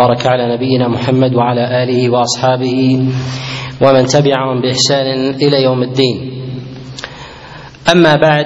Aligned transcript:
بارك 0.00 0.26
على 0.26 0.54
نبينا 0.54 0.88
محمد 0.88 1.34
وعلى 1.34 1.82
آله 1.82 2.10
وأصحابه 2.10 3.08
ومن 3.80 4.06
تبعهم 4.06 4.60
بإحسان 4.60 5.30
إلى 5.30 5.62
يوم 5.62 5.82
الدين. 5.82 6.16
أما 7.92 8.14
بعد 8.14 8.44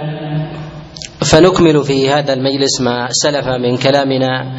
فنكمل 1.32 1.84
في 1.84 2.10
هذا 2.10 2.32
المجلس 2.32 2.80
ما 2.80 3.08
سلف 3.10 3.48
من 3.48 3.76
كلامنا 3.76 4.52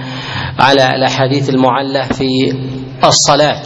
على 0.60 0.90
الأحاديث 0.96 1.50
المعلة 1.50 2.04
في 2.04 2.54
الصلاة. 3.04 3.62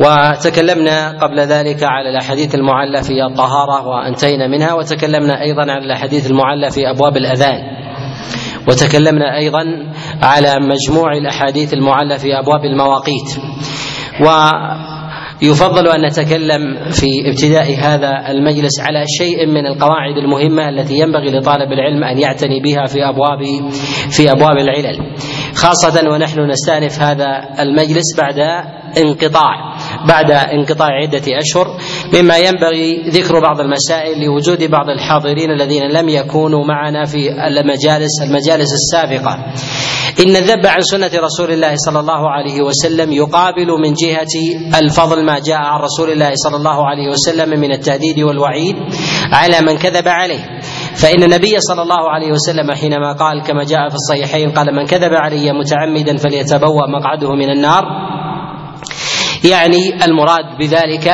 وتكلمنا 0.00 1.18
قبل 1.22 1.40
ذلك 1.40 1.82
على 1.82 2.10
الأحاديث 2.10 2.54
المعلة 2.54 3.00
في 3.00 3.24
الطهارة 3.30 3.86
وأنتهينا 3.86 4.46
منها 4.46 4.74
وتكلمنا 4.74 5.42
أيضا 5.42 5.62
على 5.62 5.84
الأحاديث 5.84 6.30
المعلة 6.30 6.68
في 6.68 6.90
أبواب 6.90 7.16
الأذان. 7.16 7.87
وتكلمنا 8.68 9.36
أيضا 9.36 9.64
على 10.22 10.54
مجموع 10.60 11.12
الأحاديث 11.12 11.74
المعلة 11.74 12.16
في 12.16 12.38
أبواب 12.38 12.64
المواقيت. 12.64 13.38
ويفضل 15.42 15.88
أن 15.88 16.06
نتكلم 16.06 16.90
في 16.90 17.06
ابتداء 17.30 17.74
هذا 17.78 18.30
المجلس 18.30 18.80
على 18.80 19.04
شيء 19.18 19.46
من 19.46 19.66
القواعد 19.66 20.16
المهمة 20.16 20.68
التي 20.68 20.98
ينبغي 20.98 21.30
لطالب 21.38 21.72
العلم 21.72 22.04
أن 22.04 22.18
يعتني 22.18 22.60
بها 22.60 22.84
في 22.86 23.08
أبواب 23.08 23.70
في 24.10 24.30
أبواب 24.32 24.56
العلل. 24.56 24.98
خاصة 25.54 26.10
ونحن 26.10 26.40
نستأنف 26.40 27.02
هذا 27.02 27.48
المجلس 27.60 28.16
بعد 28.18 28.38
انقطاع. 29.04 29.76
بعد 30.08 30.30
انقطاع 30.30 30.88
عدة 31.02 31.22
أشهر 31.28 31.76
مما 32.14 32.38
ينبغي 32.38 33.10
ذكر 33.10 33.40
بعض 33.40 33.60
المسائل 33.60 34.24
لوجود 34.24 34.70
بعض 34.70 34.88
الحاضرين 34.88 35.50
الذين 35.50 35.82
لم 35.82 36.08
يكونوا 36.08 36.64
معنا 36.64 37.04
في 37.04 37.30
المجالس 37.30 38.22
المجالس 38.22 38.72
السابقة. 38.72 39.34
إن 40.26 40.36
الذب 40.36 40.66
عن 40.66 40.80
سنة 40.80 41.10
رسول 41.14 41.50
الله 41.50 41.74
صلى 41.76 42.00
الله 42.00 42.30
عليه 42.30 42.62
وسلم 42.62 43.12
يقابل 43.12 43.66
من 43.66 43.94
جهة 43.94 44.34
الفضل 44.82 45.24
ما 45.24 45.38
جاء 45.38 45.58
عن 45.58 45.80
رسول 45.80 46.10
الله 46.10 46.30
صلى 46.34 46.56
الله 46.56 46.86
عليه 46.86 47.08
وسلم 47.08 47.60
من 47.60 47.72
التهديد 47.72 48.20
والوعيد 48.20 48.76
على 49.32 49.60
من 49.60 49.78
كذب 49.78 50.08
عليه. 50.08 50.60
فإن 50.94 51.22
النبي 51.22 51.54
صلى 51.58 51.82
الله 51.82 52.10
عليه 52.10 52.32
وسلم 52.32 52.72
حينما 52.72 53.12
قال 53.12 53.42
كما 53.42 53.64
جاء 53.64 53.88
في 53.88 53.94
الصحيحين 53.94 54.50
قال 54.50 54.74
من 54.74 54.86
كذب 54.86 55.14
علي 55.14 55.52
متعمدا 55.52 56.16
فليتبوأ 56.16 56.86
مقعده 56.98 57.34
من 57.34 57.50
النار. 57.50 57.84
يعني 59.44 60.04
المراد 60.04 60.58
بذلك 60.58 61.12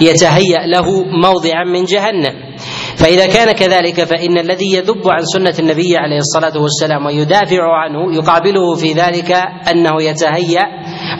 يتهيأ 0.00 0.66
له 0.66 1.04
موضعا 1.22 1.64
من 1.64 1.84
جهنم. 1.84 2.48
فإذا 2.96 3.26
كان 3.26 3.52
كذلك 3.52 4.04
فإن 4.04 4.38
الذي 4.38 4.74
يذب 4.74 5.08
عن 5.08 5.24
سنة 5.24 5.54
النبي 5.58 5.96
عليه 5.96 6.16
الصلاة 6.16 6.62
والسلام 6.62 7.06
ويدافع 7.06 7.62
عنه 7.62 8.16
يقابله 8.16 8.74
في 8.74 8.92
ذلك 8.92 9.32
أنه 9.70 10.02
يتهيأ 10.02 10.64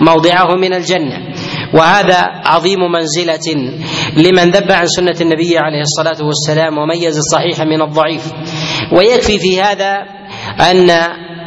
موضعه 0.00 0.54
من 0.54 0.74
الجنة. 0.74 1.18
وهذا 1.74 2.18
عظيم 2.44 2.78
منزلة 2.92 3.72
لمن 4.16 4.50
ذب 4.50 4.72
عن 4.72 4.86
سنة 4.86 5.16
النبي 5.20 5.58
عليه 5.58 5.80
الصلاة 5.80 6.26
والسلام 6.26 6.78
وميز 6.78 7.16
الصحيح 7.16 7.60
من 7.66 7.82
الضعيف. 7.82 8.32
ويكفي 8.92 9.38
في 9.38 9.60
هذا 9.60 9.94
أن 10.70 10.90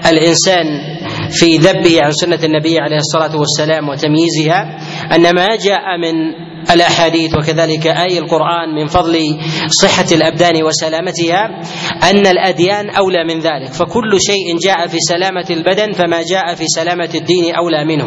الإنسان 0.05 0.65
في 1.29 1.57
ذبه 1.57 1.99
عن 2.03 2.11
سنة 2.11 2.39
النبي 2.43 2.79
عليه 2.79 2.97
الصلاة 2.97 3.39
والسلام 3.39 3.89
وتمييزها 3.89 4.77
أن 5.15 5.35
ما 5.35 5.55
جاء 5.55 5.97
من 5.97 6.15
الأحاديث 6.73 7.35
وكذلك 7.35 7.87
اي 7.87 8.17
القرآن 8.17 8.75
من 8.75 8.87
فضل 8.87 9.37
صحة 9.81 10.05
الأبدان 10.11 10.63
وسلامتها 10.63 11.45
أن 12.11 12.27
الأديان 12.27 12.89
أولى 12.89 13.23
من 13.23 13.39
ذلك 13.39 13.73
فكل 13.73 14.17
شيء 14.27 14.57
جاء 14.63 14.87
في 14.87 14.97
سلامة 14.99 15.45
البدن 15.49 15.91
فما 15.91 16.21
جاء 16.31 16.55
في 16.55 16.63
سلامة 16.67 17.09
الدين 17.15 17.55
أولى 17.55 17.85
منه. 17.85 18.05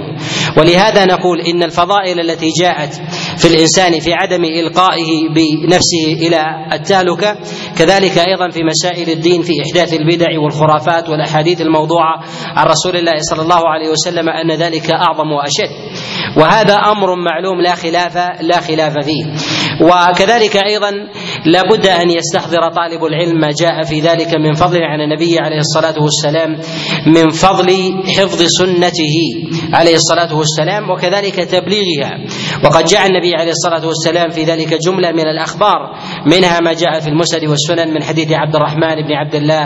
ولهذا 0.58 1.04
نقول 1.04 1.40
إن 1.40 1.62
الفضائل 1.62 2.20
التي 2.20 2.48
جاءت 2.60 3.00
في 3.38 3.44
الإنسان 3.48 4.00
في 4.00 4.12
عدم 4.12 4.44
إلقائه 4.44 5.28
بنفسه 5.34 6.26
إلى 6.26 6.66
التهلكة 6.72 7.36
كذلك 7.78 8.18
أيضا 8.18 8.48
في 8.48 8.60
مسائل 8.64 9.10
الدين 9.10 9.42
في 9.42 9.52
إحداث 9.66 9.92
البدع 9.92 10.26
والخرافات 10.44 11.08
والأحاديث 11.08 11.60
الموضوعة 11.60 12.20
عن 12.56 12.66
رسول 12.66 12.96
الله 12.96 13.12
صلى 13.20 13.42
الله 13.42 13.68
عليه 13.68 13.88
وسلم 13.88 14.28
أن 14.28 14.52
ذلك 14.52 14.90
أعظم 14.90 15.30
وأشد. 15.32 15.70
وهذا 16.36 16.74
أمر 16.74 17.14
معلوم 17.14 17.60
لا 17.60 17.74
خلاف 17.74 18.16
لا 18.40 18.60
خلاف 18.60 18.92
فيه. 19.04 19.24
وكذلك 19.82 20.56
أيضا 20.56 20.90
لابد 21.46 21.86
أن 21.86 22.10
يستحضر 22.10 22.70
طالب 22.70 23.04
العلم 23.04 23.38
ما 23.40 23.48
جاء 23.60 23.82
في 23.82 24.00
ذلك 24.00 24.34
من 24.34 24.52
فضل 24.52 24.82
عن 24.82 25.00
النبي 25.00 25.38
عليه 25.38 25.58
الصلاة 25.58 25.94
والسلام 26.02 26.50
من 27.06 27.28
فضل 27.30 27.72
حفظ 28.18 28.42
سنته 28.42 29.16
عليه 29.72 29.94
الصلاة 29.94 30.34
والسلام 30.36 30.90
وكذلك 30.90 31.34
تبليغها. 31.34 32.18
وقد 32.64 32.84
جاء 32.84 33.06
النبي 33.06 33.34
عليه 33.34 33.50
الصلاة 33.50 33.86
والسلام 33.86 34.28
في 34.28 34.44
ذلك 34.44 34.74
جملة 34.74 35.12
من 35.12 35.26
الأخبار 35.28 35.78
منها 36.26 36.60
ما 36.60 36.72
جاء 36.72 37.00
في 37.00 37.08
المسند 37.08 37.44
والسنن 37.44 37.94
من 37.94 38.02
حديث 38.02 38.32
عبد 38.32 38.56
الرحمن 38.56 38.94
بن 39.06 39.12
عبد 39.12 39.34
الله 39.34 39.62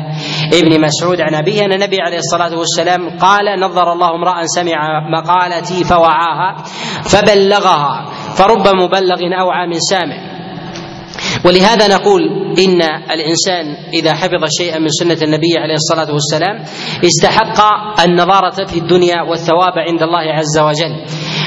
ابن 0.53 0.81
مسعود 0.81 1.21
عن 1.21 1.35
أبيه 1.35 1.65
أن 1.65 1.73
النبي 1.73 2.01
عليه 2.01 2.19
الصلاة 2.19 2.59
والسلام 2.59 3.19
قال 3.19 3.61
نظر 3.61 3.93
الله 3.93 4.15
امرأ 4.15 4.43
سمع 4.47 5.09
مقالتي 5.19 5.85
فوعاها 5.85 6.57
فبلغها 7.03 8.05
فرب 8.37 8.69
مبلغ 8.69 9.41
أوعى 9.41 9.67
من 9.67 9.79
سامع. 9.91 10.38
ولهذا 11.45 11.89
نقول 11.89 12.23
إن 12.59 12.81
الإنسان 13.11 13.77
إذا 13.95 14.15
حفظ 14.15 14.43
شيئا 14.59 14.79
من 14.79 14.89
سنة 14.89 15.19
النبي 15.23 15.59
عليه 15.59 15.75
الصلاة 15.75 16.13
والسلام 16.13 16.57
استحق 17.05 17.59
النظارة 18.05 18.65
في 18.67 18.79
الدنيا 18.79 19.23
والثواب 19.23 19.73
عند 19.89 20.03
الله 20.03 20.27
عز 20.33 20.59
وجل. 20.59 20.95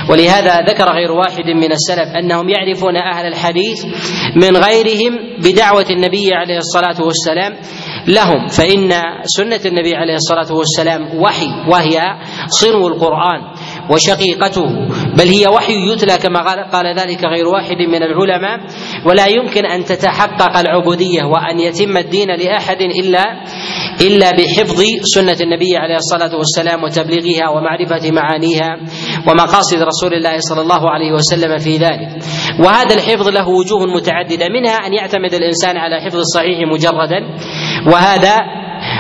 ولهذا 0.10 0.62
ذكر 0.62 0.86
غير 0.94 1.12
واحد 1.12 1.46
من 1.46 1.72
السلف 1.72 2.08
أنهم 2.24 2.50
يعرفون 2.50 2.98
أهل 2.98 3.26
الحديث 3.26 3.86
من 4.36 4.58
غيرهم 4.58 5.14
بدعوة 5.44 5.86
النبي 5.90 6.34
عليه 6.34 6.58
الصلاة 6.58 7.02
والسلام 7.06 7.54
لهم 8.08 8.48
فإن 8.48 8.92
سنة 9.24 9.62
النبي 9.66 9.96
عليه 9.96 10.16
الصلاة 10.16 10.58
والسلام 10.58 11.20
وحي 11.22 11.48
وهي 11.70 12.00
صنو 12.48 12.88
القرآن. 12.88 13.42
وشقيقته. 13.92 14.66
بل 15.18 15.28
هي 15.28 15.48
وحي 15.48 15.92
يتلى 15.92 16.18
كما 16.18 16.64
قال 16.64 17.00
ذلك 17.00 17.24
غير 17.24 17.48
واحد 17.48 17.78
من 17.78 18.04
العلماء. 18.04 18.60
ولا 19.06 19.28
يمكن 19.28 19.66
أن 19.66 19.84
تتحقق 19.84 20.58
العبودية 20.58 21.24
وأن 21.24 21.60
يتم 21.60 21.98
الدين 21.98 22.28
لأحد 22.28 22.82
الا 22.82 23.24
إلا 24.02 24.32
بحفظ 24.32 24.82
سنة 25.16 25.38
النبي 25.42 25.78
عليه 25.78 25.96
الصلاة 25.96 26.36
والسلام 26.36 26.84
وتبليغها 26.84 27.50
ومعرفة 27.50 28.12
معانيها 28.12 28.78
ومقاصد 29.28 29.78
رسول 29.78 30.14
الله 30.14 30.38
صلى 30.38 30.62
الله 30.62 30.90
عليه 30.90 31.12
وسلم 31.12 31.58
في 31.58 31.78
ذلك. 31.78 32.24
وهذا 32.66 32.96
الحفظ 32.96 33.28
له 33.28 33.48
وجوه 33.50 33.86
متعددة. 33.96 34.48
منها 34.50 34.76
أن 34.88 34.94
يعتمد 34.94 35.34
الإنسان 35.34 35.78
على 35.78 36.02
حفظ 36.02 36.18
الصحيح 36.18 36.60
مجردا. 36.74 37.20
وهذا 37.88 38.38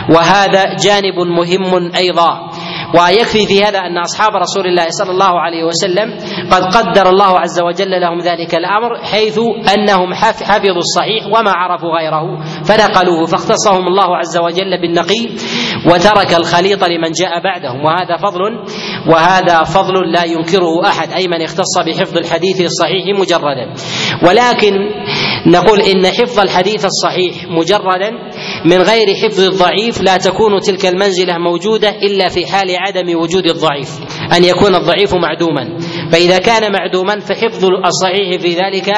وهذا 0.09 0.75
جانب 0.75 1.19
مهم 1.19 1.91
أيضا. 1.96 2.50
ويكفي 2.96 3.47
في 3.47 3.63
هذا 3.63 3.79
أن 3.79 3.97
أصحاب 3.97 4.31
رسول 4.35 4.68
الله 4.68 4.85
صلى 4.90 5.12
الله 5.12 5.40
عليه 5.40 5.63
وسلم 5.63 6.07
قد 6.52 6.63
قدر 6.75 7.09
الله 7.09 7.40
عز 7.40 7.59
وجل 7.62 7.91
لهم 8.02 8.19
ذلك 8.19 8.56
الأمر 8.56 9.03
حيث 9.03 9.40
أنهم 9.74 10.13
حفظوا 10.13 10.81
الصحيح 10.88 11.25
وما 11.25 11.51
عرفوا 11.51 11.90
غيره 12.00 12.24
فنقلوه 12.63 13.25
فاختصهم 13.25 13.88
الله 13.88 14.18
عز 14.18 14.38
وجل 14.38 14.81
بالنقي. 14.81 15.24
وترك 15.86 16.34
الخليط 16.34 16.84
لمن 16.84 17.12
جاء 17.22 17.44
بعدهم. 17.44 17.86
وهذا 17.86 18.18
فضل 18.18 18.42
وهذا 19.08 19.64
فضل 19.64 20.12
لا 20.12 20.24
ينكره 20.24 20.88
أحد 20.88 21.12
أي 21.12 21.28
من 21.28 21.42
اختص 21.42 21.78
بحفظ 21.86 22.18
الحديث 22.18 22.62
الصحيح 22.62 23.19
مجردا. 23.19 23.74
ولكن 24.28 24.74
نقول 25.47 25.81
إن 25.81 26.08
حفظ 26.08 26.40
الحديث 26.40 26.86
الصحيح 26.86 27.46
مجردا 27.50 28.12
من 28.66 28.78
غير 28.81 29.16
حفظ 29.16 29.40
الضعيف 29.40 30.02
لا 30.02 30.18
تكون 30.18 30.59
تلك 30.59 30.86
المنزلة 30.86 31.38
موجودة 31.38 31.90
إلا 31.90 32.30
في 32.30 32.48
حال 32.48 32.75
عدم 32.78 33.19
وجود 33.19 33.46
الضعيف 33.46 33.90
أن 34.38 34.44
يكون 34.44 34.75
الضعيف 34.75 35.16
معدوما. 35.16 35.78
فإذا 36.12 36.38
كان 36.38 36.72
معدوما 36.72 37.19
فحفظ 37.19 37.66
الصحيح 37.66 38.42
في 38.42 38.56
ذلك 38.56 38.94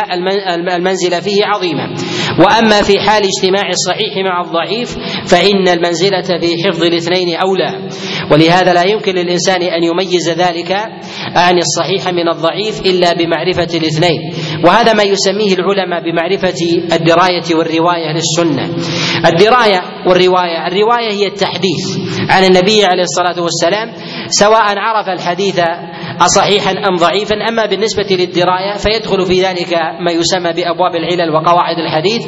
المنزله 0.69 1.19
فيه 1.19 1.45
عظيمه 1.45 1.94
وأما 2.39 2.81
في 2.81 3.00
حال 3.00 3.24
اجتماع 3.24 3.69
الصحيح 3.69 4.18
مع 4.25 4.42
الضعيف 4.42 4.98
فإن 5.25 5.68
المنزلة 5.68 6.39
في 6.39 6.63
حفظ 6.68 6.83
الاثنين 6.83 7.36
أولى. 7.36 7.89
ولهذا 8.31 8.74
لا 8.74 8.83
يمكن 8.83 9.15
للإنسان 9.15 9.62
أن 9.62 9.83
يميز 9.83 10.30
ذلك 10.30 10.71
عن 11.36 11.57
الصحيح 11.57 12.13
من 12.13 12.30
الضعيف 12.30 12.81
إلا 12.86 13.13
بمعرفة 13.13 13.77
الاثنين. 13.77 14.19
وهذا 14.66 14.94
ما 14.94 15.04
يسميه 15.04 15.54
العلماء 15.54 16.04
بمعرفة 16.04 16.54
الدراية 16.94 17.56
والرواية 17.56 18.13
للسنه 18.16 18.69
الدراية 19.25 19.81
والرواية 20.07 20.68
الرواية 20.68 21.12
هي 21.12 21.27
التحديث 21.27 21.98
عن 22.30 22.44
النبي 22.44 22.86
عليه 22.86 23.04
الصلاة 23.04 23.44
والسلام 23.44 23.92
سواء 24.27 24.77
عرف 24.77 25.09
الحديث 25.09 25.59
أصحيحا 26.21 26.71
أم 26.71 26.95
ضعيفا. 27.03 27.35
أما 27.50 27.65
بالنسبة 27.65 28.07
للدراية 28.09 28.77
فيدخل 28.77 29.25
في 29.25 29.45
ذلك 29.45 29.73
ما 30.05 30.11
يسمى 30.11 30.53
بأبواب 30.53 30.95
العلل 30.95 31.29
وقواعد 31.35 31.77
الحديث 31.77 32.21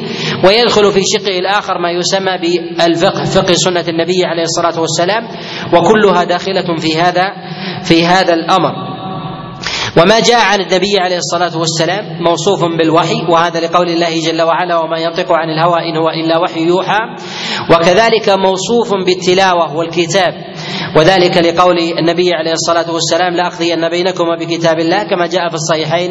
ويدخل 0.44 0.92
في 0.92 1.00
شقه 1.14 1.38
الآخر 1.38 1.78
ما 1.78 1.90
يسمى 1.90 2.32
بالفقه 2.38 3.24
فقه 3.24 3.54
سنة 3.54 3.84
النبي 3.88 4.24
عليه 4.24 4.42
الصلاة 4.42 4.80
والسلام 4.80 5.22
وكلها 5.74 6.24
داخلة 6.24 6.76
في 6.76 7.00
هذا 7.00 7.24
في 7.84 8.06
هذا 8.06 8.34
الأمر. 8.34 8.96
وما 10.02 10.20
جاء 10.20 10.40
عن 10.52 10.60
النبي 10.60 10.98
عليه 11.00 11.16
الصلاة 11.16 11.58
والسلام 11.58 12.04
موصوف 12.22 12.64
بالوحي 12.78 13.24
وهذا 13.28 13.60
لقول 13.60 13.88
الله 13.88 14.20
جل 14.20 14.42
وعلا 14.42 14.76
وما 14.76 14.98
ينطق 14.98 15.32
عن 15.32 15.50
الهوى 15.50 15.78
إن 15.90 15.96
هو 15.96 16.08
إلا 16.08 16.38
وحي 16.38 16.60
يوحى 16.66 16.98
وكذلك 17.70 18.28
موصوف 18.28 19.04
بالتلاوة 19.06 19.76
والكتاب. 19.76 20.34
وذلك 20.96 21.36
لقول 21.36 21.78
النبي 21.98 22.34
عليه 22.34 22.52
الصلاة 22.52 22.92
والسلام 22.92 23.34
لأقضين 23.34 23.88
بينكما 23.88 24.36
بكتاب 24.40 24.78
الله 24.78 25.02
كما 25.02 25.26
جاء 25.26 25.48
في 25.48 25.54
الصحيحين 25.54 26.10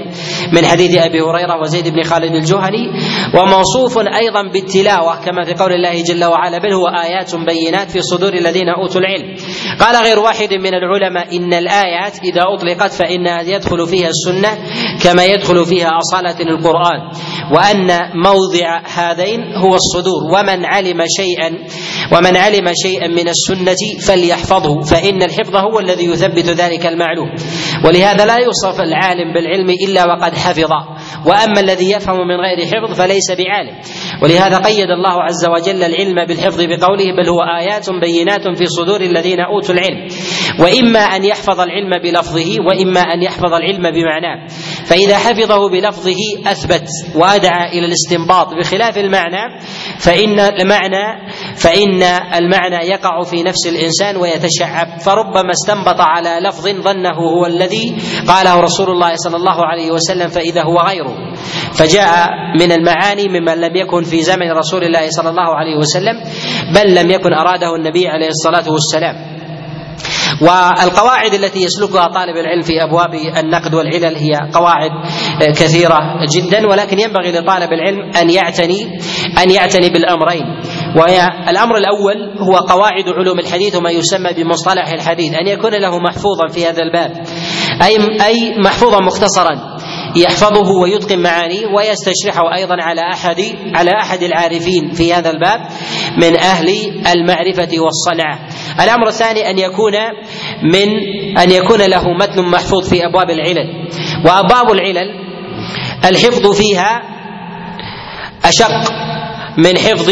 من 0.54 0.66
حديث 0.66 0.98
أبي 0.98 1.22
هريرة 1.22 1.62
وزيد 1.62 1.88
بن 1.88 2.04
خالد 2.04 2.36
الجهني 2.36 2.92
وموصوف 3.34 3.98
أيضا 3.98 4.42
بالتلاوة 4.54 5.16
كما 5.26 5.46
في 5.46 5.54
قول 5.54 5.74
الله 5.74 6.04
جل 6.04 6.26
وعلا 6.26 6.58
بل 6.58 6.74
هو 6.74 6.88
آيات 6.88 7.36
بينات 7.36 7.92
في 7.92 8.02
صدور 8.02 8.34
الذين 8.34 8.70
أوتوا 8.70 9.02
العلم. 9.02 9.36
قال 9.80 9.96
غير 10.04 10.20
واحد 10.20 10.54
من 10.54 10.74
العلماء 10.74 11.38
إن 11.38 11.54
الآيات 11.54 12.20
إذا 12.24 12.42
أطلقت 12.56 12.92
فإنها 12.94 13.42
يدخل 13.42 13.88
فيها 13.88 14.10
السنة 14.10 14.58
كما 15.04 15.26
يدخل 15.26 15.66
فيها 15.66 15.90
أصالة 15.98 16.40
القرآن 16.50 17.00
وأن 17.52 17.88
موضع 18.16 18.82
هذين 18.86 19.40
هو 19.64 19.76
الصدور 19.76 20.24
ومن 20.34 20.66
علم 20.66 21.06
شيئا 21.18 21.58
ومن 22.18 22.38
علم 22.38 22.72
شيئا 22.84 23.08
من 23.08 23.28
السنة 23.28 23.76
فليحفظه 24.46 24.82
فإن 24.82 25.24
الحفظ 25.24 25.56
هو 25.56 25.80
الذي 25.80 26.06
يثبت 26.06 26.46
ذلك 26.46 26.86
المعلوم. 26.86 27.30
ولهذا 27.86 28.26
لا 28.26 28.38
يوصف 28.38 28.82
العالم 28.82 29.34
بالعلم 29.34 29.70
إلا 29.70 30.06
وقد 30.06 30.36
حفظ. 30.36 30.72
وأما 31.26 31.60
الذي 31.60 31.92
يفهم 31.92 32.28
من 32.28 32.36
غير 32.36 32.66
حفظ 32.66 32.98
فليس 33.02 33.32
بعالم. 33.32 33.76
ولهذا 34.24 34.58
قيد 34.58 34.90
الله 34.90 35.24
عز 35.24 35.46
وجل 35.46 35.84
العلم 35.84 36.26
بالحفظ 36.28 36.62
بقوله 36.62 37.06
بل 37.18 37.30
هو 37.30 37.42
آيات 37.42 37.90
بينات 37.90 38.58
في 38.58 38.66
صدور 38.66 39.02
الذين 39.02 39.40
أوتوا 39.40 39.76
العلم. 39.76 40.08
وإما 40.60 41.00
أن 41.00 41.24
يحفظ 41.24 41.60
العلم 41.60 41.92
بلفظه 42.04 42.56
وإما 42.68 43.00
أن 43.00 43.24
يحفظ 43.24 43.54
العلم 43.54 43.92
بمعناه. 43.92 44.48
فإذا 44.86 45.18
حفظه 45.18 45.70
بلفظه 45.70 46.18
أثبت 46.48 46.88
وأدعى 47.16 47.70
إلى 47.78 47.86
الاستنباط 47.86 48.54
بخلاف 48.54 48.98
المعنى 48.98 49.60
فإن 50.00 50.40
المعنى 50.40 51.30
فإن 51.56 52.04
المعنى 52.36 52.88
يقع 52.88 53.22
في 53.22 53.44
نفس 53.44 53.68
الإنسان 53.68 54.18
ويتشعب. 54.18 55.00
فربما 55.00 55.52
استنبط 55.52 56.00
على 56.00 56.48
لفظ 56.48 56.68
ظنه 56.68 57.16
هو 57.16 57.46
الذي 57.46 57.96
قاله 58.28 58.60
رسول 58.60 58.90
الله 58.90 59.16
صلى 59.16 59.36
الله 59.36 59.66
عليه 59.66 59.92
وسلم 59.92 60.28
فإذا 60.28 60.64
هو 60.64 60.78
غيره. 60.78 61.05
فجاء 61.74 62.28
من 62.60 62.72
المعاني 62.72 63.28
ممن 63.28 63.62
لم 63.62 63.76
يكن 63.76 64.04
في 64.04 64.22
زمن 64.22 64.52
رسول 64.52 64.84
الله 64.84 65.10
صلى 65.10 65.30
الله 65.30 65.56
عليه 65.56 65.78
وسلم 65.78 66.22
بل 66.76 66.96
لم 66.96 67.12
يكن 67.12 67.34
أراده 67.34 67.76
النبي 67.76 68.08
عليه 68.08 68.28
الصلاة 68.28 68.72
والسلام. 68.72 69.36
والقواعد 70.42 71.34
التي 71.34 71.64
يسلكها 71.64 72.08
طالب 72.08 72.38
العلم 72.38 72.62
في 72.62 72.84
أبواب 72.84 73.14
النقد 73.38 73.74
والعلل 73.74 74.16
هي 74.16 74.32
قواعد 74.54 74.92
كثيرة 75.56 76.00
جدا 76.36 76.68
ولكن 76.68 77.00
ينبغي 77.00 77.32
لطالب 77.32 77.70
العلم 77.74 78.12
أن 78.22 78.30
يعتني 78.30 79.00
أن 79.44 79.52
يعتني 79.52 79.90
بالأمرين. 79.90 80.44
والامر 80.96 81.78
الأول 81.78 82.40
هو 82.40 82.56
قواعد 82.56 83.10
علوم 83.10 83.40
الحديث 83.40 83.76
وما 83.76 83.92
يسمى 83.92 84.34
بمصطلح 84.34 84.88
الحديث 84.88 85.34
أن 85.34 85.48
يكون 85.48 85.72
له 85.72 86.00
محفوظا 86.00 86.48
في 86.48 86.66
هذا 86.66 86.84
الباب. 86.84 87.12
اي 87.84 87.98
أي 88.26 88.56
محفوظا 88.66 89.00
مختصرا. 89.00 89.75
يحفظه 90.16 90.72
ويتقن 90.82 91.20
معانيه 91.20 91.66
ويستشرحه 91.66 92.56
أيضا 92.56 92.76
على 92.80 93.02
أحد 93.14 93.42
على 93.74 93.92
أحد 94.02 94.24
العارفين 94.24 94.92
في 94.92 95.14
هذا 95.14 95.30
الباب 95.30 95.60
من 96.18 96.40
أهل 96.40 96.68
المعرفة 97.16 97.70
والصنعة. 97.80 98.40
الأمر 98.84 99.08
الثاني 99.08 99.50
أن 99.50 99.60
يكون 99.60 99.94
من 100.64 100.90
أن 101.38 101.52
يكون 101.52 101.82
له 101.82 102.04
متن 102.14 102.42
محفوظ 102.42 102.90
في 102.90 103.06
أبواب 103.06 103.30
العلل. 103.30 103.88
وأبواب 104.26 104.72
العلل 104.72 105.08
الحفظ 106.06 106.58
فيها 106.58 107.02
أشق 108.46 108.92
من 109.58 109.78
حفظ 109.78 110.12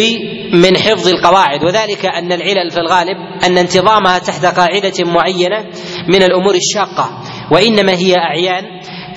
من 0.53 0.77
حفظ 0.77 1.07
القواعد. 1.07 1.63
وذلك 1.63 2.06
أن 2.06 2.31
العلل 2.31 2.71
في 2.71 2.77
الغالب 2.77 3.17
أن 3.44 3.57
انتظامها 3.57 4.19
تحت 4.19 4.45
قاعدة 4.45 4.94
معينة 5.06 5.65
من 6.07 6.23
الأمور 6.23 6.56
الشاقة. 6.56 7.21
وإنما 7.51 7.91
هي 7.91 8.15
أعيان 8.17 8.63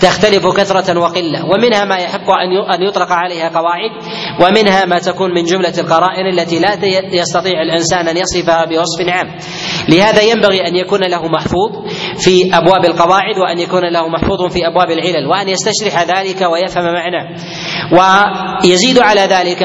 تختلف 0.00 0.46
كثرة 0.46 1.00
وقلة 1.00 1.44
ومنها 1.44 1.84
ما 1.84 1.96
يحق 1.96 2.30
أن 2.74 2.82
يطلق 2.82 3.12
عليها 3.12 3.48
قواعد 3.48 3.90
ومنها 4.40 4.84
ما 4.84 4.98
تكون 4.98 5.34
من 5.34 5.44
جملة 5.44 5.72
القرائن 5.78 6.26
التي 6.38 6.58
لا 6.58 6.78
يستطيع 7.12 7.62
الإنسان 7.62 8.08
أن 8.08 8.16
يصفها 8.16 8.64
بوصف 8.64 9.08
عام. 9.08 9.26
لهذا 9.88 10.22
ينبغي 10.22 10.68
أن 10.68 10.76
يكون 10.76 11.00
له 11.00 11.28
محفوظ 11.28 11.70
في 12.18 12.50
أبواب 12.54 12.84
القواعد 12.84 13.38
وأن 13.38 13.58
يكون 13.58 13.92
له 13.92 14.08
محفوظ 14.08 14.52
في 14.52 14.66
أبواب 14.66 14.90
العلل 14.90 15.26
وأن 15.26 15.48
يستشرح 15.48 16.02
ذلك 16.02 16.42
ويفهم 16.52 16.84
معناه. 16.84 17.26
ويزيد 17.92 18.98
على 18.98 19.20
ذلك 19.20 19.62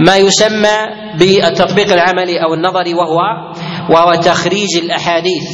ما 0.00 0.16
يسمى 0.16 0.76
بالتطبيق 1.18 1.92
العملي 1.92 2.42
أو 2.44 2.54
النظري 2.54 2.94
وهو 2.94 3.18
وهو 3.90 4.14
تخريج 4.14 4.76
الأحاديث. 4.82 5.48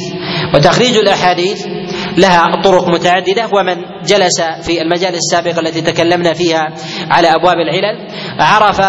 وتخريج 0.55 0.97
الأحاديث 0.97 1.65
لها 2.17 2.61
طرق 2.61 2.87
متعددة. 2.87 3.49
ومن 3.53 3.75
جلس 4.05 4.41
في 4.41 4.81
المجال 4.81 5.15
السابق 5.15 5.59
التي 5.59 5.81
تكلمنا 5.81 6.33
فيها 6.33 6.73
على 7.11 7.27
أبواب 7.27 7.55
العلل 7.57 8.07
عرف 8.39 8.81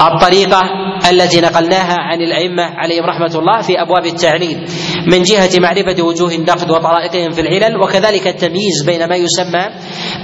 الطريقة 0.00 0.62
التي 1.10 1.40
نقلناها 1.40 1.96
عن 1.98 2.20
الأئمة 2.20 2.62
عليهم 2.62 3.04
رحمة 3.04 3.38
الله 3.38 3.60
في 3.60 3.82
أبواب 3.82 4.06
التعليل 4.06 4.66
من 5.12 5.22
جهة 5.22 5.50
معرفة 5.60 6.02
وجوه 6.02 6.34
النقد 6.34 6.70
وطرائقهم 6.70 7.30
في 7.30 7.40
العلل 7.40 7.82
وكذلك 7.82 8.26
التمييز 8.26 8.82
بين 8.86 9.08
ما 9.08 9.16
يسمى 9.16 9.64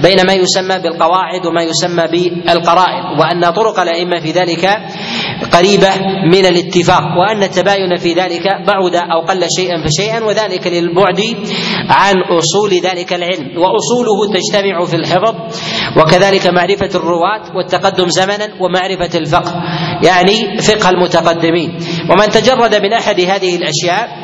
بين 0.03 0.25
ما 0.27 0.33
يسمى 0.33 0.79
بالقواعد 0.79 1.45
وما 1.45 1.61
يسمى 1.63 2.03
بالقرائن 2.11 3.19
وأن 3.19 3.49
طرق 3.51 3.79
الأئمة 3.79 4.19
في 4.19 4.31
ذلك 4.31 4.69
قريبة 5.53 5.89
من 6.31 6.45
الاتفاق 6.45 7.03
وأن 7.17 7.43
التباين 7.43 7.95
في 7.95 8.13
ذلك 8.13 8.43
بعد 8.67 8.95
أو 8.95 9.19
قل 9.19 9.45
شيئا 9.57 9.83
فشيئا 9.85 10.23
وذلك 10.23 10.67
للبعد 10.67 11.21
عن 11.89 12.15
أصول 12.37 12.71
ذلك 12.83 13.13
العلم 13.13 13.47
وأصوله 13.57 14.33
تجتمع 14.33 14.85
في 14.85 14.95
الحفظ 14.95 15.35
وكذلك 15.97 16.47
معرفة 16.47 16.89
الرواة 16.95 17.55
والتقدم 17.55 18.09
زمنا 18.09 18.47
ومعرفة 18.59 19.17
الفقه. 19.19 19.60
يعني 20.03 20.57
فقه 20.61 20.89
المتقدمين. 20.89 21.77
ومن 22.09 22.29
تجرد 22.29 22.75
من 22.75 22.93
أحد 22.93 23.19
هذه 23.21 23.55
الأشياء 23.55 24.21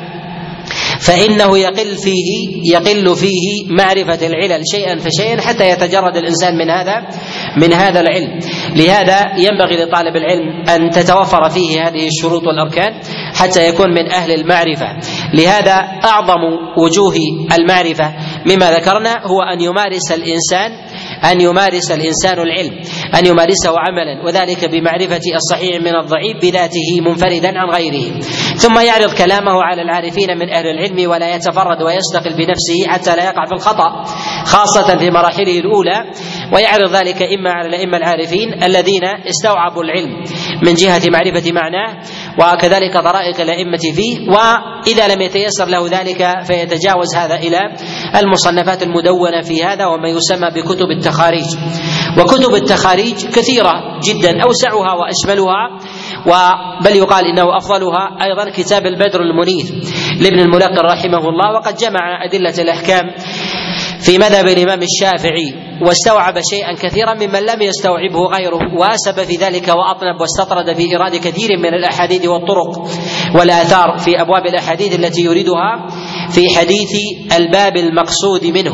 فإنه 0.99 1.57
يقل 1.57 1.95
فيه 1.95 2.47
يقل 2.73 3.15
فيه 3.15 3.67
معرفة 3.69 4.27
العلل 4.27 4.61
شيئا 4.71 4.99
فشيئا 4.99 5.41
حتى 5.41 5.69
يتجرد 5.69 6.17
الإنسان 6.17 6.57
من 6.57 6.69
هذا 6.69 7.07
من 7.57 7.73
هذا 7.73 7.99
العلم. 7.99 8.39
لهذا 8.75 9.25
ينبغي 9.37 9.83
لطالب 9.83 10.15
العلم 10.15 10.69
أن 10.69 10.89
تتوفر 10.89 11.49
فيه 11.49 11.87
هذه 11.87 12.07
الشروط 12.07 12.43
والأركان 12.47 12.99
حتى 13.35 13.69
يكون 13.69 13.89
من 13.89 14.11
أهل 14.11 14.31
المعرفة. 14.31 14.85
لهذا 15.33 15.73
أعظم 16.05 16.41
وجوه 16.77 17.15
المعرفة 17.59 18.13
مما 18.45 18.71
ذكرنا 18.71 19.27
هو 19.27 19.41
أن 19.41 19.61
يمارس 19.61 20.11
الإنسان 20.11 20.71
أن 21.31 21.41
يمارس 21.41 21.91
الإنسان 21.91 22.39
العلم 22.39 22.71
أن 23.19 23.25
يمارسه 23.25 23.73
عملا 23.77 24.25
وذلك 24.25 24.69
بمعرفة 24.71 25.21
الصحيح 25.35 25.81
من 25.81 25.95
الضعيف 25.95 26.37
بذاته 26.41 27.01
منفردا 27.01 27.59
عن 27.59 27.69
غيره. 27.69 28.19
ثم 28.55 28.79
يعرض 28.79 29.13
كلامه 29.13 29.63
على 29.63 29.81
العارفين 29.81 30.37
من 30.37 30.49
أهل 30.49 30.65
العلم 30.65 31.09
ولا 31.11 31.35
يتفرد 31.35 31.81
ويستقل 31.81 32.35
بنفسه 32.37 32.87
حتى 32.87 33.15
لا 33.15 33.23
يقع 33.23 33.45
في 33.45 33.53
الخطأ 33.53 34.03
خاصة 34.45 34.97
في 34.97 35.11
مراحله 35.11 35.59
الأولى. 35.59 36.11
ويعرض 36.53 36.95
ذلك 36.95 37.21
إما 37.21 37.51
على 37.51 37.67
الأئمة 37.67 37.97
العارفين 37.97 38.63
الذين 38.63 39.03
استوعبوا 39.05 39.83
العلم 39.83 40.23
من 40.63 40.73
جهة 40.73 41.01
معرفة 41.09 41.51
معناه 41.51 41.97
وكذلك 42.39 42.93
طرائق 42.93 43.41
الأئمة 43.41 43.77
فيه 43.95 44.29
وإذا 44.29 45.15
لم 45.15 45.21
يتيسر 45.21 45.65
له 45.65 45.87
ذلك 45.89 46.43
فيتجاوز 46.47 47.15
هذا 47.15 47.35
إلى 47.35 47.59
المصنفات 48.19 48.83
المدونة 48.83 49.41
في 49.41 49.63
هذا 49.63 49.85
وما 49.85 50.07
يسمى 50.09 50.49
بكتب 50.49 50.91
التخاريج. 50.91 51.45
وكتب 52.19 52.55
التخاريج 52.55 53.25
كثيرة 53.25 53.73
جدا 54.03 54.43
أوسعها 54.43 54.93
وأشملها 54.93 55.79
وبل 56.25 56.95
يقال 56.95 57.25
إنه 57.25 57.57
أفضلها 57.57 58.17
أيضا 58.21 58.49
كتاب 58.49 58.85
البدر 58.85 59.21
المنير 59.21 59.65
لابن 60.19 60.39
الملقن 60.39 60.77
رحمه 60.77 61.29
الله 61.29 61.51
وقد 61.55 61.75
جمع 61.75 62.25
أدلة 62.25 62.53
الأحكام 62.63 63.03
في 64.01 64.17
مذهب 64.17 64.47
الإمام 64.47 64.79
الشافعي. 64.81 65.66
واستوعب 65.81 66.39
شيئا 66.49 66.73
كثيرا 66.73 67.13
ممن 67.13 67.39
لم 67.39 67.61
يستوعبه 67.61 68.25
غيره 68.25 68.59
وأسب 68.79 69.23
في 69.23 69.35
ذلك 69.35 69.67
واطنب 69.67 70.21
واستطرد 70.21 70.73
في 70.75 70.91
ايراد 70.91 71.15
كثير 71.15 71.57
من 71.57 71.73
الأحاديث 71.73 72.25
والطرق 72.25 72.87
والآثار 73.35 73.97
في 73.97 74.21
أبواب 74.21 74.45
الأحاديث 74.45 74.99
التي 74.99 75.21
يريدها 75.21 75.87
في 76.29 76.41
حديث 76.57 76.91
الباب 77.37 77.77
المقصود 77.77 78.45
منه. 78.45 78.73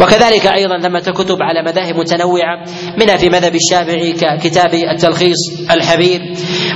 وكذلك 0.00 0.46
أيضا 0.46 0.78
ثمه 0.78 1.00
كتب 1.00 1.36
على 1.42 1.62
مذاهب 1.62 1.96
متنوعة 1.96 2.64
منها 2.98 3.16
في 3.16 3.28
مذهب 3.28 3.54
الشافعي 3.54 4.12
ككتاب 4.12 4.74
التلخيص 4.74 5.70
الحبير 5.70 6.20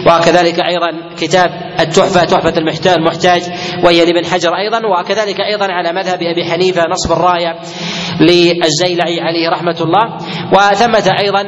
وكذلك 0.07 0.61
أيضا 0.61 1.15
كتاب 1.19 1.51
التحفة 1.81 2.25
تحفة 2.25 2.55
المحتاج 2.97 3.43
وهي 3.85 4.05
لابن 4.05 4.27
حجر 4.27 4.51
أيضا 4.55 4.81
وكذلك 4.87 5.41
أيضا 5.41 5.67
على 5.73 5.93
مذهب 5.93 6.19
أبي 6.23 6.45
حنيفة 6.45 6.83
نصب 6.91 7.13
الراية. 7.13 7.57
للزيلعي 8.21 9.21
عليه 9.21 9.49
رحمة 9.49 9.77
الله. 9.81 10.17
وثمة 10.53 11.15
أيضا 11.25 11.45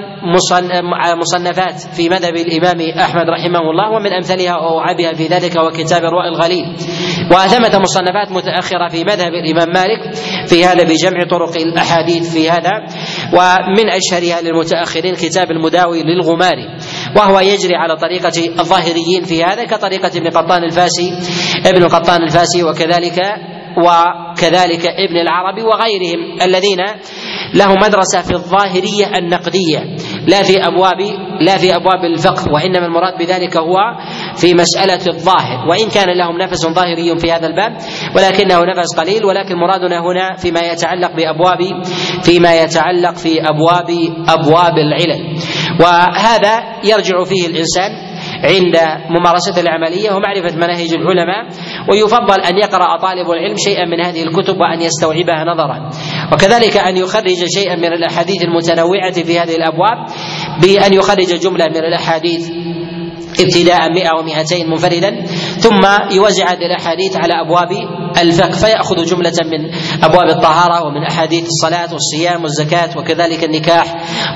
مصنفات 1.18 1.80
في 1.96 2.08
مذهب 2.08 2.36
الإمام 2.36 2.98
أحمد 2.98 3.26
رحمه 3.28 3.70
الله 3.70 3.90
ومن 3.90 4.12
أمثلها 4.12 4.52
اوعبها 4.52 5.12
في 5.12 5.26
ذلك 5.26 5.56
وكتاب 5.56 6.04
الرواء 6.04 6.28
الغليل. 6.28 6.64
وثمة 7.30 7.78
مصنفات 7.78 8.32
متأخرة 8.32 8.88
في 8.88 9.04
مذهب 9.04 9.32
الإمام 9.34 9.68
مالك 9.74 10.14
في 10.48 10.64
هذا 10.64 10.84
بجمع 10.84 11.24
طرق 11.30 11.56
الأحاديث 11.56 12.32
في 12.32 12.50
هذا. 12.50 12.72
ومن 13.32 13.90
أشهرها 13.90 14.40
للمتأخرين 14.40 15.14
كتاب 15.14 15.50
المداوي 15.50 16.02
للغماري 16.02 16.68
وهو 17.16 17.40
يجري 17.40 17.74
على 17.74 17.96
طريقة 17.96 18.60
الظاهريين 18.60 19.22
في 19.24 19.44
هذا 19.44 19.64
كطريقة 19.64 20.10
ابن 20.18 20.30
قطان 20.30 20.64
الفاسي 20.64 21.12
ابن 21.66 21.88
قطان 21.88 22.22
الفاسي 22.22 22.62
وكذلك 22.62 23.18
وكذلك 23.78 24.86
ابن 24.86 25.16
العربي 25.16 25.62
وغيرهم 25.62 26.42
الذين 26.42 26.78
له 27.54 27.74
مدرسة 27.74 28.22
في 28.22 28.32
الظاهرية 28.34 29.06
النقدية. 29.18 29.78
لا 30.26 30.42
في 30.42 30.66
أبواب 30.66 31.00
لا 31.40 31.56
في 31.56 31.76
أبواب 31.76 32.04
الفقه 32.04 32.52
وإنما 32.52 32.86
المراد 32.86 33.18
بذلك 33.18 33.56
هو 33.56 33.76
في 34.36 34.54
مسألة 34.54 35.00
الظاهر. 35.08 35.68
وإن 35.68 35.88
كان 35.88 36.18
لهم 36.18 36.38
نفس 36.38 36.66
ظاهري 36.66 37.18
في 37.18 37.32
هذا 37.32 37.46
الباب 37.46 37.76
ولكنه 38.16 38.58
نفس 38.60 38.96
قليل 38.98 39.24
ولكن 39.24 39.56
مرادنا 39.56 40.00
هنا 40.00 40.36
فيما 40.36 40.60
يتعلق 40.60 41.16
بأبواب 41.16 41.84
فيما 42.22 42.60
يتعلق 42.62 43.14
في 43.14 43.40
أبواب 43.40 43.90
أبواب 44.28 44.74
العلل. 44.78 45.36
وهذا 45.80 46.62
يرجع 46.84 47.24
فيه 47.24 47.46
الإنسان 47.46 48.11
عند 48.42 48.76
ممارسة 49.10 49.60
العملية 49.60 50.12
ومعرفة 50.12 50.56
مناهج 50.56 50.94
العلماء 50.94 51.46
ويفضل 51.90 52.40
أن 52.40 52.58
يقرأ 52.58 52.96
طالب 52.96 53.30
العلم 53.30 53.56
شيئا 53.56 53.84
من 53.84 54.00
هذه 54.00 54.22
الكتب 54.22 54.60
وأن 54.60 54.80
يستوعبها 54.82 55.44
نظرا. 55.44 55.90
وكذلك 56.32 56.76
أن 56.76 56.96
يخرج 56.96 57.44
شيئا 57.54 57.76
من 57.76 57.92
الأحاديث 57.92 58.42
المتنوعة 58.44 59.12
في 59.12 59.38
هذه 59.38 59.56
الأبواب 59.56 60.06
بأن 60.62 60.92
يخرج 60.92 61.40
جملة 61.40 61.66
من 61.68 61.76
الأحاديث 61.84 62.50
ابتداء 63.42 63.92
100 63.92 64.08
و200 64.08 64.64
منفردا 64.66 65.24
ثم 65.58 65.82
يوزع 66.10 66.50
هذه 66.52 66.66
الأحاديث 66.66 67.16
على 67.16 67.32
أبواب 67.40 67.68
الفقه 68.18 68.50
فيأخذ 68.50 69.04
جملة 69.04 69.32
من 69.44 69.70
أبواب 70.04 70.28
الطهارة 70.28 70.84
ومن 70.86 71.04
أحاديث 71.06 71.46
الصلاة 71.46 71.92
والصيام 71.92 72.42
والزكاة 72.42 72.98
وكذلك 72.98 73.44
النكاح 73.44 73.84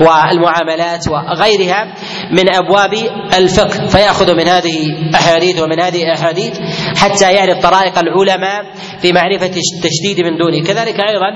والمعاملات 0.00 1.08
وغيرها 1.08 1.94
من 2.32 2.54
أبواب 2.54 2.94
الفقه. 3.38 3.86
فيأخذ 3.86 4.34
من 4.34 4.48
هذه 4.48 4.76
أحاديث 5.14 5.62
ومن 5.62 5.80
هذه 5.80 6.02
الأحاديث 6.02 6.58
حتى 6.96 7.32
يعرف 7.32 7.62
طرائق 7.62 7.98
العلماء 7.98 8.62
في 9.02 9.12
معرفة 9.12 9.46
التشديد 9.46 10.20
من 10.24 10.36
دونه. 10.38 10.62
كذلك 10.66 11.00
أيضا 11.00 11.28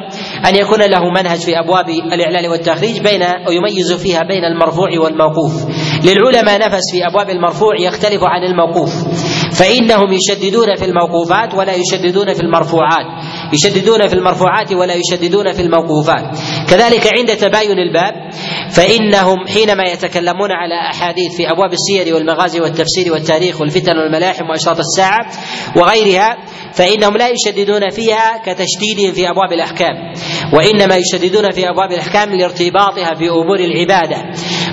أن 0.49 0.57
يكون 0.57 0.83
له 0.83 1.11
منهج 1.11 1.39
في 1.39 1.59
أبواب 1.59 1.89
الإعلال 1.89 2.49
والتخريج 2.51 3.01
بين 3.01 3.23
ويميز 3.49 3.93
فيها 3.93 4.23
بين 4.23 4.45
المرفوع 4.45 4.91
والموقوف. 4.99 5.53
للعلماء 6.05 6.59
نفس 6.59 6.93
في 6.93 7.07
أبواب 7.11 7.31
المرفوع 7.31 7.73
يختلف 7.81 8.23
عن 8.23 8.43
الموقوف. 8.45 8.91
فإنهم 9.53 10.13
يشددون 10.13 10.77
في 10.77 10.85
الموقوفات 10.85 11.55
ولا 11.55 11.75
يشددون 11.75 12.35
في 12.35 12.41
المرفوعات. 12.41 13.07
يشددون 13.53 14.09
في 14.09 14.15
المرفوعات 14.15 14.73
ولا 14.73 14.95
يشددون 14.95 15.53
في 15.53 15.63
الموقوفات. 15.63 16.39
كذلك 16.69 17.19
عند 17.19 17.37
تباين 17.37 17.79
الباب 17.79 18.15
فإنهم 18.71 19.47
حينما 19.47 19.85
يتكلمون 19.85 20.53
على 20.53 20.91
أحاديث 20.91 21.37
في 21.37 21.51
أبواب 21.51 21.73
السير 21.73 22.15
والمغازي 22.15 22.61
والتفسير 22.61 23.13
والتاريخ 23.13 23.61
والفتن 23.61 23.99
والملاحم 23.99 24.51
وأشراط 24.51 24.79
الساعة 24.79 25.27
وغيرها 25.77 26.37
فإنهم 26.73 27.17
لا 27.17 27.29
يشددون 27.29 27.91
فيها 27.91 28.43
كتشديدهم 28.47 29.13
في 29.13 29.31
أبواب 29.31 29.53
الأحكام 29.53 29.95
وإنما 30.55 30.97
يشددون 30.97 31.51
في 31.51 31.69
أبواب 31.69 31.93
الأحكام 31.93 32.35
لارتباطها 32.35 33.15
بأمور 33.15 33.61
العبادة 33.61 34.17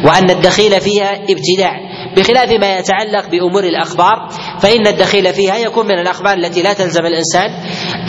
وأن 0.06 0.30
الدخيل 0.30 0.82
فيها 0.82 1.14
ابتداع. 1.14 1.88
بخلاف 2.18 2.52
ما 2.52 2.78
يتعلق 2.78 3.30
بأمور 3.30 3.64
الأخبار 3.64 4.30
فإن 4.60 4.88
الدخيل 4.88 5.34
فيها 5.34 5.58
يكون 5.58 5.86
من 5.86 6.00
الأخبار 6.00 6.38
التي 6.38 6.62
لا 6.62 6.74
تلزم 6.74 7.06
الإنسان 7.06 7.50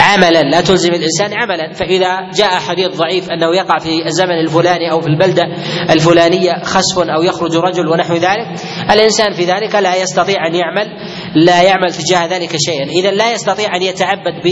عملا 0.01 0.43
لا 0.43 0.61
تلزم 0.61 0.91
الإنسان 0.91 1.33
عملا. 1.35 1.73
فإذا 1.73 2.31
جاء 2.39 2.51
حديث 2.51 2.97
ضعيف 2.97 3.31
أنه 3.31 3.57
يقع 3.57 3.79
في 3.79 4.07
الزمن 4.07 4.41
الفلاني 4.45 4.91
أو 4.91 5.01
في 5.01 5.07
البلدة 5.07 5.43
الفلانية 5.91 6.53
خسف 6.65 6.99
أو 6.99 7.23
يخرج 7.23 7.57
رجل 7.57 7.89
ونحو 7.89 8.15
ذلك 8.15 8.47
الإنسان 8.91 9.33
في 9.33 9.45
ذلك 9.45 9.75
لا 9.75 9.97
يستطيع 9.97 10.47
أن 10.47 10.55
يعمل 10.55 10.89
لا 11.35 11.63
يعمل 11.63 11.93
تجاه 11.93 12.27
ذلك 12.27 12.57
شيئا. 12.67 12.85
اذا 12.85 13.11
لا 13.11 13.33
يستطيع 13.33 13.77
أن 13.77 13.83
يتعبد 13.83 14.43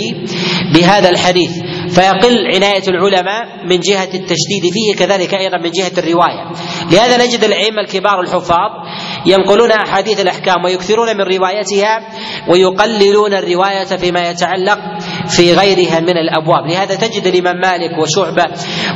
بهذا 0.74 1.08
الحديث. 1.10 1.50
فيقل 1.90 2.46
عناية 2.54 2.82
العلماء 2.88 3.66
من 3.70 3.80
جهة 3.80 4.08
التشديد 4.14 4.72
فيه 4.72 4.94
كذلك 4.98 5.34
أيضا 5.34 5.58
من 5.58 5.70
جهة 5.70 5.92
الرواية. 5.98 6.52
لهذا 6.92 7.26
نجد 7.26 7.44
الأئمة 7.44 7.80
الكبار 7.80 8.20
الحفاظ 8.20 8.70
ينقلون 9.26 9.70
أحاديث 9.70 10.20
الأحكام 10.20 10.64
ويكثرون 10.64 11.08
من 11.08 11.36
روايتها 11.36 12.00
ويقللون 12.48 13.34
الرواية 13.34 13.84
فيما 13.84 14.30
يتعلق 14.30 14.78
في 15.28 15.54
غيرها 15.54 16.00
من 16.00 16.16
الأبواب. 16.16 16.66
لهذا 16.66 16.94
تجد 16.94 17.26
الإمام 17.26 17.56
مالك 17.56 17.98
وشعبة 17.98 18.44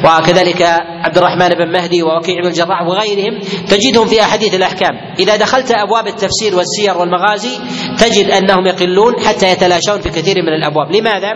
وكذلك 0.05 0.63
عبد 1.05 1.19
الرحمن 1.19 1.49
بن 1.49 1.73
مهدي 1.73 2.03
ووكيع 2.03 2.35
بن 2.43 2.49
الجراح 2.49 2.83
وغيرهم 2.83 3.39
تجدهم 3.69 4.07
في 4.07 4.21
أحاديث 4.21 4.55
الأحكام. 4.55 4.93
إذا 5.19 5.37
دخلت 5.37 5.71
أبواب 5.71 6.07
التفسير 6.07 6.57
والسير 6.57 6.99
والمغازي 6.99 7.59
تجد 7.99 8.31
أنهم 8.31 8.67
يقلون 8.67 9.21
حتى 9.21 9.53
يتلاشون 9.53 10.01
في 10.01 10.09
كثير 10.09 10.37
من 10.43 10.53
الأبواب. 10.53 10.93
لماذا؟ 10.97 11.31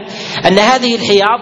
أن 0.47 0.59
هذه 0.59 0.95
الحياض 0.95 1.41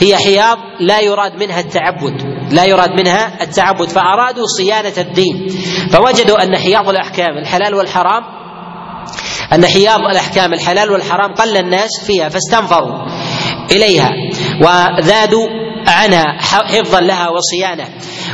هي 0.00 0.16
حياض 0.16 0.58
لا 0.80 1.00
يراد 1.00 1.34
منها 1.42 1.60
التعبد 1.60 2.22
لا 2.50 2.64
يراد 2.64 2.90
منها 2.90 3.42
التعبد 3.42 3.88
فأرادوا 3.88 4.46
صيانة 4.46 4.92
الدين 4.98 5.48
فوجدوا 5.92 6.42
أن 6.42 6.56
حياض 6.56 6.88
الأحكام 6.88 7.38
الحلال 7.38 7.74
والحرام 7.74 8.22
أن 9.52 9.66
حياض 9.66 10.00
الأحكام 10.00 10.52
الحلال 10.52 10.90
والحرام 10.90 11.34
قل 11.34 11.56
الناس 11.56 12.04
فيها 12.06 12.28
فاستنفروا 12.28 13.06
إليها 13.72 14.10
وذادوا 14.62 15.46
عنها 15.86 16.24
حفظا 16.40 17.00
لها 17.00 17.28
وصيانة 17.28 17.88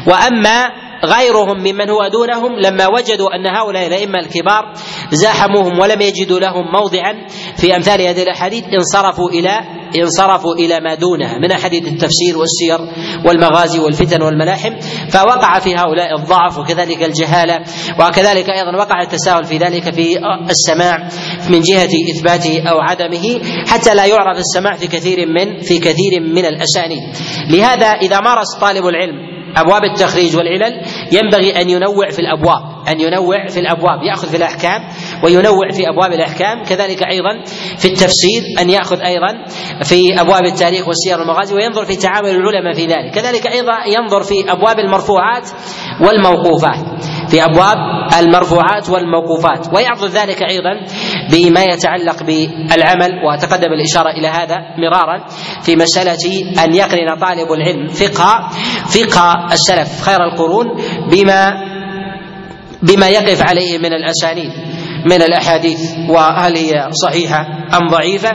وأما 0.06 0.66
غيرهم 1.04 1.58
ممن 1.58 1.90
هو 1.90 2.08
دونهم 2.12 2.58
لما 2.58 2.86
وجدوا 2.88 3.28
أن 3.34 3.56
هؤلاء 3.56 3.86
الأئمة 3.86 4.18
الكبار 4.18 4.72
زاحموهم 5.10 5.78
ولم 5.78 6.00
يجدوا 6.00 6.40
لهم 6.40 6.64
موضعا. 6.72 7.26
في 7.56 7.76
أمثال 7.76 8.02
هذه 8.02 8.22
الأحاديث 8.22 8.64
انصرفوا 8.74 9.30
إلى 9.30 9.60
انصرفوا 10.02 10.54
إلى 10.54 10.80
ما 10.80 10.94
دونها 10.94 11.38
من 11.38 11.52
أحاديث 11.52 11.88
التفسير 11.88 12.38
والسير 12.38 12.78
والمغازي 13.24 13.78
والفتن 13.78 14.22
والملاحم. 14.22 14.80
فوقع 15.08 15.58
في 15.58 15.74
هؤلاء 15.74 16.14
الضعف 16.18 16.58
وكذلك 16.58 17.02
الجهالة 17.02 17.60
وكذلك 18.00 18.50
أيضا 18.50 18.76
وقع 18.76 19.02
التساهل 19.02 19.44
في 19.44 19.56
ذلك 19.56 19.94
في 19.94 20.18
السماع 20.50 21.08
من 21.50 21.60
جهة 21.60 21.90
اثباته 22.14 22.68
أو 22.70 22.80
عدمه 22.80 23.40
حتى 23.66 23.94
لا 23.94 24.06
يعرف 24.06 24.38
السماع 24.38 24.74
في 24.74 24.86
كثير 24.86 25.26
من 25.26 25.60
في 25.60 25.78
كثير 25.78 26.20
من 26.20 26.44
الأسانيد. 26.44 27.02
لهذا 27.50 27.86
إذا 27.86 28.20
مارس 28.20 28.58
طالب 28.60 28.86
العلم 28.86 29.39
أبواب 29.56 29.84
التخريج 29.84 30.36
والعلل 30.36 30.82
ينبغي 31.12 31.60
أن 31.60 31.70
ينوع 31.70 32.10
في 32.10 32.18
الأبواب 32.18 32.70
أن 32.88 33.00
ينوع 33.00 33.46
في 33.46 33.60
الأبواب 33.60 34.02
يأخذ 34.02 34.28
في 34.28 34.36
الأحكام 34.36 34.80
وينوع 35.24 35.70
في 35.72 35.88
أبواب 35.88 36.12
الأحكام. 36.12 36.64
كذلك 36.64 37.02
أيضا 37.02 37.42
في 37.78 37.84
التفسير 37.84 38.42
أن 38.60 38.70
يأخذ 38.70 39.00
أيضا 39.00 39.44
في 39.84 40.20
أبواب 40.20 40.44
التاريخ 40.44 40.88
والسير 40.88 41.18
والمغازي 41.18 41.54
وينظر 41.54 41.84
في 41.84 41.96
تعامل 41.96 42.30
العلماء 42.30 42.74
في 42.74 42.86
ذلك. 42.86 43.14
كذلك 43.14 43.46
أيضا 43.46 43.72
ينظر 43.98 44.22
في 44.22 44.52
أبواب 44.52 44.78
المرفوعات 44.78 45.48
والموقوفات. 46.00 47.09
في 47.30 47.44
أبواب 47.44 47.76
المرفوعات 48.18 48.90
والموقوفات. 48.90 49.74
ويعضد 49.74 50.10
ذلك 50.10 50.42
أيضا 50.50 50.70
بما 51.30 51.64
يتعلق 51.64 52.22
بالعمل 52.22 53.10
وتقدم 53.24 53.72
الإشارة 53.72 54.10
إلى 54.10 54.28
هذا 54.28 54.56
مرارا 54.78 55.26
في 55.62 55.76
مسألة 55.76 56.44
أن 56.64 56.74
يقرن 56.74 57.18
طالب 57.20 57.52
العلم 57.52 57.88
فقه 57.88 58.48
فقه 58.86 59.46
السلف 59.52 60.02
خير 60.02 60.24
القرون 60.24 60.66
بما 61.10 61.52
بما 62.82 63.08
يقف 63.08 63.42
عليه 63.42 63.78
من 63.78 63.92
الأسانيد 63.92 64.50
من 65.04 65.22
الأحاديث 65.22 65.80
وهل 66.08 66.56
هي 66.56 66.88
صحيحة 66.92 67.40
أم 67.74 67.88
ضعيفة 67.90 68.30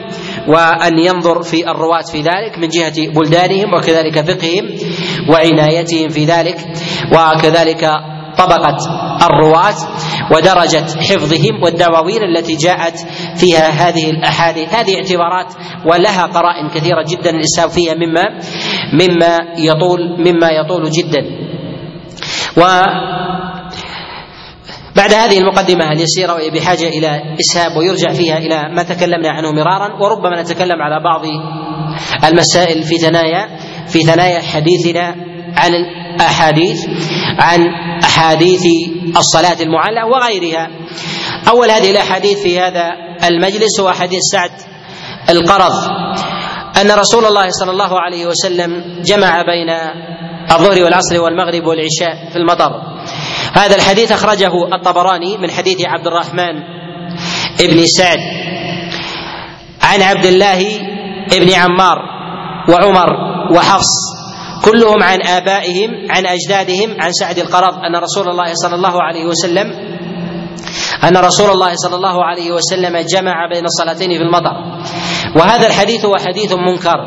وأن 0.48 1.00
ينظر 1.00 1.42
في 1.44 1.72
الرواة 1.72 2.02
في 2.02 2.18
ذلك 2.18 2.58
من 2.58 2.68
جهة 2.68 3.08
بلدانهم 3.16 3.74
وكذلك 3.74 4.20
فقههم 4.22 4.70
وعنايتهم 5.30 6.10
في 6.10 6.26
ذلك 6.26 6.58
وكذلك 7.12 7.90
طبقه 8.38 8.78
الرواة 9.26 9.76
ودرجة 10.32 10.86
حفظهم 11.10 11.64
والدواوين 11.64 12.24
التي 12.24 12.56
جاءت 12.56 12.98
فيها 13.36 13.70
هذه 13.70 14.10
الأحاديث. 14.10 14.74
هذه 14.74 14.96
اعتبارات 14.96 15.54
ولها 15.86 16.26
قرائن 16.26 16.70
كثيرة 16.70 17.04
جدا 17.08 17.30
الإسهاب 17.30 17.70
فيها 17.70 17.94
مما 17.94 18.24
مما 18.94 19.38
يطول 19.58 20.00
مما 20.20 20.50
يطول 20.52 20.90
جدا. 20.90 21.22
و 22.58 22.62
بعد 24.96 25.14
هذه 25.14 25.38
المقدمة 25.38 25.92
اليسيرة 25.92 26.34
وهي 26.34 26.50
بحاجة 26.50 26.88
إلى 26.88 27.36
إسهاب 27.40 27.78
ويرجع 27.78 28.10
فيها 28.10 28.38
إلى 28.38 28.76
ما 28.76 28.84
تكلمنا 28.84 29.30
عنه 29.30 29.52
مرارا 29.52 30.04
وربما 30.04 30.42
نتكلم 30.42 30.82
على 30.82 31.04
بعض 31.04 31.22
المسائل 32.24 32.84
في 32.84 32.98
ثنايا 32.98 33.58
في 33.88 34.00
ثنايا 34.00 34.42
حديثنا 34.42 35.16
عن 35.58 35.72
الأحاديث 36.16 36.86
عن 37.40 37.60
أحاديث 38.04 38.62
الصلاة 39.18 39.58
المعلقة 39.62 40.06
وغيرها. 40.06 40.70
أول 41.50 41.72
هذه 41.72 41.92
الأحاديث 41.92 42.44
في 42.44 42.60
هذا 42.60 42.92
المجلس 43.24 43.80
هو 43.80 43.92
حديث 43.92 44.20
سعد 44.32 44.52
القرض. 45.30 45.74
أن 46.82 46.92
رسول 46.92 47.26
الله 47.26 47.50
صلى 47.50 47.72
الله 47.72 48.00
عليه 48.00 48.26
وسلم 48.26 49.02
جمع 49.06 49.42
بين 49.42 49.70
الظهر 50.52 50.84
والعصر 50.84 51.22
والمغرب 51.22 51.64
والعشاء 51.66 52.30
في 52.32 52.36
المطر. 52.36 52.72
هذا 53.58 53.76
الحديث 53.76 54.12
أخرجه 54.12 54.76
الطبراني 54.76 55.38
من 55.38 55.52
حديث 55.52 55.86
عبد 55.86 56.08
الرحمن 56.08 56.56
ابن 57.60 57.86
سعد 57.86 58.20
عن 59.82 60.02
عبد 60.02 60.26
الله 60.26 60.62
ابن 61.34 61.54
عمار 61.54 61.98
وعمر 62.70 63.10
وحفص 63.52 64.25
كلهم 64.66 65.04
عن 65.04 65.20
آبائهم 65.28 65.90
عن 66.10 66.26
أجدادهم 66.26 66.96
عن 67.02 67.12
سعد 67.12 67.38
القرض 67.40 67.74
أن 67.74 67.96
رسول 67.96 68.30
الله 68.30 68.54
صلى 68.54 68.76
الله 68.76 69.04
عليه 69.04 69.26
وسلم 69.26 69.96
أن 71.04 71.18
رسول 71.18 71.50
الله 71.50 71.72
صلى 71.76 71.96
الله 71.96 72.24
عليه 72.26 72.52
وسلم 72.52 72.98
جمع 72.98 73.48
بين 73.54 73.64
الصلاتين 73.66 74.10
في 74.10 74.24
المطر 74.24 74.56
وهذا 75.36 75.68
الحديث 75.68 76.06
هو 76.06 76.16
حديث 76.16 76.54
منكر. 76.54 76.98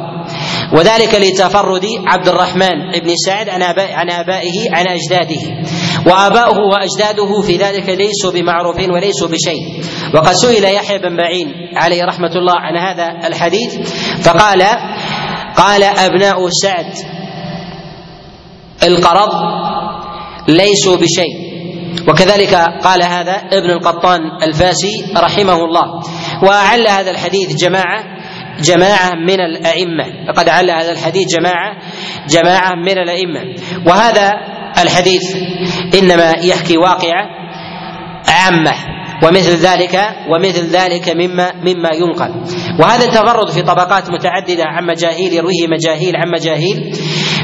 وذلك 0.72 1.14
لتفرد 1.14 1.86
عبد 2.06 2.28
الرحمن 2.28 3.00
بن 3.04 3.14
سعد 3.26 3.48
عن 3.48 3.62
عن 3.78 4.10
آبائه 4.10 4.52
عن 4.72 4.84
أجداده. 4.88 5.40
وآباؤه 6.06 6.58
وأجداده 6.58 7.40
في 7.46 7.56
ذلك 7.56 7.88
ليسوا 7.88 8.32
بمعروفين 8.32 8.90
وليسوا 8.90 9.28
بشيء. 9.28 9.82
وقد 10.14 10.32
سئل 10.32 10.64
يحيى 10.64 10.98
بن 10.98 11.16
معين 11.16 11.52
عليه 11.76 12.04
رحمة 12.04 12.32
الله 12.36 12.54
عن 12.56 12.76
هذا 12.76 13.28
الحديث 13.28 13.74
فقال 14.22 14.62
قال 15.56 15.82
أبناء 15.82 16.48
سعد 16.62 17.17
القرض 18.88 19.28
ليسوا 20.48 20.96
بشيء. 20.96 21.48
وكذلك 22.08 22.54
قال 22.84 23.02
هذا 23.02 23.32
ابن 23.52 23.70
القطان 23.70 24.20
الفاسي 24.42 25.04
رحمه 25.16 25.64
الله. 25.64 25.84
وأعل 26.42 26.88
هذا 26.88 27.10
الحديث 27.10 27.56
جماعة 27.56 28.04
جماعة 28.62 29.10
من 29.14 29.40
الأئمة. 29.40 30.04
لقد 30.28 30.48
عل 30.48 30.70
هذا 30.70 30.92
الحديث 30.92 31.26
جماعة 31.38 31.76
جماعة 32.28 32.74
من 32.74 32.98
الأئمة. 32.98 33.40
وهذا 33.86 34.32
الحديث 34.82 35.36
إنما 35.94 36.32
يحكي 36.42 36.78
واقعة 36.78 37.28
عامة. 38.28 38.97
ومثل 39.22 39.56
ذلك 39.56 40.00
ومثل 40.30 40.66
ذلك 40.66 41.08
مما 41.08 41.52
مما 41.52 41.88
ينقل. 41.94 42.30
وهذا 42.80 43.04
التفرد 43.04 43.50
في 43.50 43.62
طبقات 43.62 44.10
متعددة 44.10 44.64
عن 44.64 44.86
مجاهيل 44.86 45.32
يرويه 45.32 45.66
مجاهيل 45.66 46.16
عن 46.16 46.30
مجاهيل 46.30 46.92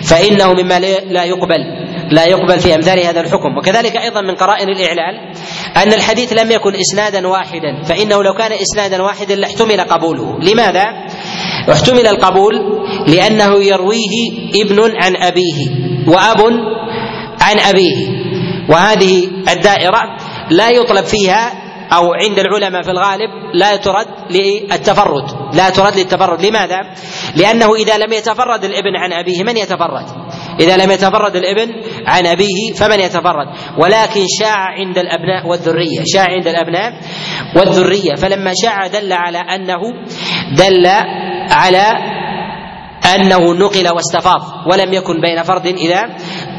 فإنه 0.02 0.52
مما 0.52 0.81
لا 1.11 1.25
يقبل 1.25 1.85
لا 2.11 2.25
يقبل 2.25 2.59
في 2.59 2.75
أمثال 2.75 3.07
هذا 3.07 3.21
الحكم. 3.21 3.59
وكذلك 3.59 3.97
أيضا 3.97 4.21
من 4.21 4.35
قرائن 4.35 4.69
الإعلال 4.69 5.33
أن 5.76 5.93
الحديث 5.93 6.33
لم 6.33 6.50
يكن 6.50 6.75
اسنادا 6.75 7.28
واحدا 7.28 7.83
فإنه 7.83 8.23
لو 8.23 8.35
كان 8.35 8.52
اسنادا 8.52 9.02
واحدا 9.02 9.35
لاحتمل 9.35 9.81
قبوله. 9.81 10.38
لماذا؟ 10.40 10.85
احتمل 11.73 12.07
القبول 12.07 12.54
لأنه 13.07 13.64
يرويه 13.64 14.31
ابن 14.64 14.81
عن 15.02 15.16
أبيه 15.16 15.69
وأب 16.09 16.40
عن 17.40 17.59
أبيه. 17.59 18.25
وهذه 18.69 19.25
الدائرة 19.52 20.00
لا 20.50 20.71
يطلب 20.71 21.04
فيها 21.04 21.63
أو 21.92 22.12
عند 22.14 22.38
العلماء 22.38 22.82
في 22.82 22.90
الغالب 22.90 23.30
لا 23.54 23.76
ترد 23.76 24.06
للتفرد 24.30 25.54
لا 25.54 25.70
ترد 25.70 25.96
للتفرد. 25.96 26.44
لماذا؟ 26.44 26.76
لأنه 27.36 27.74
إذا 27.74 27.98
لم 27.98 28.12
يتفرد 28.12 28.64
الابن 28.64 28.96
عن 28.96 29.12
أبيه 29.12 29.42
من 29.42 29.56
يتفرد؟ 29.56 30.06
إذا 30.60 30.76
لم 30.76 30.90
يتفرد 30.90 31.36
الابن 31.36 31.72
عن 32.06 32.26
أبيه 32.26 32.73
فمن 32.76 33.00
يتفرد؟ 33.00 33.47
ولكن 33.78 34.25
شاع 34.40 34.56
عند 34.56 34.99
الأبناء 34.99 35.47
والذرية 35.47 36.02
شاع 36.14 36.25
عند 36.25 36.47
الأبناء 36.47 36.92
والذرية. 37.56 38.14
فلما 38.14 38.52
شاع 38.62 38.86
دل 38.86 39.12
على 39.12 39.38
أنه 39.38 39.80
دل 40.56 40.86
على 41.50 41.92
أنه 43.14 43.54
نقل 43.54 43.88
واستفاض 43.94 44.40
ولم 44.66 44.94
يكن 44.94 45.20
بين 45.20 45.42
فرد 45.42 45.66
إلى 45.66 45.94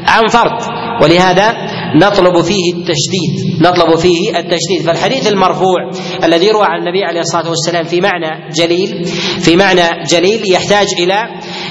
عن 0.06 0.26
فرد. 0.28 0.62
ولهذا 1.02 1.54
نطلب 1.94 2.40
فيه 2.40 2.74
التشديد 2.74 3.62
نطلب 3.62 3.98
فيه 3.98 4.38
التشديد. 4.38 4.82
فالحديث 4.86 5.26
المرفوع 5.26 5.90
الذي 6.24 6.50
روى 6.50 6.64
عن 6.64 6.78
النبي 6.78 7.04
عليه 7.04 7.20
الصلاة 7.20 7.48
والسلام 7.48 7.84
في 7.84 8.00
معنى 8.00 8.52
جليل 8.52 9.04
في 9.40 9.56
معنى 9.56 10.04
جليل 10.10 10.52
يحتاج 10.52 10.86
إلى 10.98 11.22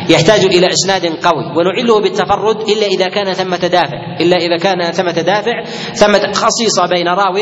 يحتاج 0.09 0.45
إلى 0.45 0.67
إسناد 0.67 1.05
قوي. 1.05 1.45
ونعله 1.57 2.01
بالتفرد 2.01 2.69
إلا 2.69 2.87
إذا 2.87 3.07
كان 3.07 3.33
ثمة 3.33 3.57
دافع 3.57 4.17
إلا 4.21 4.37
إذا 4.37 4.57
كان 4.57 4.91
ثمة 4.91 5.11
دافع 5.11 5.63
ثمة 5.93 6.31
خصيصه 6.33 6.85
بين 6.89 7.07
راو 7.07 7.35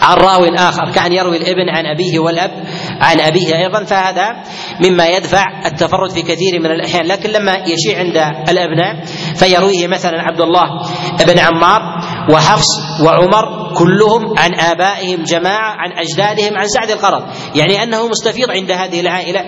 عن 0.00 0.16
راو 0.16 0.44
آخر 0.44 0.90
كأن 0.94 1.12
يروي 1.12 1.36
الابن 1.36 1.68
عن 1.68 1.86
أبيه 1.86 2.18
والأب 2.18 2.64
عن 3.00 3.20
أبيه 3.20 3.56
أيضا. 3.56 3.84
فهذا 3.84 4.42
مما 4.84 5.06
يدفع 5.06 5.66
التفرد 5.66 6.10
في 6.10 6.22
كثير 6.22 6.60
من 6.60 6.66
الأحيان. 6.66 7.06
لكن 7.06 7.30
لما 7.30 7.52
يشيع 7.66 7.98
عند 7.98 8.16
الأبناء 8.48 9.04
فيرويه 9.36 9.86
مثلا 9.86 10.22
عبد 10.22 10.40
الله 10.40 10.68
بن 11.26 11.38
عمار 11.38 11.80
وحفص 12.30 12.68
وعمر 13.04 13.72
كلهم 13.74 14.38
عن 14.38 14.54
آبائهم 14.54 15.22
جماعة 15.22 15.76
عن 15.78 15.92
أجدادهم 15.92 16.58
عن 16.58 16.68
سعد 16.68 16.90
القرض. 16.90 17.22
يعني 17.54 17.82
أنه 17.82 18.08
مستفيض 18.08 18.50
عند 18.50 18.70
هذه 18.70 19.00
العائله 19.00 19.40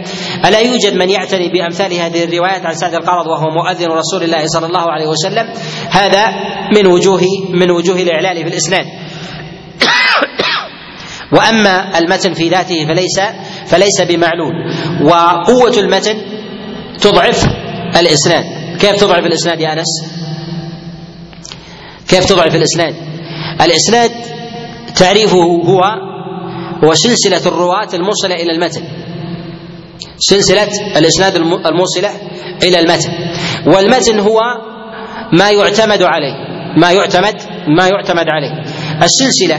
ألا 0.44 0.60
يوجد 0.60 0.94
من 0.94 1.10
يعتني 1.10 1.48
بأمثال 1.52 1.92
هذه 1.92 2.24
الروايات 2.24 2.66
عن 2.66 2.74
سعد 2.74 2.94
القرض 2.94 3.26
وهو 3.26 3.50
مؤذن 3.50 3.88
رسول 3.88 4.22
الله 4.22 4.46
صلى 4.46 4.66
الله 4.66 4.92
عليه 4.92 5.06
وسلم؟ 5.06 5.48
هذا 5.90 6.26
من 6.76 6.86
وجوه 6.86 7.22
من 7.50 7.70
وجوه 7.70 7.96
الإعلال 7.96 8.36
في 8.36 8.48
الاسناد 8.48 8.86
وأما 11.36 11.98
المتن 11.98 12.34
في 12.34 12.48
ذاته 12.48 12.86
فليس 12.86 13.20
فليس 13.66 14.02
بمعلول. 14.02 14.52
وقوة 15.02 15.78
المتن 15.78 16.16
تضعف 17.00 17.44
الإسناد. 17.96 18.53
كيف 18.80 19.00
تضعف 19.00 19.26
الإسناد 19.26 19.60
يا 19.60 19.72
أنس؟ 19.72 20.04
كيف 22.08 22.26
تضعف 22.26 22.54
الإسناد؟ 22.54 22.94
الإسناد 23.60 24.10
تعريفه 24.96 25.42
هو 25.42 25.82
هو 26.84 26.94
سلسله 26.94 27.46
الرواة 27.46 27.88
الموصلة 27.94 28.34
إلى 28.34 28.52
المتن. 28.52 28.82
سلسلة 30.18 30.68
الإسناد 30.98 31.36
الموصلة 31.66 32.10
إلى 32.62 32.78
المتن. 32.78 33.10
والمتن 33.66 34.20
هو 34.20 34.40
ما 35.32 35.50
يعتمد 35.50 36.02
عليه 36.02 36.34
ما 36.76 36.92
يعتمد 36.92 37.34
ما 37.68 37.88
يعتمد 37.88 38.26
عليه. 38.28 38.62
السلسلة 39.02 39.56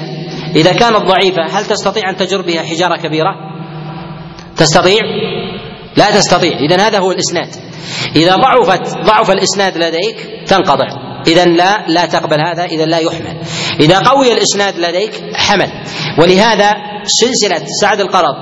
إذا 0.55 0.71
كانت 0.73 0.97
ضعيفة 0.97 1.43
هل 1.51 1.65
تستطيع 1.65 2.09
أن 2.09 2.17
تجر 2.17 2.41
بها 2.41 2.61
حجارة 2.61 2.97
كبيرة؟ 2.97 3.35
تستطيع؟ 4.57 5.01
لا 5.97 6.11
تستطيع، 6.11 6.59
إذا 6.59 6.87
هذا 6.87 6.99
هو 6.99 7.11
الإسناد. 7.11 7.49
إذا 8.15 8.35
ضعفت 8.35 8.97
ضعف 9.05 9.31
الإسناد 9.31 9.77
لديك 9.77 10.15
تنقطع، 10.47 10.87
إذا 11.27 11.45
لا 11.45 11.85
لا 11.87 12.05
تقبل 12.05 12.39
هذا، 12.39 12.65
إذا 12.65 12.85
لا 12.85 12.97
يحمل. 12.97 13.37
إذا 13.79 13.99
قوي 13.99 14.33
الإسناد 14.33 14.77
لديك 14.77 15.11
حمل، 15.35 15.71
ولهذا 16.19 16.71
سلسلة 17.03 17.61
سعد 17.81 17.99
القرض 17.99 18.35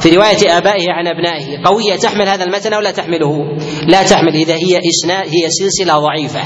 في 0.00 0.16
رواية 0.16 0.58
آبائه 0.58 0.84
عن 0.90 1.06
أبنائه 1.06 1.64
قوية 1.64 1.96
تحمل 1.96 2.28
هذا 2.28 2.44
المتن 2.44 2.72
أو 2.72 2.80
لا 2.80 2.90
تحمله؟ 2.90 3.58
لا 3.86 4.02
تحمل 4.02 4.34
إذا 4.34 4.54
هي 4.54 4.80
إسناد 4.90 5.28
هي 5.28 5.50
سلسلة 5.50 5.98
ضعيفة، 5.98 6.40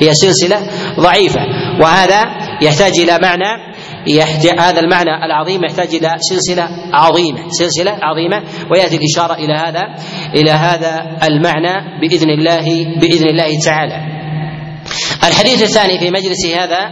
هي 0.00 0.14
سلسلة 0.14 0.66
ضعيفة، 1.00 1.40
وهذا 1.80 2.22
يحتاج 2.62 2.92
إلى 2.98 3.18
معنى 3.22 3.71
يحتاج 4.06 4.60
هذا 4.60 4.80
المعنى 4.80 5.24
العظيم 5.24 5.64
يحتاج 5.64 5.94
إلى 5.94 6.14
سلسلة 6.18 6.68
عظيمة، 6.92 7.48
سلسلة 7.48 7.98
عظيمة 8.02 8.42
ويأتي 8.70 8.96
الإشارة 8.96 9.34
إلى 9.34 9.54
هذا 9.54 9.82
إلى 10.34 10.50
هذا 10.50 11.18
المعنى 11.22 12.00
بإذن 12.00 12.30
الله 12.30 12.98
بإذن 13.00 13.28
الله 13.28 13.58
تعالى. 13.64 14.22
الحديث 15.24 15.62
الثاني 15.62 15.98
في 15.98 16.10
مجلس 16.10 16.46
هذا 16.46 16.90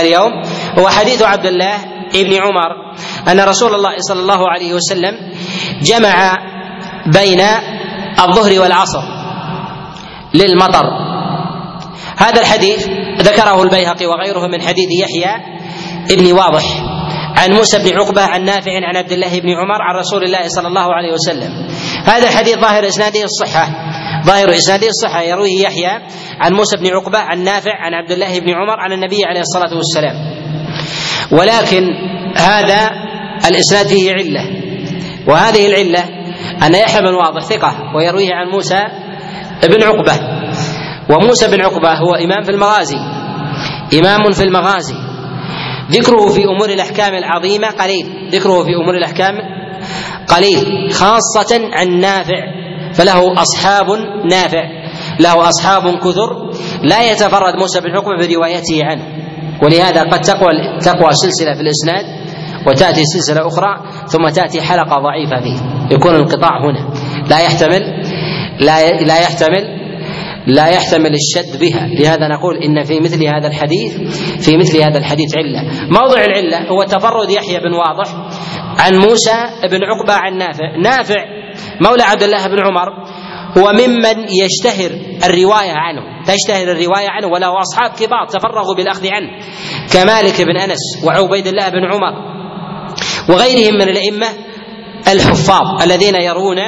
اليوم 0.00 0.32
هو 0.78 0.88
حديث 0.88 1.22
عبد 1.22 1.46
الله 1.46 1.74
ابن 2.14 2.32
عمر 2.34 2.94
أن 3.28 3.40
رسول 3.40 3.74
الله 3.74 3.94
صلى 3.98 4.20
الله 4.20 4.50
عليه 4.50 4.74
وسلم 4.74 5.14
جمع 5.82 6.38
بين 7.06 7.40
الظهر 8.18 8.60
والعصر 8.60 9.02
للمطر 10.34 10.84
هذا 12.16 12.40
الحديث 12.40 12.88
ذكره 13.20 13.62
البيهقي 13.62 14.06
وغيره 14.06 14.46
من 14.46 14.62
حديث 14.62 14.88
يحيى 15.00 15.53
ابن 16.10 16.32
واضح. 16.32 16.64
عن 17.36 17.52
موسى 17.52 17.78
بن 17.78 17.98
عقبة 17.98 18.22
عن 18.22 18.44
نافع 18.44 18.72
عن 18.88 18.96
عبد 18.96 19.12
الله 19.12 19.40
بن 19.40 19.48
عمر 19.48 19.82
عن 19.82 19.96
رسول 19.98 20.24
الله 20.24 20.48
صلى 20.48 20.68
الله 20.68 20.94
عليه 20.94 21.12
وسلم. 21.12 21.68
هذا 22.04 22.28
الحديث 22.28 22.58
ظاهر 22.58 22.88
إسناده 22.88 23.24
الصحة. 23.24 23.68
ظاهر 24.26 24.54
إسناده 24.54 24.88
الصحة. 24.88 25.22
يرويه 25.22 25.62
يحيى 25.62 25.90
عن 26.40 26.52
موسى 26.52 26.76
بن 26.76 26.86
عقبة 26.86 27.18
عن 27.18 27.44
نافع 27.44 27.72
عن 27.74 27.94
عبد 27.94 28.10
الله 28.10 28.40
بن 28.40 28.50
عمر 28.50 28.80
عن 28.80 28.92
النبي 28.92 29.24
عليه 29.24 29.40
الصلاة 29.40 29.76
والسلام. 29.76 30.14
ولكن 31.32 31.82
هذا 32.36 32.90
الإسناد 33.48 33.86
فيه 33.86 34.12
علة. 34.12 34.50
وهذه 35.28 35.66
العلة 35.66 36.04
أن 36.66 36.74
يحيى 36.74 37.00
بن 37.00 37.14
واضح 37.14 37.40
ثقة 37.40 37.76
ويرويه 37.96 38.34
عن 38.34 38.48
موسى 38.48 38.84
بن 39.68 39.82
عقبة. 39.82 40.20
وموسى 41.10 41.48
بن 41.48 41.60
عقبة 41.60 41.92
هو 41.92 42.14
إمام 42.14 42.42
في 42.42 42.50
المغازي. 42.50 42.98
إمام 43.98 44.32
في 44.32 44.42
المغازي. 44.42 44.94
ذكره 45.90 46.28
في 46.28 46.44
أمور 46.44 46.70
الأحكام 46.70 47.14
العظيمة 47.14 47.68
قليل. 47.68 48.30
ذكره 48.32 48.62
في 48.62 48.74
أمور 48.82 48.96
الأحكام 48.96 49.34
قليل. 50.28 50.92
خاصة 50.92 51.60
عن 51.72 52.00
نافع. 52.00 52.40
فله 52.92 53.42
أصحاب 53.42 53.86
نافع. 54.30 54.64
له 55.20 55.48
أصحاب 55.48 55.98
كثر. 55.98 56.50
لا 56.82 57.12
يتفرد 57.12 57.54
موسى 57.56 57.80
بن 57.80 57.90
عقبة 57.90 58.26
بروايته 58.26 58.80
عنه. 58.84 59.02
ولهذا 59.62 60.02
قد 60.02 60.20
تقوى 60.20 60.50
تقوى 60.82 61.12
سلسلة 61.12 61.54
في 61.54 61.60
الإسناد 61.60 62.04
وتأتي 62.66 63.04
سلسلة 63.04 63.46
أخرى 63.46 63.80
ثم 64.06 64.28
تأتي 64.28 64.60
حلقة 64.62 64.98
ضعيفة 64.98 65.40
فيه. 65.42 65.58
يكون 65.94 66.14
الانقطاع 66.14 66.64
هنا. 66.64 66.94
لا 67.30 67.40
يحتمل 67.40 67.82
لا 68.60 69.00
لا 69.00 69.20
يحتمل 69.20 69.83
لا 70.46 70.68
يحتمل 70.68 71.10
الشد 71.14 71.60
بها. 71.60 71.86
لهذا 71.86 72.28
نقول 72.28 72.56
إن 72.56 72.84
في 72.84 73.00
مثل 73.00 73.26
هذا 73.26 73.48
الحديث 73.48 73.96
في 74.46 74.56
مثل 74.56 74.82
هذا 74.82 74.98
الحديث 74.98 75.36
علة. 75.36 75.62
موضع 75.90 76.24
العلة 76.24 76.68
هو 76.68 76.82
تفرد 76.82 77.30
يحيى 77.30 77.58
بن 77.58 77.72
واضح 77.72 78.14
عن 78.78 78.96
موسى 78.96 79.44
بن 79.70 79.84
عقبة 79.84 80.12
عن 80.12 80.38
نافع. 80.38 80.76
نافع 80.82 81.24
مولى 81.80 82.02
عبد 82.02 82.22
الله 82.22 82.46
بن 82.46 82.58
عمر 82.66 82.88
هو 83.58 83.72
ممن 83.72 84.28
يشتهر 84.28 84.90
الرواية 85.24 85.72
عنه. 85.72 86.02
تشتهر 86.26 86.72
الرواية 86.72 87.08
عنه 87.08 87.26
وله 87.26 87.60
أصحاب 87.60 87.90
كبار 87.90 88.26
تفرغوا 88.28 88.74
بالأخذ 88.76 89.06
عنه. 89.06 89.28
كمالك 89.92 90.42
بن 90.42 90.56
أنس 90.56 91.04
وعبيد 91.04 91.46
الله 91.46 91.68
بن 91.68 91.84
عمر 91.92 92.34
وغيرهم 93.28 93.74
من 93.74 93.88
الأئمة 93.88 94.26
الحفاظ 95.08 95.82
الذين 95.82 96.14
يرون 96.14 96.58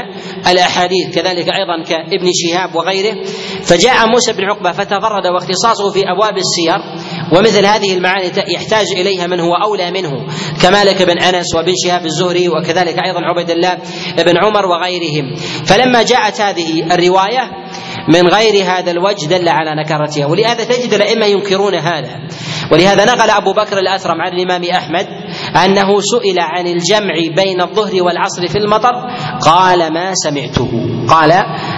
الأحاديث 0.48 1.14
كذلك 1.14 1.48
أيضا 1.48 1.82
كابن 1.88 2.30
شهاب 2.34 2.74
وغيره. 2.74 3.24
فجاء 3.62 4.06
موسى 4.06 4.32
بن 4.32 4.44
عقبة 4.44 4.72
فتفرد 4.72 5.26
واختصاصه 5.26 5.90
في 5.90 6.02
أبواب 6.14 6.34
السير 6.36 6.80
ومثل 7.32 7.66
هذه 7.66 7.94
المعاني 7.96 8.32
يحتاج 8.48 8.86
إليها 8.96 9.26
من 9.26 9.40
هو 9.40 9.54
أولى 9.54 9.90
منه 9.90 10.26
كمالك 10.62 11.02
بن 11.02 11.18
أنس 11.18 11.54
وابن 11.54 11.72
شهاب 11.84 12.06
الزهري 12.06 12.48
وكذلك 12.48 12.98
أيضا 13.04 13.20
عبيد 13.20 13.50
الله 13.50 13.78
بن 14.18 14.36
عمر 14.36 14.66
وغيرهم. 14.66 15.34
فلما 15.64 16.02
جاءت 16.02 16.40
هذه 16.40 16.94
الرواية 16.94 17.50
من 18.08 18.28
غير 18.28 18.64
هذا 18.64 18.90
الوجه 18.90 19.26
دل 19.26 19.48
على 19.48 19.74
نكرتها. 19.82 20.26
ولهذا 20.26 20.64
تجد 20.64 20.94
الأئمة 20.94 21.26
ينكرون 21.26 21.74
هذا. 21.74 22.20
ولهذا 22.72 23.04
نقل 23.04 23.30
أبو 23.30 23.52
بكر 23.52 23.78
الاثرم 23.78 24.20
عن 24.20 24.32
الإمام 24.32 24.64
أحمد 24.64 25.06
أنه 25.64 26.00
سئل 26.00 26.38
عن 26.38 26.66
الجمع 26.66 27.14
بين 27.36 27.60
الظهر 27.60 28.02
والعصر 28.02 28.46
في 28.46 28.58
المطر 28.58 28.92
قال 29.40 29.92
ما 29.92 30.14
سمعته. 30.14 30.70
قال 31.08 31.32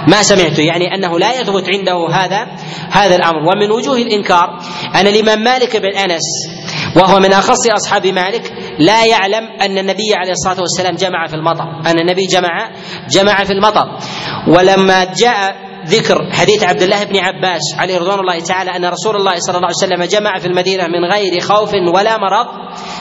ما 0.08 0.22
سمعته. 0.22 0.62
يعني 0.62 0.94
أنه 0.94 1.18
لا 1.18 1.40
يثبت 1.40 1.64
عنده 1.68 2.08
هذا 2.12 2.46
هذا 2.90 3.16
الأمر. 3.16 3.38
ومن 3.38 3.70
وجوه 3.70 3.96
الإنكار 3.96 4.58
أن 4.94 5.06
الإمام 5.06 5.44
مالك 5.44 5.76
بن 5.76 5.96
أنس 5.96 6.22
وهو 6.96 7.18
من 7.18 7.32
أخص 7.32 7.70
أصحاب 7.70 8.06
مالك 8.06 8.52
لا 8.78 9.04
يعلم 9.04 9.44
أن 9.60 9.78
النبي 9.78 10.14
عليه 10.14 10.32
الصلاة 10.32 10.60
والسلام 10.60 10.94
جمع 10.94 11.26
في 11.26 11.34
المطر 11.34 11.64
أن 11.86 11.98
النبي 11.98 12.26
جمع 12.26 12.70
جمع 13.10 13.44
في 13.44 13.52
المطر. 13.52 13.98
ولما 14.48 15.04
جاء 15.04 15.67
ذكر 15.88 16.32
حديث 16.32 16.64
عبد 16.64 16.82
الله 16.82 17.04
بن 17.04 17.16
عباس 17.16 17.60
عليه 17.78 17.98
رضوان 17.98 18.20
الله 18.20 18.40
تعالى 18.40 18.70
أن 18.70 18.84
رسول 18.84 19.16
الله 19.16 19.34
صلى 19.36 19.56
الله 19.56 19.68
عليه 19.68 20.04
وسلم 20.04 20.20
جمع 20.20 20.38
في 20.38 20.46
المدينة 20.46 20.86
من 20.86 21.04
غير 21.12 21.40
خوف 21.40 21.74
ولا 21.94 22.18
مرض 22.18 22.46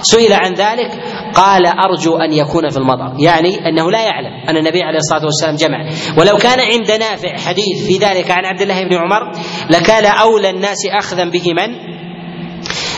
سئل 0.01 0.33
عن 0.33 0.53
ذلك 0.53 0.91
قال 1.33 1.65
أرجو 1.65 2.17
أن 2.17 2.33
يكون 2.33 2.69
في 2.69 2.77
المطر 2.77 3.13
يعني 3.19 3.69
أنه 3.69 3.91
لا 3.91 4.01
يعلم 4.01 4.49
أن 4.49 4.57
النبي 4.57 4.83
عليه 4.83 4.97
الصلاة 4.97 5.25
والسلام 5.25 5.55
جمع. 5.55 5.89
ولو 6.17 6.37
كان 6.37 6.59
عند 6.59 6.91
نافع 6.91 7.37
حديث 7.37 7.87
في 7.87 7.97
ذلك 7.97 8.31
عن 8.31 8.45
عبد 8.45 8.61
الله 8.61 8.83
بن 8.83 8.93
عمر 8.95 9.31
لكان 9.69 10.05
أولى 10.05 10.49
الناس 10.49 10.77
أخذا 10.99 11.25
به 11.29 11.53
من؟ 11.53 11.97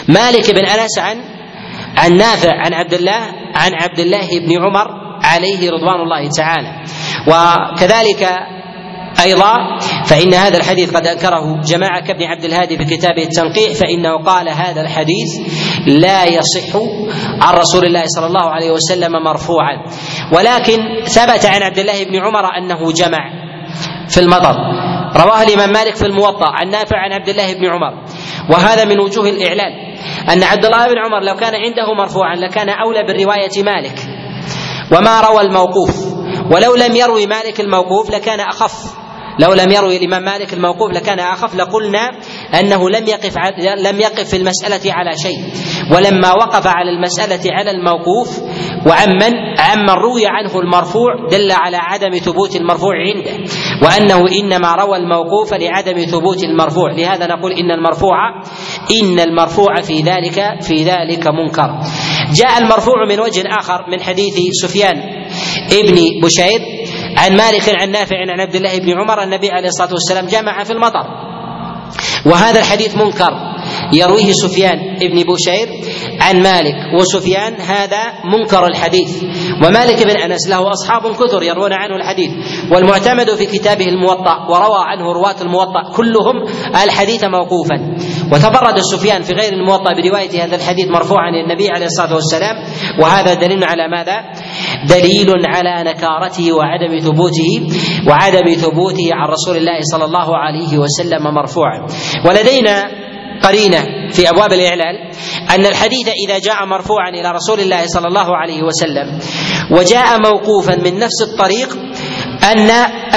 مالك 0.08 0.52
بن 0.52 0.65
أنس 0.65 0.99
عن 0.99 1.17
عن 1.97 2.17
نافع 2.17 2.52
عن 2.52 2.73
عبد 2.73 2.93
الله 2.93 3.19
عن 3.56 3.71
عبد 3.73 3.99
الله 3.99 4.28
بن 4.39 4.63
عمر 4.63 4.88
عليه 5.23 5.71
رضوان 5.71 6.02
الله 6.02 6.30
تعالى. 6.30 6.84
وكذلك 7.28 8.28
أيضا 9.24 9.56
فإن 10.06 10.34
هذا 10.34 10.58
الحديث 10.58 10.95
قد 10.95 11.08
أنكره 11.08 11.62
جماعة 11.62 12.02
كابن 12.08 12.24
عبد 12.24 12.43
الهادي 12.43 12.78
في 12.78 12.86
كتابه 12.86 13.24
التنقيح 13.24 13.74
فإنه 13.74 14.24
قال 14.26 14.50
هذا 14.50 14.82
الحديث 14.82 15.30
لا 15.88 16.26
يصح 16.26 16.76
عن 17.41 17.54
رسول 17.54 17.86
الله 17.86 18.04
صلى 18.06 18.26
الله 18.26 18.50
عليه 18.50 18.72
وسلم 18.72 19.12
مرفوعا. 19.24 19.84
ولكن 20.34 20.78
ثبت 21.04 21.45
عن 21.45 21.63
عبد 21.63 21.78
الله 21.80 22.04
بن 22.04 22.15
عمر 22.15 22.58
أنه 22.58 22.91
جمع 22.91 23.50
في 24.08 24.19
المطر. 24.19 24.56
رواه 25.15 25.43
الإمام 25.43 25.69
مالك 25.69 25.95
في 25.95 26.06
الموطأ 26.06 26.50
عن 26.50 26.69
نافع 26.69 26.98
عن 26.98 27.13
عبد 27.13 27.30
الله 27.30 27.54
بن 27.54 27.65
عمر. 27.65 28.04
وهذا 28.52 28.86
من 28.86 29.00
وجوه 29.00 29.30
الإعلان 29.30 29.72
أن 30.30 30.43
عبد 30.43 30.65
الله 30.65 30.88
بن 30.88 30.98
عمر 30.98 31.24
لو 31.24 31.36
كان 31.36 31.54
عنده 31.56 31.93
مرفوعا 31.98 32.36
لكان 32.36 32.69
أولى 32.69 33.04
بالرواية 33.04 33.63
مالك. 33.63 34.00
وما 34.91 35.22
روى 35.22 35.41
الموقوف. 35.41 35.95
ولو 36.52 36.76
لم 36.76 36.95
يروي 36.95 37.26
مالك 37.26 37.60
الموقوف 37.60 38.10
لكان 38.12 38.39
أخف. 38.39 38.98
لو 39.39 39.54
لم 39.54 39.71
يروي 39.71 39.97
الإمام 39.97 40.23
مالك 40.23 40.54
الموقوف 40.54 40.91
لكان 40.91 41.19
آخف 41.19 41.56
لقلنا 41.56 42.12
أنه 42.60 42.89
لم 42.89 43.08
يقف 43.08 43.36
لم 43.86 43.99
يقف 43.99 44.30
في 44.30 44.38
المسألة 44.38 44.93
على 44.93 45.12
شيء. 45.17 45.39
ولما 45.95 46.32
وقف 46.32 46.67
على 46.67 46.89
المسألة 46.89 47.54
على 47.54 47.71
الموقوف 47.71 48.39
وعمن 48.88 49.34
عمن 49.60 49.89
روي 49.89 50.23
عنه 50.28 50.60
المرفوع 50.60 51.28
دل 51.32 51.52
على 51.52 51.78
عدم 51.78 52.17
ثبوت 52.17 52.56
المرفوع 52.56 52.93
عنده. 53.08 53.32
وأنه 53.84 54.19
إنما 54.41 54.75
روى 54.75 54.97
الموقوف 54.97 55.54
لعدم 55.54 56.06
ثبوت 56.06 56.43
المرفوع. 56.43 56.91
لهذا 56.91 57.28
نقول 57.28 57.52
إن 57.52 57.71
المرفوع 57.71 58.17
إن 59.02 59.19
المرفوع 59.19 59.82
في 59.82 60.02
ذلك 60.02 60.62
في 60.62 60.84
ذلك 60.84 61.28
منكر. 61.28 61.80
جاء 62.34 62.58
المرفوع 62.58 63.06
من 63.10 63.19
وجه 63.19 63.43
آخر 63.60 63.86
من 63.91 64.02
حديث 64.02 64.36
سفيان 64.63 64.97
ابن 65.71 65.97
بشير. 66.23 66.60
عن 67.19 67.38
مالك 67.38 67.69
عن 67.82 67.91
نافع 67.91 68.15
عن 68.15 68.39
عبد 68.39 68.55
الله 68.55 68.79
بن 68.79 68.99
عمر 68.99 69.23
النبي 69.23 69.51
عليه 69.51 69.67
الصلاة 69.67 69.93
والسلام 69.93 70.25
جمع 70.25 70.63
في 70.63 70.73
المطر. 70.73 71.05
وهذا 72.25 72.60
الحديث 72.60 72.95
منكر. 72.95 73.48
يرويه 73.93 74.32
سفيان 74.32 74.80
ابن 75.02 75.23
بوشير 75.23 75.67
عن 76.21 76.43
مالك. 76.43 76.75
وسفيان 76.99 77.54
هذا 77.62 78.02
منكر 78.34 78.67
الحديث. 78.67 79.23
ومالك 79.65 80.04
بن 80.04 80.17
أنس 80.17 80.49
له 80.49 80.71
أصحاب 80.71 81.15
كثر 81.15 81.43
يروون 81.43 81.73
عنه 81.73 81.95
الحديث. 81.95 82.32
والمعتمد 82.71 83.36
في 83.36 83.45
كتابه 83.45 83.86
الموطأ 83.86 84.47
وروى 84.49 84.84
عنه 84.86 85.13
رواة 85.13 85.41
الموطأ 85.41 85.91
كلهم 85.95 86.43
الحديث 86.84 87.23
موقوفا. 87.23 87.97
وتفرد 88.34 88.80
سفيان 88.80 89.21
في 89.21 89.34
غير 89.34 89.54
الموطأ 89.54 89.93
برواية 89.93 90.43
هذا 90.43 90.56
الحديث 90.56 90.88
مرفوعا 90.88 91.32
للنبي 91.32 91.69
عليه 91.69 91.86
الصلاة 91.86 92.15
والسلام. 92.15 92.56
وهذا 93.02 93.34
دليل 93.34 93.63
على 93.63 93.88
ماذا؟ 93.88 94.17
دليل 94.89 95.30
على 95.45 95.91
نكارته 95.91 96.54
وعدم 96.54 96.99
ثبوته 96.99 97.67
وعدم 98.08 98.54
ثبوته 98.54 99.10
عن 99.12 99.30
رسول 99.30 99.58
الله 99.58 99.80
صلى 99.82 100.06
الله 100.06 100.38
عليه 100.38 100.78
وسلم 100.78 101.23
مرفوعا. 101.34 101.88
ولدينا 102.25 103.09
قرينة 103.43 103.86
في 104.12 104.30
أبواب 104.30 104.54
الاعلال 104.54 104.95
أن 105.56 105.65
الحديث 105.65 106.08
إذا 106.28 106.39
جاء 106.39 106.65
مرفوعا 106.65 107.10
إلى 107.10 107.32
رسول 107.32 107.60
الله 107.60 107.86
صلى 107.86 108.08
الله 108.08 108.38
عليه 108.38 108.63
وسلم 108.63 109.19
وجاء 109.71 110.21
موقوفا 110.21 110.75
من 110.75 110.99
نفس 110.99 111.21
الطريق 111.32 111.78
أن 112.43 112.69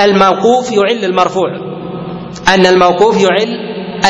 الموقوف 0.05 0.73
يعل 0.73 1.05
المرفوع. 1.05 1.49
أن 2.49 2.67
الموقوف 2.67 3.17
يعل 3.23 3.49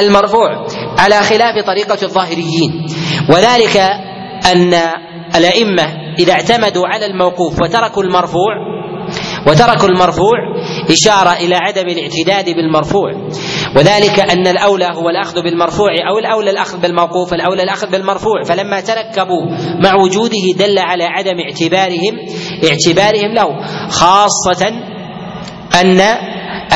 المرفوع. 0.01 0.67
على 0.99 1.23
خلاف 1.23 1.65
طريقة 1.67 1.99
الظاهريين. 2.03 2.87
وذلك 3.31 3.77
أن 4.53 4.75
الأئمة 5.37 5.83
إذا 6.19 6.33
اعتمدوا 6.33 6.87
على 6.87 7.07
الموقوف 7.07 7.63
وتركوا 7.63 8.03
المرفوع 8.03 8.55
وتركوا 9.47 9.89
المرفوع 9.89 10.39
إشارة 10.91 11.33
إلى 11.33 11.55
عدم 11.55 11.89
الاعتداد 11.89 12.55
بالمرفوع. 12.57 13.29
وذلك 13.77 14.21
أن 14.21 14.47
الأولى 14.47 14.85
هو 14.95 15.11
الأخذ 15.11 15.43
بالمرفوع 15.43 15.91
أو 16.11 16.19
الأولى 16.19 16.51
الأخذ 16.51 16.81
بالموقوف 16.81 17.35
الأولى 17.35 17.63
الأخذ 17.63 17.91
بالمرفوع. 17.91 18.43
فلما 18.45 18.81
تركبوا 18.81 19.43
مع 19.85 19.95
وجوده 19.95 20.45
دل 20.59 20.79
على 20.79 21.05
عدم 21.05 21.37
اعتبارهم 21.49 22.15
اعتبارهم 22.69 23.35
له 23.35 23.49
خاصة 23.89 24.69
أن 25.81 26.01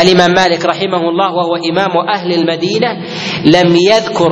الإمام 0.02 0.30
مالك 0.30 0.64
رحمه 0.64 1.00
الله 1.09 1.32
وهو 1.35 1.56
إمام 1.70 2.09
أهل 2.14 2.32
المدينة 2.32 2.88
لم 3.44 3.76
يذكر 3.76 4.30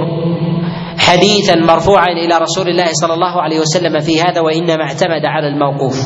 حديثا 0.99 1.55
مرفوعا 1.55 2.07
إلى 2.07 2.39
رسول 2.39 2.69
الله 2.69 2.87
صلى 2.93 3.15
الله 3.15 3.43
عليه 3.43 3.61
وسلم 3.61 4.01
في 4.01 4.21
هذا 4.23 4.41
وإنما 4.41 4.83
اعتمد 4.85 5.25
على 5.25 5.49
الموقوف 5.49 5.97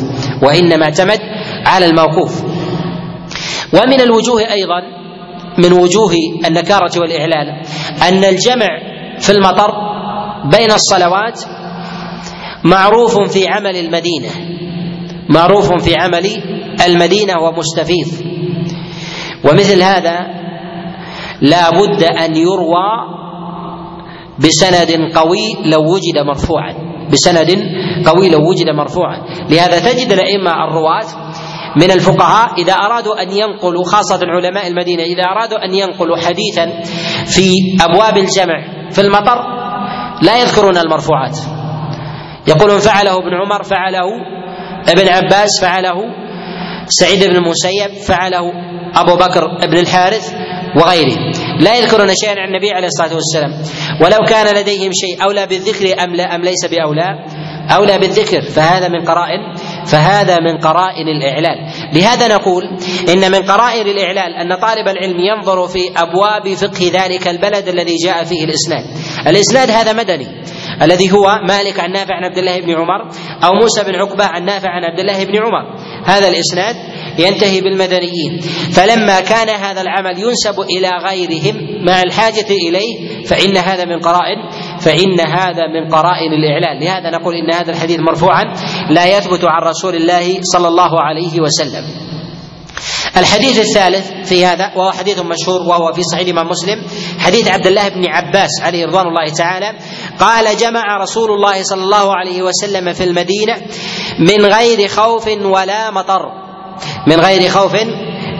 وإنما 0.43 0.85
اعتمد 0.85 1.19
على 1.67 1.87
الموقوف. 1.87 2.43
ومن 3.73 4.01
الوجوه 4.01 4.41
أيضا 4.53 4.98
من 5.59 5.73
وجوه 5.73 6.13
النكارة 6.47 7.01
والاعلال 7.01 7.63
أن 8.09 8.25
الجمع 8.25 8.69
في 9.19 9.33
المطر 9.33 9.71
بين 10.53 10.73
الصلوات 10.73 11.41
معروف 12.65 13.33
في 13.33 13.49
عمل 13.49 13.77
المدينة 13.77 14.29
معروف 15.29 15.73
في 15.85 15.95
عمل 15.97 16.27
المدينة 16.87 17.35
ومستفيض. 17.43 18.07
ومثل 19.45 19.83
هذا 19.83 20.19
لا 21.41 21.71
بد 21.71 22.03
أن 22.03 22.37
يروى 22.37 23.19
بسند 24.39 25.13
قوي 25.15 25.55
لو 25.65 25.95
وجد 25.95 26.19
مرفوعا 26.27 26.75
بسند 27.13 27.51
قوي 28.07 28.29
لو 28.29 28.51
وجد 28.51 28.69
مرفوعا. 28.69 29.17
لهذا 29.51 29.79
تجد 29.93 30.13
الأئمة 30.13 30.51
الرواة 30.51 31.28
من 31.77 31.91
الفقهاء 31.91 32.61
إذا 32.61 32.73
أرادوا 32.73 33.23
أن 33.23 33.33
ينقلوا 33.33 33.85
خاصة 33.85 34.21
علماء 34.23 34.67
المدينة 34.67 35.03
إذا 35.03 35.23
أرادوا 35.23 35.65
أن 35.65 35.75
ينقلوا 35.75 36.17
حديثا 36.17 36.83
في 37.27 37.77
أبواب 37.81 38.19
الجمع 38.19 38.89
في 38.91 39.01
المطر 39.01 39.39
لا 40.23 40.41
يذكرون 40.41 40.77
المرفوعات. 40.77 41.39
يقولون 42.47 42.79
فعله 42.79 43.19
ابن 43.19 43.35
عمر 43.35 43.63
فعله 43.63 44.09
ابن 44.89 45.09
عباس 45.09 45.61
فعله 45.63 45.97
سعيد 46.89 47.25
بن 47.25 47.37
المسيب 47.37 48.03
فعله 48.07 48.53
أبو 48.95 49.17
بكر 49.17 49.67
بن 49.67 49.79
الحارث 49.79 50.35
وغيره. 50.77 51.17
لا 51.61 51.77
يذكرون 51.77 52.09
شيئا 52.15 52.41
عن 52.41 52.49
النبي 52.49 52.71
عليه 52.71 52.87
الصلاة 52.87 53.15
والسلام. 53.15 53.53
ولو 54.01 54.27
كان 54.29 54.57
لديهم 54.57 54.91
شيء 54.93 55.25
أولى 55.25 55.47
بالذكر 55.47 56.05
أم 56.05 56.15
لا 56.15 56.35
أم 56.35 56.43
ليس 56.43 56.67
بأولى 56.71 57.19
أولى 57.71 57.99
بالذكر 57.99 58.43
فهذا 58.43 58.89
من 58.89 59.05
قرائن 59.05 59.55
فهذا 59.87 60.37
من 60.41 60.59
قرائن 60.59 61.09
الإعلال. 61.09 61.59
لهذا 61.93 62.29
نقول 62.29 62.63
إن 63.09 63.31
من 63.31 63.43
قرائن 63.43 63.87
الإعلال 63.87 64.35
أن 64.35 64.55
طالب 64.55 64.89
العلم 64.89 65.21
ينظر 65.21 65.69
في 65.69 65.91
أبواب 65.97 66.55
فقه 66.55 66.91
ذلك 66.93 67.29
البلد 67.29 67.69
الذي 67.69 67.97
جاء 68.05 68.25
فيه 68.25 68.45
الإسناد. 68.45 68.85
الإسناد 69.27 69.71
هذا 69.71 69.93
مدني 69.93 70.27
الذي 70.83 71.13
هو 71.13 71.41
مالك 71.49 71.81
عن 71.81 71.93
نافع 71.93 72.15
عن 72.15 72.25
عبد 72.25 72.39
الله 72.39 72.61
بن 72.61 72.71
عمر 72.71 73.09
أو 73.45 73.53
موسى 73.53 73.85
بن 73.85 73.95
عقبة 73.95 74.25
عن 74.25 74.45
نافع 74.45 74.69
عن 74.69 74.85
عبد 74.85 75.01
الله 75.01 75.25
بن 75.25 75.37
عمر. 75.37 75.77
هذا 76.05 76.29
الإسناد 76.29 76.77
ينتهي 77.19 77.61
بالمدنيين. 77.61 78.41
فلما 78.73 79.21
كان 79.21 79.49
هذا 79.49 79.81
العمل 79.81 80.19
ينسب 80.19 80.61
إلى 80.61 80.91
غيرهم 81.09 81.85
مع 81.87 82.03
الحاجة 82.03 82.51
إليه 82.51 83.25
فإن 83.25 83.57
هذا 83.57 83.85
من 83.85 84.01
قرائن 84.01 84.39
فإن 84.89 85.21
هذا 85.21 85.67
من 85.67 85.89
قرائن 85.95 86.33
الإعلان. 86.33 86.81
لهذا 86.81 87.11
نقول 87.11 87.35
إن 87.35 87.55
هذا 87.55 87.71
الحديث 87.73 88.01
مرفوعا 88.01 88.45
لا 88.91 89.07
يثبت 89.17 89.45
عن 89.45 89.63
رسول 89.63 89.95
الله 89.95 90.39
صلى 90.43 90.69
الله 90.69 91.03
عليه 91.03 91.41
وسلم. 91.41 91.85
الحديث 93.17 93.59
الثالث 93.59 94.29
في 94.29 94.47
هذا 94.47 94.73
وهو 94.77 94.91
حديث 94.91 95.19
مشهور 95.19 95.61
وهو 95.61 95.93
في 95.93 96.03
صحيح 96.03 96.25
الإمام 96.25 96.49
مسلم 96.49 96.83
حديث 97.19 97.49
عبد 97.49 97.67
الله 97.67 97.89
بن 97.89 98.09
عباس 98.09 98.51
عليه 98.63 98.87
رضوان 98.87 99.07
الله 99.07 99.33
تعالى 99.39 99.73
قال 100.21 100.57
جمع 100.57 100.97
رسول 101.03 101.31
الله 101.31 101.63
صلى 101.63 101.83
الله 101.83 102.17
عليه 102.17 102.43
وسلم 102.43 102.93
في 102.93 103.05
المدينة 103.05 103.55
من 104.19 104.47
غير 104.47 104.89
خوف 104.89 105.29
ولا 105.29 105.91
مطر. 105.91 106.23
من 107.07 107.21
غير 107.21 107.49
خوف 107.49 107.75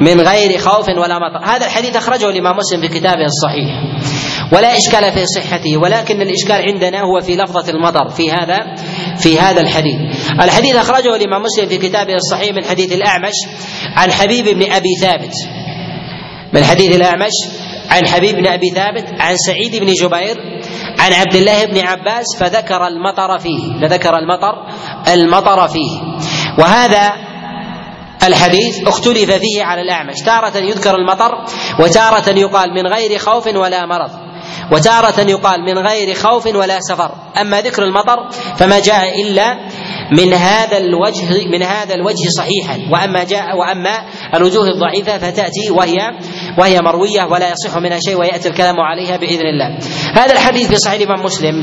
من 0.01 0.21
غير 0.21 0.59
خوف 0.59 0.89
ولا 0.89 1.19
مطر. 1.19 1.45
هذا 1.45 1.67
الحديث 1.67 1.97
أخرجه 1.97 2.31
الإمام 2.31 2.57
مسلم 2.57 2.81
في 2.81 2.89
كتابه 2.89 3.25
الصحيح. 3.25 3.69
ولا 4.53 4.77
إشكال 4.77 5.13
في 5.13 5.27
صحته 5.27 5.77
ولكن 5.77 6.23
الإشكال 6.23 6.63
عندنا 6.63 7.01
هو 7.01 7.21
في 7.21 7.37
لفظة 7.37 7.71
المطر 7.71 8.09
في 8.09 8.33
هذا 8.33 8.59
في 9.19 9.41
هذا 9.41 9.61
الحديث. 9.61 9.97
الحديث 10.43 10.75
أخرجه 10.77 11.17
الإمام 11.17 11.43
مسلم 11.43 11.69
في 11.69 11.79
كتابه 11.79 12.15
الصحيح 12.15 12.55
من 12.57 12.65
حديث 12.65 12.93
الأعمش 12.93 13.35
عن 13.97 14.13
حبيب 14.13 14.45
بن 14.45 14.73
أبي 14.73 14.95
ثابت. 15.01 15.35
من 16.53 16.65
حديث 16.65 16.97
الأعمش 16.97 17.33
عن 17.91 18.07
حبيب 18.07 18.37
بن 18.37 18.47
أبي 18.47 18.71
ثابت 18.71 19.05
عن 19.21 19.37
سعيد 19.37 19.77
بن 19.77 19.93
جبير 19.93 20.37
عن 20.99 21.13
عبد 21.13 21.35
الله 21.35 21.65
بن 21.65 21.79
عباس 21.79 22.25
فذكر 22.39 22.87
المطر 22.87 23.39
فيه 23.39 23.81
فذكر 23.81 24.19
المطر 24.19 24.55
المطر 25.13 25.69
فيه. 25.69 25.91
وهذا 26.59 27.13
الحديث 28.27 28.89
اختلف 28.89 29.31
فيه 29.31 29.63
على 29.63 29.81
الأعمش. 29.81 30.21
تارة 30.27 30.57
يذكر 30.57 30.95
المطر 30.95 31.45
وتارة 31.81 32.39
يقال 32.39 32.75
من 32.75 32.87
غير 32.87 33.19
خوف 33.19 33.47
ولا 33.47 33.87
مرض. 33.87 34.28
وتارة 34.73 35.21
يقال 35.21 35.61
من 35.61 35.79
غير 35.79 36.15
خوف 36.15 36.47
ولا 36.47 36.79
سفر. 36.81 37.11
أما 37.41 37.61
ذكر 37.61 37.83
المطر 37.83 38.31
فما 38.57 38.81
جاء 38.81 39.23
إلا 39.23 39.59
من 40.13 40.35
هذا 40.35 40.77
الوجه 40.79 41.49
من 41.53 41.63
هذا 41.63 41.95
الوجه 41.95 42.29
صحيحا. 42.39 42.79
وأما 42.93 43.25
جاء 43.25 43.57
وأما 43.57 44.03
الوجوه 44.35 44.69
الضعيفة 44.69 45.19
فتأتي 45.19 45.71
وهي 45.71 45.97
وهي 46.59 46.81
مروية 46.81 47.25
ولا 47.25 47.53
يصح 47.53 47.77
منها 47.77 47.99
شيء 47.99 48.21
ويأتي 48.21 48.49
الكلام 48.49 48.81
عليها 48.81 49.17
بإذن 49.17 49.47
الله. 49.47 49.79
هذا 50.15 50.33
الحديث 50.33 50.69
في 50.69 50.77
صحيح 50.77 51.01
الإمام 51.01 51.25
مسلم. 51.25 51.55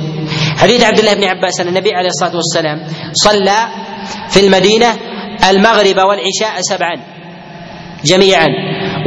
حديث 0.58 0.84
عبد 0.84 1.00
الله 1.00 1.14
بن 1.14 1.24
عباس 1.24 1.60
أن 1.62 1.68
النبي 1.68 1.94
عليه 1.94 2.10
الصلاة 2.10 2.36
والسلام 2.36 2.88
صلى 3.14 3.68
في 4.30 4.40
المدينة 4.40 4.96
المغرب 5.50 5.98
والعشاء 5.98 6.62
سبعا 6.62 6.96
جميعا. 8.04 8.48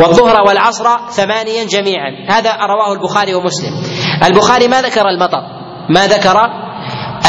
والظهر 0.01 0.43
والعصر 0.49 0.85
ثمانيا 1.11 1.65
جميعا. 1.65 2.11
هذا 2.31 2.53
رواه 2.53 2.93
البخاري 2.93 3.35
ومسلم. 3.35 3.73
البخاري 4.25 4.69
ما 4.69 4.83
ذكر 4.83 5.09
المطر. 5.09 5.43
ما 5.91 6.07
ذكر 6.07 6.37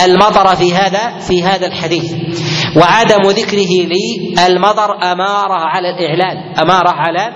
المطر 0.05 0.55
في 0.55 0.73
هذا 0.73 1.19
في 1.19 1.43
هذا 1.43 1.67
الحديث. 1.67 2.13
وعدم 2.77 3.29
ذكره 3.29 3.71
للمطر 4.47 5.03
أمارة 5.03 5.59
على 5.59 5.89
الإعلان. 5.89 6.59
أمارة 6.59 6.89
على 6.89 7.29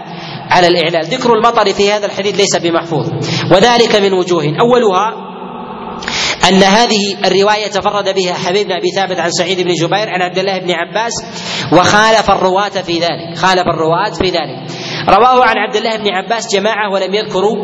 على 0.52 0.68
الإعلان. 0.68 1.02
ذكر 1.02 1.34
المطر 1.34 1.74
في 1.74 1.92
هذا 1.92 2.06
الحديث 2.06 2.36
ليس 2.36 2.56
بمحفوظ. 2.56 3.10
وذلك 3.52 3.96
من 3.96 4.14
وجوه. 4.14 4.44
أولها 4.62 5.34
أن 6.50 6.64
هذه 6.64 7.18
الرواية 7.26 7.68
تفرد 7.68 8.16
بها 8.16 8.34
حبيب 8.34 8.72
أبي 8.72 8.92
ثابت 8.96 9.20
عن 9.20 9.32
سعيد 9.32 9.62
بن 9.62 9.74
جبير 9.74 10.10
عن 10.10 10.22
عبد 10.22 10.38
الله 10.38 10.60
بن 10.60 10.72
عباس 10.72 11.14
وخالف 11.74 12.32
الرواة 12.32 12.70
في 12.70 13.00
ذلك. 13.00 13.38
خالف 13.38 13.68
الرواة 13.68 14.14
في 14.22 14.30
ذلك. 14.30 14.83
رواه 15.10 15.44
عن 15.44 15.58
عبد 15.58 15.76
الله 15.76 15.98
بن 15.98 16.14
عباس 16.14 16.56
جماعة 16.56 16.94
ولم 16.94 17.14
يذكروا 17.14 17.58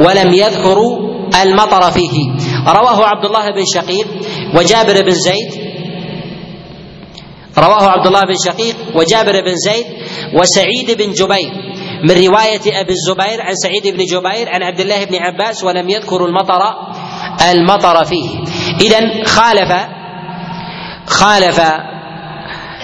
ولم 0.00 0.34
يذكروا 0.34 1.10
المطر 1.42 1.90
فيه. 1.90 2.10
رواه 2.66 3.06
عبد 3.06 3.24
الله 3.24 3.50
بن 3.50 3.64
شقيق 3.74 4.06
وجابر 4.56 5.02
بن 5.02 5.10
زيد 5.10 5.70
رواه 7.58 7.88
عبد 7.88 8.06
الله 8.06 8.20
بن 8.20 8.36
شقيق 8.46 8.76
وجابر 8.94 9.40
بن 9.40 9.54
زيد 9.56 9.86
وسعيد 10.34 10.90
بن 10.98 11.12
جبير. 11.12 11.70
من 12.04 12.10
رواية 12.10 12.80
أبي 12.80 12.92
الزبير 12.92 13.40
عن 13.40 13.54
سعيد 13.54 13.86
بن 13.86 14.04
جبير 14.04 14.48
عن 14.48 14.62
عبد 14.62 14.80
الله 14.80 15.04
بن 15.04 15.16
عباس 15.16 15.64
ولم 15.64 15.88
يذكروا 15.88 16.28
المطر 16.28 16.62
المطر 17.52 18.04
فيه. 18.04 18.28
إذا 18.80 19.24
خالف 19.24 19.72
خالف 21.06 21.60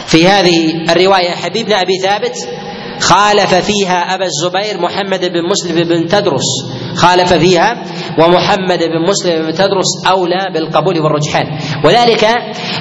في 0.07 0.29
هذه 0.29 0.70
الرواية 0.90 1.31
حبيب 1.31 1.66
بن 1.66 1.72
أبي 1.72 1.99
ثابت 1.99 2.35
خالف 3.01 3.55
فيها 3.55 4.15
أبا 4.15 4.25
الزبير 4.25 4.81
محمد 4.81 5.33
بن 5.33 5.43
مسلم 5.51 5.89
بن 5.89 6.09
تدرس. 6.09 6.49
خالف 6.97 7.33
فيها 7.33 7.85
ومحمد 8.19 8.79
بن 8.79 9.09
مسلم 9.09 9.47
بن 9.47 9.53
تدرس 9.53 10.07
أولى 10.07 10.51
بالقبول 10.55 11.01
والرجحان. 11.01 11.47
وذلك 11.85 12.27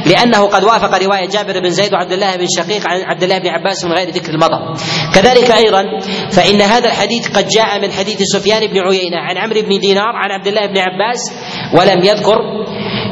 لأنه 0.06 0.46
قد 0.46 0.64
وافق 0.64 1.04
رواية 1.04 1.30
جابر 1.30 1.60
بن 1.60 1.70
زيد 1.70 1.94
وعبد 1.94 2.12
الله 2.12 2.36
بن 2.36 2.46
شقيق 2.58 2.88
عن 2.88 3.02
عبد 3.02 3.24
الله 3.24 3.38
بن 3.38 3.48
عباس 3.48 3.86
من 3.86 3.92
غير 3.92 4.10
ذكر 4.10 4.34
المطر 4.34 4.74
كذلك 5.14 5.52
أيضا 5.52 5.84
فإن 6.32 6.62
هذا 6.62 6.88
الحديث 6.88 7.38
قد 7.38 7.48
جاء 7.48 7.82
من 7.82 7.92
حديث 7.92 8.18
سفيان 8.22 8.68
بن 8.68 8.80
عيينة 8.80 9.18
عن 9.18 9.38
عمرو 9.38 9.62
بن 9.62 9.80
دينار 9.80 10.16
عن 10.16 10.32
عبد 10.32 10.48
الله 10.48 10.66
بن 10.66 10.78
عباس 10.78 11.34
ولم 11.74 12.04
يذكر 12.04 12.38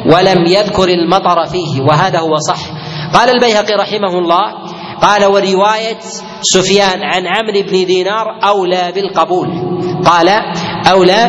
ولم 0.06 0.46
يذكر 0.46 0.88
المطر 0.88 1.46
فيه 1.52 1.80
وهذا 1.80 2.18
هو 2.18 2.36
صح. 2.48 2.60
قال 3.14 3.30
البيهقي 3.30 3.74
رحمه 3.74 4.18
الله 4.18 4.63
قال 5.04 5.24
ورواية 5.24 5.98
سفيان 6.42 7.02
عن 7.02 7.26
عمرو 7.26 7.62
بن 7.62 7.86
دينار 7.86 8.26
أولى 8.44 8.92
بالقبول. 8.94 9.48
قال 10.04 10.28
أولى 10.92 11.26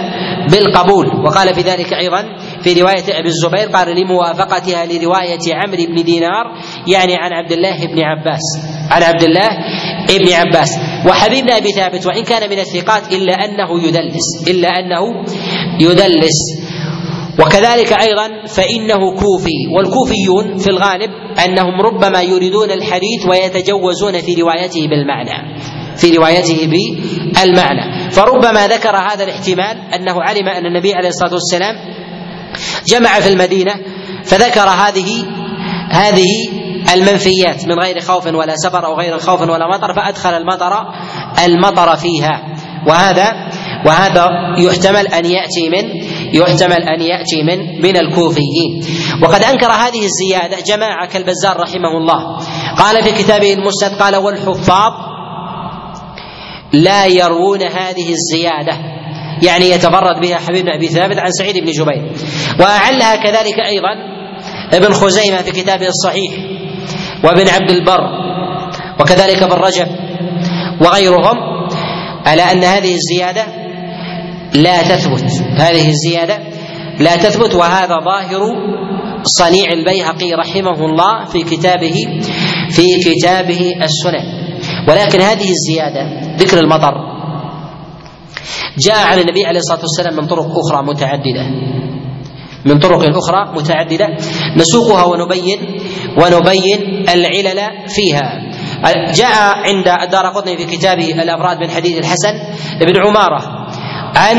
بالقبول. 0.52 1.06
وقال 1.26 1.56
في 1.56 1.62
ذلك 1.62 1.94
أيضا 1.94 2.24
في 2.64 2.82
رواية 2.82 3.20
أبي 3.20 3.28
الزبير 3.28 3.68
قال 3.74 3.96
لموافقتها 3.96 4.86
لرواية 4.86 5.40
عمرو 5.54 5.86
بن 5.88 6.04
دينار 6.04 6.46
يعني 6.88 7.16
عن 7.16 7.34
عبد 7.34 7.52
الله 7.52 7.86
بن 7.88 8.04
عباس. 8.04 8.46
عن 8.92 9.04
عبد 9.04 9.24
الله 9.24 9.50
بن 10.10 10.34
عباس. 10.34 10.70
وحبيب 11.08 11.46
بن 11.46 11.52
أبي 11.52 11.72
ثابت 11.72 12.08
وإن 12.08 12.24
كان 12.24 12.50
من 12.50 12.60
الثقات 12.60 13.14
إلا 13.14 13.34
أنه 13.34 13.88
يدلس. 13.88 14.48
إلا 14.48 14.70
أنه 14.70 15.26
يدلس. 15.80 16.38
وكذلك 17.40 17.94
أيضا 17.94 18.28
فإنه 18.48 19.12
كوفي 19.12 19.58
والكوفيون 19.78 20.58
في 20.58 20.70
الغالب 20.70 21.10
أنهم 21.46 21.82
ربما 21.82 22.22
يريدون 22.22 22.72
الحديث 22.72 23.26
ويتجوزون 23.30 24.22
في 24.22 24.42
روايته 24.42 24.88
بالمعنى 24.88 25.60
في 25.98 26.18
روايته 26.18 26.68
بالمعنى. 26.68 28.12
فربما 28.12 28.68
ذكر 28.68 28.96
هذا 28.96 29.24
الاحتمال 29.24 29.78
أنه 29.94 30.22
علم 30.22 30.48
أن 30.48 30.66
النبي 30.66 30.94
عليه 30.94 31.08
الصلاة 31.08 31.34
والسلام 31.34 31.76
جمع 32.88 33.20
في 33.20 33.30
المدينة 33.30 33.74
فذكر 34.24 34.70
هذه 34.70 35.26
هذه 35.90 36.30
المنفيات 36.94 37.66
من 37.66 37.80
غير 37.80 38.00
خوف 38.00 38.28
ولا 38.28 38.56
سفر 38.56 38.86
أو 38.86 39.00
غير 39.00 39.18
خوف 39.18 39.42
ولا 39.42 39.68
مطر 39.68 39.94
فأدخل 39.94 40.30
المطر 40.30 40.74
المطر 41.46 41.96
فيها. 41.96 42.56
وهذا 42.88 43.50
وهذا 43.86 44.28
يحتمل 44.58 45.08
أن 45.08 45.26
يأتي 45.26 45.70
من 45.70 45.84
يحتمل 46.36 46.84
أن 46.84 47.02
يأتي 47.02 47.44
من 47.44 47.82
من 47.82 47.98
الكوفيين. 47.98 48.84
وقد 49.24 49.44
أنكر 49.44 49.72
هذه 49.72 50.06
الزيادة 50.06 50.58
جماعة 50.60 51.08
كالبزار 51.08 51.60
رحمه 51.60 51.98
الله. 51.98 52.40
قال 52.78 53.04
في 53.04 53.12
كتابه 53.24 53.54
المسند 53.54 53.92
قال 54.00 54.16
والحفاظ 54.16 54.92
لا 56.74 57.06
يروون 57.06 57.62
هذه 57.62 58.10
الزيادة. 58.14 58.78
يعني 59.44 59.70
يتفرد 59.70 60.22
بها 60.22 60.38
حبيب 60.38 60.66
بن 60.66 60.72
أبي 60.72 60.88
ثابت 60.88 61.18
عن 61.18 61.32
سعيد 61.32 61.58
بن 61.58 61.72
جبير. 61.72 62.12
وأعلها 62.60 63.16
كذلك 63.16 63.60
أيضا 63.60 64.16
ابن 64.74 64.94
خزيمة 64.94 65.42
في 65.42 65.52
كتابه 65.52 65.88
الصحيح 65.88 66.32
وابن 67.24 67.50
عبد 67.50 67.70
البر 67.70 68.02
وكذلك 69.00 69.44
ابن 69.44 69.54
رجب 69.54 69.88
وغيرهم 70.82 71.38
على 72.26 72.42
أن 72.42 72.64
هذه 72.64 72.96
الزيادة 72.96 73.65
لا 74.56 74.82
تثبت. 74.82 75.44
هذه 75.58 75.90
الزيادة 75.90 76.40
لا 77.00 77.16
تثبت 77.16 77.56
وهذا 77.56 77.96
ظاهر 78.06 78.42
صنيع 79.24 79.72
البيهقي 79.74 80.32
رحمه 80.34 80.86
الله 80.86 81.26
في 81.26 81.44
كتابه 81.44 82.22
في 82.70 82.86
كتابه 83.06 83.74
السنن. 83.84 84.46
ولكن 84.90 85.22
هذه 85.22 85.50
الزيادة 85.50 86.36
ذكر 86.38 86.60
المطر 86.60 86.94
جاء 88.78 89.08
عن 89.08 89.20
النبي 89.20 89.46
عليه 89.46 89.60
الصلاة 89.60 89.80
والسلام 89.80 90.16
من 90.16 90.28
طرق 90.28 90.48
أخرى 90.66 90.86
متعددة. 90.86 91.46
من 92.66 92.80
طرق 92.80 93.18
أخرى 93.18 93.54
متعددة 93.56 94.08
نسوقها 94.58 95.04
ونبين 95.04 95.60
ونبين 96.18 97.10
العلل 97.10 97.88
فيها. 97.88 98.42
جاء 99.14 99.36
عند 99.40 99.88
الدار 99.88 100.44
في 100.58 100.66
كتابه 100.66 101.24
الأفراد 101.24 101.58
من 101.58 101.70
حديث 101.70 101.98
الحسن 101.98 102.34
بن 102.82 103.08
عمارة. 103.08 103.65
عن 104.16 104.38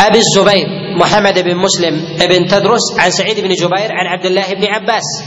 أبي 0.00 0.18
الزبير 0.18 0.66
محمد 1.00 1.38
بن 1.38 1.56
مسلم 1.56 1.94
بن 2.20 2.46
تدرس 2.46 3.00
عن 3.00 3.10
سعيد 3.10 3.40
بن 3.40 3.48
جبير 3.48 3.92
عن 3.92 4.06
عبد 4.06 4.26
الله 4.26 4.54
بن 4.54 4.64
عباس. 4.66 5.24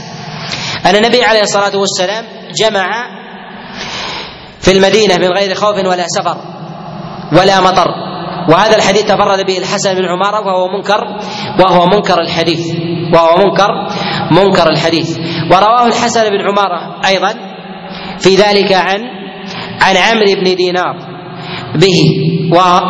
أن 0.86 0.96
النبي 0.96 1.22
عليه 1.24 1.42
الصلاة 1.42 1.76
والسلام 1.76 2.24
جمع 2.60 3.06
في 4.60 4.72
المدينة 4.72 5.16
من 5.16 5.28
غير 5.28 5.54
خوف 5.54 5.76
ولا 5.76 6.06
سفر 6.08 6.36
ولا 7.32 7.60
مطر. 7.60 7.86
وهذا 8.48 8.76
الحديث 8.76 9.04
تفرد 9.04 9.46
به 9.46 9.58
الحسن 9.58 9.94
بن 9.94 10.04
عمارة 10.04 10.46
وهو 10.46 10.68
منكر 10.76 11.00
وهو 11.60 11.86
منكر 11.86 12.20
الحديث 12.20 12.66
وهو 13.14 13.36
منكر 13.36 13.70
منكر 14.30 14.70
الحديث. 14.70 15.18
ورواه 15.52 15.86
الحسن 15.86 16.30
بن 16.30 16.40
عمارة 16.40 17.00
أيضا 17.06 17.34
في 18.18 18.36
ذلك 18.36 18.72
عن 18.72 19.00
عن 19.80 19.96
عمرو 19.96 20.34
بن 20.40 20.54
دينار. 20.56 21.11
به. 21.74 21.98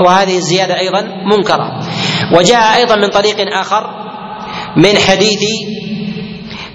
وهذه 0.06 0.36
الزيادة 0.36 0.78
أيضا 0.78 1.02
منكرة. 1.36 1.82
وجاء 2.34 2.76
أيضا 2.76 2.96
من 2.96 3.08
طريق 3.08 3.36
آخر 3.58 3.82
من 4.76 4.98
حديث 4.98 5.40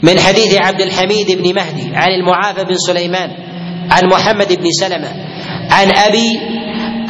من 0.03 0.19
حديث 0.19 0.55
عبد 0.55 0.81
الحميد 0.81 1.31
بن 1.31 1.55
مهدي 1.55 1.95
عن 1.95 2.11
المعافى 2.11 2.63
بن 2.63 2.77
سليمان 2.77 3.31
عن 3.91 4.01
محمد 4.11 4.53
بن 4.53 4.71
سلمة 4.71 5.13
عن 5.71 5.91
أبي 5.91 6.39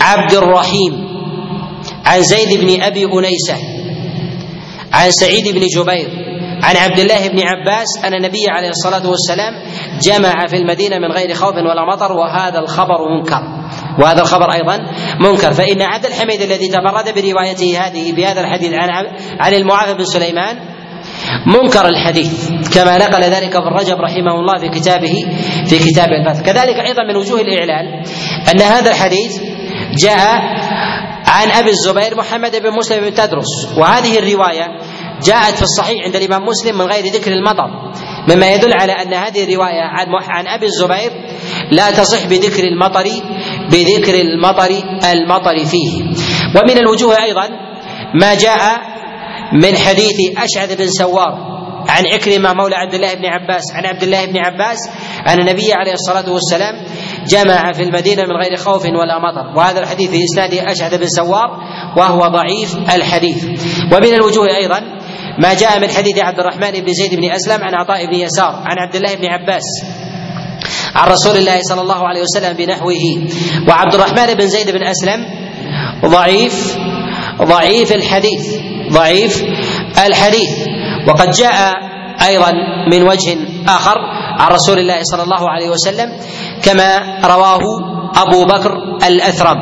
عبد 0.02 0.34
الرحيم 0.34 1.08
عن 2.06 2.22
زيد 2.22 2.60
بن 2.60 2.82
أبي 2.82 3.06
أنيسة 3.06 3.56
عن 4.94 5.12
سعيد 5.12 5.48
بن 5.48 5.62
جبير 5.76 6.10
عن 6.64 6.78
عبد 6.78 7.00
الله 7.00 7.28
بن 7.28 7.40
عباس 7.44 7.88
أن 8.04 8.14
النبي 8.14 8.50
عليه 8.50 8.70
الصلاة 8.70 9.10
والسلام 9.10 9.54
جمع 10.02 10.48
في 10.48 10.56
المدينة 10.56 11.00
من 11.00 11.12
غير 11.12 11.34
خوف 11.34 11.56
ولا 11.56 11.86
مطر 11.94 12.12
وهذا 12.12 12.60
الخبر 12.60 12.98
منكر. 13.18 13.57
وهذا 14.00 14.22
الخبر 14.22 14.54
أيضا 14.54 14.78
منكر. 15.20 15.54
فإن 15.54 15.82
عبد 15.82 16.06
الحميد 16.06 16.42
الذي 16.42 16.68
تفرد 16.68 17.14
بروايته 17.16 17.88
هذه 17.88 18.14
بهذا 18.14 18.42
الحديث 18.42 18.74
عن 18.74 18.90
عن 19.40 19.54
المعافى 19.54 19.94
بن 19.94 20.04
سليمان 20.04 20.58
منكر 21.46 21.88
الحديث 21.88 22.50
كما 22.74 22.98
نقل 22.98 23.24
ذلك 23.24 23.56
ابن 23.56 23.68
رجب 23.68 23.98
رحمه 24.02 24.40
الله 24.40 24.58
في 24.60 24.80
كتابه 24.80 25.26
في 25.66 25.80
كتاب 25.80 26.08
الفتح 26.08 26.46
كذلك 26.46 26.80
أيضا 26.80 27.04
من 27.04 27.16
وجوه 27.16 27.42
الاعلال 27.42 28.04
أن 28.50 28.62
هذا 28.62 28.92
الحديث 28.92 29.42
جاء 29.94 30.42
عن 31.28 31.52
أبي 31.52 31.70
الزبير 31.70 32.18
محمد 32.18 32.56
بن 32.56 32.72
مسلم 32.72 33.04
بن 33.04 33.14
تدرس. 33.14 33.78
وهذه 33.78 34.20
الرواية 34.20 34.68
جاءت 35.24 35.56
في 35.56 35.62
الصحيح 35.62 36.06
عند 36.06 36.16
الإمام 36.16 36.46
مسلم 36.46 36.78
من 36.78 36.86
غير 36.86 37.06
ذكر 37.06 37.32
المطر 37.32 37.70
مما 38.30 38.54
يدل 38.54 38.74
على 38.74 38.92
أن 38.92 39.14
هذه 39.14 39.44
الرواية 39.44 39.82
عن 39.82 40.08
عن 40.30 40.48
أبي 40.48 40.66
الزبير 40.66 41.12
لا 41.72 41.92
تصح 41.92 42.26
بذكر 42.26 42.64
المطر 42.64 43.06
بذكر 43.72 44.22
المطر 44.22 44.70
المطر 45.12 45.66
فيه. 45.66 46.04
ومن 46.56 46.78
الوجوه 46.78 47.24
أيضا 47.24 47.50
ما 48.22 48.36
جاء 48.36 48.80
من 49.54 49.78
حديث 49.78 50.16
أشعث 50.38 50.78
بن 50.78 50.88
سوار 50.88 51.58
عن 51.90 52.04
عكرمة 52.14 52.54
مولى 52.54 52.76
عبد 52.76 52.94
الله 52.94 53.14
بن 53.14 53.26
عباس 53.26 53.64
عن 53.76 53.86
عبد 53.86 54.04
الله 54.04 54.26
بن 54.26 54.38
عباس 54.38 54.78
أن 55.28 55.40
النبي 55.40 55.74
عليه 55.74 55.94
الصلاة 55.94 56.34
والسلام 56.34 56.74
جمع 57.28 57.72
في 57.72 57.84
المدينة 57.84 58.24
من 58.24 58.36
غير 58.44 58.56
خوف 58.56 58.86
ولا 58.86 59.20
مطر. 59.20 59.58
وهذا 59.58 59.80
الحديث 59.80 60.10
في 60.10 60.24
إسناده 60.24 60.72
أشعث 60.72 60.94
بن 60.94 61.08
سوار 61.08 61.50
وهو 61.98 62.28
ضعيف 62.28 62.76
الحديث. 62.96 63.44
ومن 63.94 64.14
الوجوه 64.14 64.48
أيضا 64.56 64.82
ما 65.40 65.54
جاء 65.54 65.80
من 65.80 65.90
حديث 65.90 66.20
عبد 66.20 66.40
الرحمن 66.40 66.72
بن 66.72 66.94
زيد 66.94 67.16
بن 67.16 67.32
أسلم 67.32 67.64
عن 67.64 67.76
عطاء 67.76 68.06
بن 68.06 68.14
يسار 68.14 68.64
عن 68.66 68.78
عبد 68.80 68.96
الله 68.96 69.16
بن 69.16 69.26
عباس 69.26 69.64
عن 70.96 71.08
رسول 71.08 71.38
الله 71.38 71.60
صلى 71.62 71.82
الله 71.82 72.08
عليه 72.08 72.22
وسلم 72.22 72.54
بنحوه. 72.54 73.04
وعبد 73.70 73.94
الرحمن 73.96 74.34
بن 74.34 74.48
زيد 74.48 74.70
بن 74.72 74.84
أسلم 74.84 75.26
ضعيف 76.06 76.78
ضعيف 77.42 77.92
الحديث 77.92 78.46
ضعيف 78.92 79.44
الحديث. 80.06 80.52
وقد 81.08 81.30
جاء 81.32 81.74
أيضا 82.28 82.52
من 82.92 83.04
وجه 83.04 83.38
آخر 83.68 83.98
عن 84.40 84.48
رسول 84.52 84.80
الله 84.80 85.00
صلى 85.04 85.24
الله 85.24 85.50
عليه 85.50 85.70
وسلم 85.70 86.10
كما 86.64 87.20
رواه 87.26 87.62
أبو 88.16 88.46
بكر 88.46 88.72
الاثرم 89.08 89.58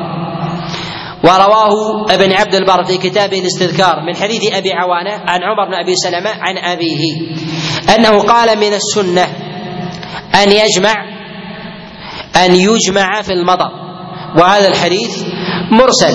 ورواه 1.24 2.06
ابن 2.10 2.32
عبد 2.34 2.56
البر 2.56 2.84
في 2.84 2.98
كتابه 2.98 3.40
الاستذكار 3.40 3.96
من 4.08 4.16
حديث 4.16 4.54
أبي 4.54 4.74
عوانة 4.74 5.12
عن 5.12 5.40
عمر 5.44 5.66
بن 5.68 5.74
أبي 5.74 5.96
سلمة 5.96 6.30
عن 6.30 6.58
أبيه 6.58 7.02
أنه 7.96 8.20
قال 8.20 8.60
من 8.60 8.74
السنة 8.74 9.26
أن 10.44 10.52
يجمع 10.52 10.94
أن 12.46 12.56
يجمع 12.56 13.22
في 13.22 13.34
المطر 13.34 13.72
وهذا 14.38 14.68
الحديث 14.68 15.24
مرسل. 15.72 16.14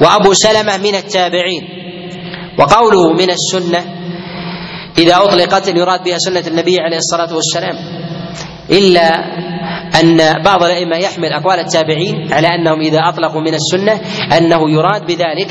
وأبو 0.00 0.32
سلمة 0.32 0.76
من 0.76 0.94
التابعين. 0.94 1.62
وقوله 2.58 3.12
من 3.12 3.30
السنة 3.30 3.84
إذا 4.98 5.16
أطلقت 5.16 5.68
يراد 5.68 6.04
بها 6.04 6.18
سنة 6.18 6.44
النبي 6.46 6.76
عليه 6.80 6.96
الصلاة 6.96 7.34
والسلام. 7.34 7.76
إلا 8.70 9.08
أن 10.00 10.42
بعض 10.42 10.62
الأئمة 10.62 10.96
يحمل 10.96 11.32
أقوال 11.32 11.58
التابعين 11.58 12.32
على 12.32 12.48
أنهم 12.48 12.80
إذا 12.80 12.98
أطلقوا 13.08 13.40
من 13.40 13.54
السنة 13.54 14.00
أنه 14.38 14.70
يراد 14.70 15.06
بذلك 15.06 15.50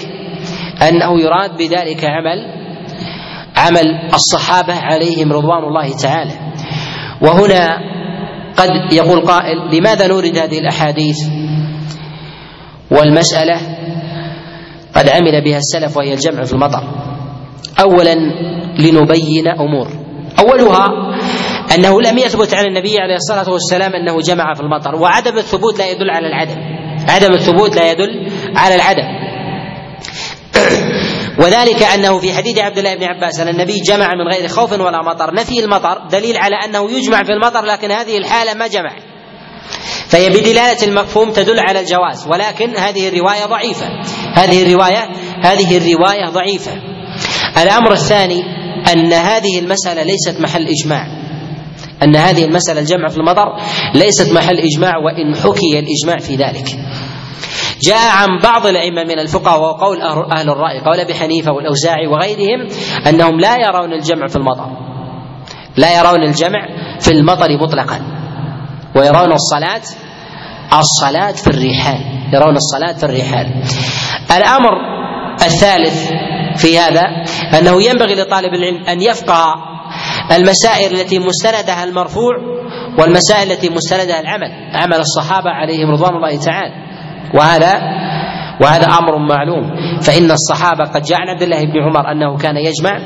أنه 0.81 1.21
يراد 1.21 1.57
بذلك 1.57 2.05
عمل 2.05 2.61
عمل 3.57 4.09
الصحابة 4.13 4.73
عليهم 4.73 5.33
رضوان 5.33 5.63
الله 5.63 5.97
تعالى. 5.97 6.31
وهنا 7.21 7.77
قد 8.57 8.93
يقول 8.93 9.21
قائل 9.21 9.77
لماذا 9.77 10.07
نورد 10.07 10.37
هذه 10.37 10.59
الأحاديث؟ 10.59 11.17
والمسألة 12.91 13.59
قد 14.95 15.09
عمل 15.09 15.43
بها 15.43 15.57
السلف 15.57 15.97
وهي 15.97 16.13
الجمع 16.13 16.43
في 16.43 16.53
المطر. 16.53 16.83
اولا 17.79 18.15
لنبين 18.79 19.47
أمور. 19.47 19.87
أولها 20.39 20.87
أنه 21.75 22.01
لم 22.01 22.17
يثبت 22.17 22.53
عن 22.53 22.65
النبي 22.65 22.99
عليه 22.99 23.15
الصلاة 23.15 23.49
والسلام 23.49 23.93
أنه 23.93 24.19
جمع 24.19 24.53
في 24.53 24.61
المطر 24.61 24.95
وعدم 24.95 25.37
الثبوت 25.37 25.79
لا 25.79 25.91
يدل 25.91 26.09
على 26.09 26.27
العدم. 26.27 26.61
عدم 27.09 27.33
الثبوت 27.33 27.75
لا 27.75 27.91
يدل 27.91 28.31
على 28.55 28.75
العدم. 28.75 29.20
وذلك 31.39 31.83
أنه 31.83 32.19
في 32.19 32.33
حديث 32.33 32.57
عبد 32.57 32.77
الله 32.77 32.95
بن 32.95 33.03
عباس 33.03 33.39
أن 33.39 33.47
النبي 33.47 33.79
جمع 33.79 34.07
من 34.15 34.33
غير 34.33 34.47
خوف 34.47 34.71
ولا 34.71 35.01
مطر. 35.01 35.33
نفي 35.35 35.59
المطر 35.59 36.07
دليل 36.11 36.37
على 36.37 36.55
أنه 36.55 36.91
يجمع 36.91 37.23
في 37.23 37.31
المطر 37.31 37.65
لكن 37.65 37.91
هذه 37.91 38.17
الحالة 38.17 38.53
ما 38.53 38.67
جمع. 38.67 38.95
فهي 40.07 40.29
بدلالة 40.29 40.83
المفهوم 40.83 41.31
تدل 41.31 41.59
على 41.59 41.79
الجواز 41.79 42.27
ولكن 42.27 42.77
هذه 42.77 43.07
الرواية 43.07 43.45
ضعيفة. 43.45 43.87
هذه 44.33 44.63
الرواية 44.63 45.09
هذه 45.43 45.77
الرواية 45.77 46.29
ضعيفة. 46.29 46.71
الأمر 47.57 47.91
الثاني 47.91 48.43
أن 48.93 49.13
هذه 49.13 49.59
المسألة 49.59 50.03
ليست 50.03 50.39
محل 50.39 50.67
إجماع. 50.67 51.07
أن 52.03 52.15
هذه 52.15 52.45
المسألة 52.45 52.79
الجمع 52.79 53.07
في 53.07 53.17
المطر 53.17 53.45
ليست 53.95 54.31
محل 54.31 54.59
إجماع 54.73 54.97
وإن 54.97 55.35
حكي 55.35 55.79
الإجماع 55.79 56.17
في 56.19 56.35
ذلك. 56.35 56.77
جاء 57.83 58.11
عن 58.11 58.39
بعض 58.43 58.65
الأئمة 58.65 59.03
من 59.03 59.19
الفقهاء 59.19 59.59
وهو 59.59 59.71
قول 59.71 60.01
أهل 60.37 60.49
الرأي 60.49 60.79
قول 60.79 60.99
أبي 60.99 61.13
حنيفة 61.13 61.51
والأوزاعي 61.51 62.07
وغيرهم 62.07 62.67
أنهم 63.07 63.39
لا 63.39 63.55
يرون 63.55 63.93
الجمع 63.93 64.27
في 64.27 64.35
المطر. 64.35 64.67
لا 65.77 65.99
يرون 65.99 66.23
الجمع 66.23 66.67
في 66.99 67.11
المطر 67.11 67.47
مطلقا. 67.61 68.01
ويرون 68.95 69.31
الصلاة 69.33 69.81
الصلاة 70.79 71.31
في 71.31 71.47
الرحال 71.47 71.99
يرون 72.33 72.55
الصلاة 72.55 72.93
في 72.93 73.03
الرحال 73.03 73.63
الأمر 74.37 74.71
الثالث 75.41 76.11
في 76.57 76.79
هذا 76.79 77.01
أنه 77.59 77.83
ينبغي 77.83 78.15
لطالب 78.15 78.53
العلم 78.53 78.83
أن 78.83 79.01
يفقه 79.01 79.55
المسائل 80.31 80.93
التي 80.93 81.19
مستندها 81.19 81.83
المرفوع 81.83 82.33
والمسائل 82.99 83.51
التي 83.51 83.69
مستندها 83.69 84.19
العمل 84.19 84.51
عمل 84.73 84.99
الصحابة 84.99 85.49
عليهم 85.49 85.91
رضوان 85.91 86.15
الله 86.15 86.39
تعالى. 86.39 86.90
وهذا 87.33 87.73
وهذا 88.61 88.85
أمر 88.85 89.17
معلوم. 89.17 89.71
فإن 90.01 90.31
الصحابة 90.31 90.83
قد 90.83 91.01
جاء 91.01 91.19
عن 91.19 91.29
عبد 91.29 91.41
الله 91.41 91.65
بن 91.65 91.81
عمر 91.83 92.11
أنه 92.11 92.37
كان 92.37 92.57
يجمع 92.57 92.99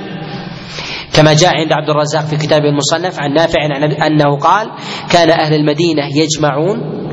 كما 1.16 1.34
جاء 1.34 1.56
عند 1.56 1.74
عبد 1.74 1.90
الرزاق 1.90 2.24
في 2.24 2.36
كتابه 2.36 2.70
المصنف 2.70 3.20
عن 3.20 3.34
نافع 3.34 3.66
أنه 4.08 4.38
قال 4.38 4.72
كان 5.12 5.30
أهل 5.30 5.54
المدينة 5.54 6.04
يجمعون 6.16 7.06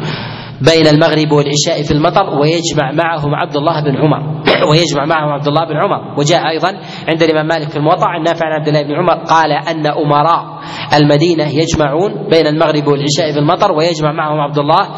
بين 0.61 0.87
المغرب 0.87 1.33
والعشاء 1.33 1.83
في 1.83 1.91
المطر 1.91 2.41
ويجمع 2.41 2.93
معهم 2.93 3.35
عبد 3.35 3.57
الله 3.57 3.81
بن 3.81 3.97
عمر. 3.97 4.43
ويجمع 4.71 5.05
معهم 5.05 5.33
عبد 5.33 5.49
الله 5.49 5.65
بن 5.65 5.77
عمر. 5.77 6.19
وجاء 6.19 6.49
أيضا 6.49 6.69
عند 7.09 7.23
الإمام 7.23 7.47
مالك 7.47 7.71
في 7.71 7.77
الموطأ 7.77 8.07
عن 8.07 8.23
نافع 8.23 8.47
عن 8.47 8.53
عبد 8.53 8.69
الله 8.69 8.83
بن 8.83 8.95
عمر 8.95 9.25
قال 9.25 9.53
أن 9.53 9.87
أمراء 9.87 10.52
المدينة 10.95 11.49
يجمعون 11.49 12.29
بين 12.31 12.47
المغرب 12.47 12.87
والعشاء 12.87 13.33
في 13.33 13.39
المطر 13.39 13.73
ويجمع 13.73 14.13
معهم 14.13 14.41
عبد 14.41 14.59
الله 14.59 14.89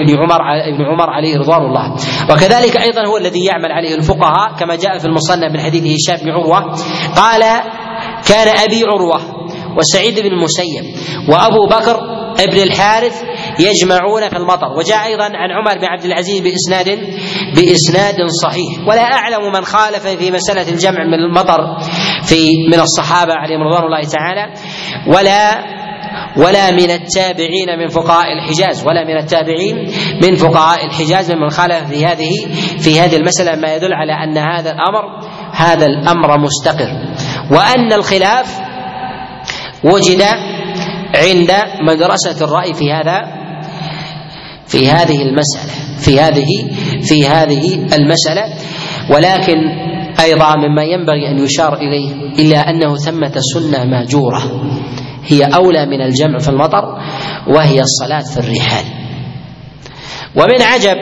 بن 0.00 0.16
عمر 0.18 0.40
ابن 0.74 0.84
عمر 0.84 1.10
عليه 1.10 1.38
رضوان 1.38 1.62
الله. 1.66 1.94
وكذلك 2.30 2.76
أيضا 2.76 3.06
هو 3.06 3.16
الذي 3.16 3.44
يعمل 3.44 3.72
عليه 3.72 3.94
الفقهاء 3.94 4.56
كما 4.58 4.76
جاء 4.76 4.98
في 4.98 5.04
المصنف 5.04 5.52
من 5.52 5.60
حديث 5.60 5.82
هشام 5.82 6.24
بن 6.24 6.30
عروة. 6.30 6.60
قال 7.16 7.40
كان 8.28 8.48
أبي 8.48 8.84
عروة 8.84 9.20
وسعيد 9.78 10.20
بن 10.20 10.26
المسيب 10.32 10.84
وأبو 11.28 11.66
بكر 11.66 12.21
ابن 12.40 12.62
الحارث 12.62 13.22
يجمعون 13.60 14.28
في 14.28 14.36
المطر. 14.36 14.72
وجاء 14.78 15.06
أيضا 15.06 15.24
عن 15.24 15.50
عمر 15.50 15.78
بن 15.78 15.84
عبد 15.84 16.04
العزيز 16.04 16.40
بإسناد 16.40 16.98
بإسناد 17.56 18.16
صحيح. 18.42 18.88
ولا 18.88 19.02
أعلم 19.02 19.52
من 19.52 19.64
خالف 19.64 20.06
في 20.06 20.30
مسألة 20.30 20.68
الجمع 20.68 21.04
من 21.04 21.14
المطر 21.14 21.78
في 22.22 22.46
من 22.72 22.80
الصحابة 22.80 23.34
عليهم 23.34 23.60
رضوان 23.62 23.84
الله 23.84 24.02
تعالى 24.02 24.52
ولا 25.06 25.72
ولا 26.36 26.70
من 26.70 26.90
التابعين 26.90 27.78
من 27.78 27.88
فقهاء 27.88 28.26
الحجاز 28.32 28.86
ولا 28.86 29.04
من 29.04 29.16
التابعين 29.16 29.76
من 30.22 30.36
فقهاء 30.36 30.86
الحجاز 30.86 31.32
ممن 31.32 31.50
خالف 31.50 31.88
في 31.88 32.06
هذه 32.06 32.30
في 32.78 33.00
هذه 33.00 33.16
المسألة. 33.16 33.60
ما 33.60 33.74
يدل 33.74 33.92
على 33.92 34.12
أن 34.12 34.38
هذا 34.38 34.70
الأمر 34.70 35.20
هذا 35.52 35.86
الأمر 35.86 36.38
مستقر. 36.38 36.88
وأن 37.50 37.92
الخلاف 37.92 38.58
وجد 39.84 40.22
عند 41.14 41.52
مدرسة 41.88 42.44
الرأي 42.44 42.74
في 42.74 42.92
هذا 42.92 43.42
في 44.66 44.88
هذه 44.88 45.22
المسألة 45.22 45.72
في 45.98 46.20
هذه 46.20 46.46
في 47.02 47.26
هذه 47.26 47.74
المسألة. 47.74 48.44
ولكن 49.10 49.58
أيضا 50.20 50.56
مما 50.56 50.82
ينبغي 50.82 51.30
أن 51.30 51.38
يشار 51.38 51.76
إليه 51.76 52.10
إلا 52.38 52.70
أنه 52.70 52.96
ثمة 52.96 53.32
سنة 53.54 53.84
ماجورة. 53.84 54.42
هي 55.26 55.44
أولى 55.44 55.86
من 55.86 56.02
الجمع 56.02 56.38
في 56.38 56.48
المطر 56.48 56.84
وهي 57.46 57.80
الصلاة 57.80 58.22
في 58.34 58.38
الرحال. 58.38 58.84
ومن 60.36 60.62
عجب 60.62 60.96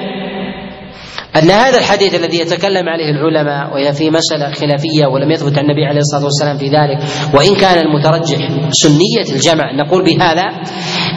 أن 1.36 1.50
هذا 1.50 1.78
الحديث 1.78 2.14
الذي 2.14 2.38
يتكلم 2.38 2.88
عليه 2.88 3.10
العلماء 3.10 3.74
وهي 3.74 3.92
في 3.92 4.10
مسألة 4.10 4.52
خلافية 4.52 5.06
ولم 5.06 5.30
يثبت 5.30 5.58
عن 5.58 5.64
النبي 5.64 5.84
عليه 5.84 6.00
الصلاة 6.00 6.24
والسلام 6.24 6.58
في 6.58 6.68
ذلك 6.68 6.98
وإن 7.34 7.56
كان 7.56 7.78
المترجح 7.78 8.38
سنية 8.70 9.34
الجمع 9.36 9.72
نقول 9.76 10.02
بهذا 10.04 10.44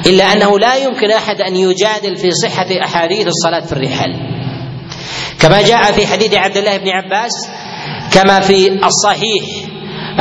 إلا 0.06 0.24
أنه 0.34 0.60
لا 0.60 0.76
يمكن 0.76 1.12
أحد 1.12 1.42
أن 1.42 1.56
يجادل 1.56 2.16
في 2.18 2.32
صحة 2.32 2.68
أحاديث 2.84 3.28
الصلاة 3.28 3.60
في 3.60 3.74
الرحال. 3.74 4.16
كما 5.40 5.62
جاء 5.62 5.92
في 5.92 6.08
حديث 6.08 6.34
عبد 6.34 6.58
الله 6.58 6.78
بن 6.78 6.90
عباس 6.90 7.32
كما 8.14 8.40
في 8.40 8.68
الصحيح 8.86 9.44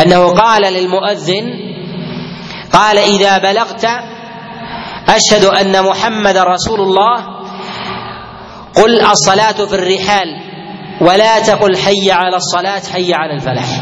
أنه 0.07 0.29
قال 0.29 0.73
للمؤذن 0.73 1.45
قال 2.73 2.99
إذا 2.99 3.39
بلغت 3.39 3.85
أشهد 5.09 5.45
أن 5.45 5.83
محمد 5.85 6.37
رسول 6.37 6.81
الله 6.81 7.42
قل 8.75 9.01
الصلاة 9.01 9.67
في 9.67 9.75
الرحال 9.75 10.29
ولا 11.01 11.39
تقل 11.41 11.77
حي 11.77 12.11
على 12.11 12.37
الصلاة 12.37 12.83
حي 12.93 13.15
على 13.15 13.35
الفلاح. 13.35 13.81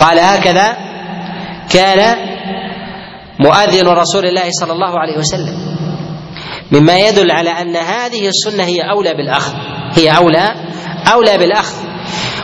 قال 0.00 0.18
هكذا 0.18 0.76
كان 1.70 2.16
مؤذن 3.40 3.88
رسول 3.88 4.26
الله 4.26 4.50
صلى 4.60 4.72
الله 4.72 4.98
عليه 4.98 5.18
وسلم. 5.18 5.72
مما 6.72 6.98
يدل 6.98 7.30
على 7.30 7.50
أن 7.50 7.76
هذه 7.76 8.28
السنة 8.28 8.64
هي 8.64 8.80
أولى 8.90 9.14
بالأخذ 9.14 9.52
هي 9.96 10.16
أولى 10.16 10.54
أولى 11.12 11.38
بالأخذ. 11.38 11.74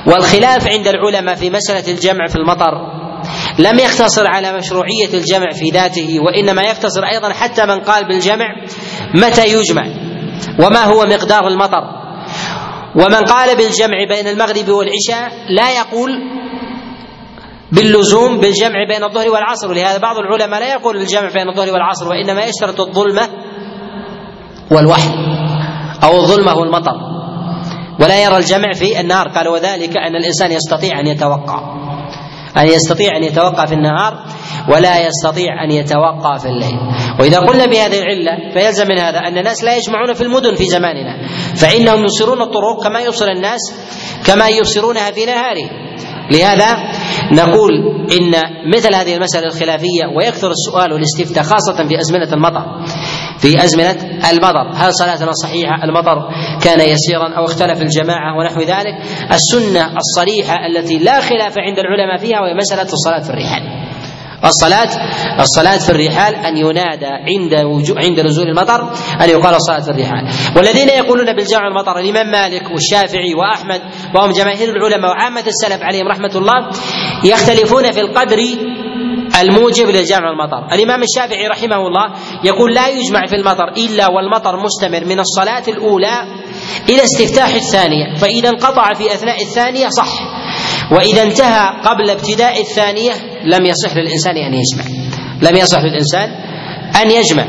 والخلاف 0.07 0.69
عند 0.69 0.89
العلماء 0.89 1.35
في 1.35 1.51
مسألة 1.51 1.93
الجمع 1.93 2.27
في 2.29 2.37
المطر 2.37 2.99
لم 3.59 3.79
يقتصر 3.79 4.27
على 4.27 4.53
مشروعية 4.53 5.15
الجمع 5.15 5.53
في 5.53 5.71
ذاته 5.71 6.21
وإنما 6.21 6.63
يقتصر 6.63 7.05
أيضا 7.05 7.33
حتى 7.33 7.67
من 7.67 7.81
قال 7.81 8.09
بالجمع 8.09 8.47
متى 9.15 9.49
يجمع. 9.49 10.08
وما 10.65 10.85
هو 10.85 11.05
مقدار 11.05 11.49
المطر. 11.49 11.83
ومن 12.97 13.15
قال 13.15 13.57
بالجمع 13.57 13.99
بين 14.09 14.27
المغرب 14.29 14.69
والعشاء 14.69 15.33
لا 15.51 15.71
يقول 15.71 16.11
باللزوم 17.73 18.41
بالجمع 18.41 18.85
بين 18.89 19.05
الظهر 19.05 19.31
والعصر 19.31 19.71
ولهذا 19.71 19.99
بعض 19.99 20.17
العلماء 20.17 20.61
لا 20.61 20.73
يقول 20.73 20.97
الجمع 20.97 21.29
بين 21.33 21.49
الظهر 21.49 21.73
والعصر 21.73 22.09
وإنما 22.09 22.45
يشترط 22.45 22.81
الظلمه 22.81 23.29
والوحي 24.71 25.11
أو 26.05 26.17
الظلمه 26.17 26.55
والمطر. 26.55 26.95
ولا 28.01 28.25
يرى 28.25 28.37
الجمع 28.37 28.73
في 28.73 29.01
النهار. 29.01 29.29
قال 29.29 29.49
وذلك 29.49 29.97
أن 29.97 30.17
الإنسان 30.17 30.53
يستطيع 30.53 31.01
أن 31.01 31.07
يتوقع 31.07 31.61
أن 32.57 32.67
يستطيع 32.67 33.17
أن 33.17 33.23
يتوقع 33.23 33.67
في 33.67 33.75
النهار 33.75 34.25
ولا 34.69 35.07
يستطيع 35.07 35.65
أن 35.65 35.71
يتوقع 35.71 36.39
في 36.39 36.49
الليل. 36.49 36.79
وإذا 37.21 37.39
قلنا 37.39 37.67
بهذه 37.67 37.99
العلة 37.99 38.53
فيلزم 38.55 38.87
من 38.89 38.99
هذا 38.99 39.19
أن 39.19 39.39
الناس 39.39 39.65
لا 39.65 39.77
يجمعون 39.77 40.15
في 40.15 40.21
المدن 40.21 40.55
في 40.55 40.65
زماننا. 40.65 41.29
فإنهم 41.57 42.01
يبصرون 42.01 42.43
الطرق 42.43 42.83
كما 42.85 43.01
يبصر 43.01 43.27
الناس 43.29 43.61
كما 44.27 44.49
يبصرونها 44.49 45.11
في 45.11 45.25
نهارهم 45.25 45.89
لهذا 46.31 46.77
نقول 47.33 47.73
إن 48.13 48.35
مثل 48.75 48.95
هذه 48.95 49.15
المسألة 49.15 49.47
الخلافية 49.47 50.07
ويكثر 50.17 50.51
السؤال 50.51 50.93
والاستفتاء 50.93 51.45
خاصة 51.45 51.89
في 51.89 52.01
أزمنة 52.01 52.33
المطر. 52.33 52.85
في 53.39 53.65
أزمنة 53.65 53.97
المطر. 54.31 54.71
هل 54.75 54.95
صلاتنا 54.95 55.33
صحيحة؟ 55.33 55.85
المطر 55.85 56.29
كان 56.65 56.81
يسيرا 56.81 57.37
أو 57.37 57.45
اختلف 57.45 57.83
الجماعة 57.83 58.39
ونحو 58.39 58.61
ذلك. 58.61 58.95
السنة 59.33 59.97
الصريحة 59.97 60.67
التي 60.67 60.99
لا 60.99 61.21
خلاف 61.21 61.55
عند 61.59 61.79
العلماء 61.79 62.17
فيها 62.17 62.41
وهي 62.41 62.55
مسألة 62.55 62.93
الصلاة 62.93 63.23
في 63.23 63.31
الرحال. 63.31 63.88
الصلاة 64.45 64.89
الصلاة 65.41 65.79
في 65.79 65.91
الرحال 65.91 66.35
أن 66.35 66.57
ينادى 66.57 67.07
عند 67.07 67.55
عند 68.05 68.21
نزول 68.21 68.49
المطر 68.49 68.93
أن 69.25 69.31
يقال 69.31 69.55
الصلاة 69.55 69.81
في 69.81 69.91
الرحال. 69.91 70.29
والذين 70.57 70.89
يقولون 70.89 71.37
بالجمع 71.37 71.69
المطر 71.69 71.99
الإمام 71.99 72.31
مالك 72.31 72.71
والشافعي 72.71 73.35
وأحمد 73.35 73.81
وهم 74.15 74.31
جماهير 74.33 74.69
العلماء 74.69 75.11
وعامة 75.11 75.45
السلف 75.47 75.83
عليهم 75.83 76.09
رحمة 76.09 76.31
الله 76.35 76.71
يختلفون 77.25 77.93
في 77.93 78.01
القدر 78.01 78.39
الموجب 79.41 79.87
لجمع 79.87 80.31
المطر. 80.31 80.75
الإمام 80.75 81.03
الشافعي 81.03 81.47
رحمه 81.47 81.77
الله 81.87 82.13
يقول 82.45 82.75
لا 82.75 82.89
يجمع 82.89 83.27
في 83.27 83.37
المطر 83.37 83.69
إلا 83.77 84.07
والمطر 84.11 84.53
مستمر 84.65 85.05
من 85.05 85.21
الصلاة 85.21 85.63
الأولى 85.69 86.23
إلى 86.89 87.03
استفتاح 87.05 87.55
الثانية 87.55 88.15
فإذا 88.17 88.49
انقطع 88.49 88.95
في 88.95 89.15
أثناء 89.15 89.43
الثانية 89.43 89.89
صح. 89.89 90.09
وإذا 90.93 91.23
انتهى 91.23 91.81
قبل 91.85 92.11
ابتداء 92.11 92.61
الثانية 92.61 93.13
لم 93.45 93.67
يصح 93.67 93.97
للإنسان 93.97 94.37
أن 94.37 94.55
يجمع. 94.55 94.85
لم 95.43 95.57
يصح 95.57 95.79
للإنسان 95.79 96.31
أن 97.03 97.11
يجمع. 97.11 97.45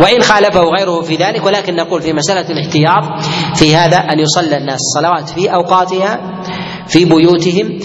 وإن 0.00 0.22
خالفه 0.22 0.60
غيره 0.60 1.02
في 1.02 1.16
ذلك 1.16 1.46
ولكن 1.46 1.76
نقول 1.76 2.02
في 2.02 2.12
مسألة 2.12 2.50
الاحتياط 2.50 3.20
في 3.54 3.76
هذا 3.76 3.96
أن 3.96 4.18
يصلى 4.18 4.56
الناس 4.56 4.78
الصلوات 4.80 5.28
في 5.28 5.54
أوقاتها 5.54 6.42
في 6.86 7.04
بيوتهم 7.04 7.78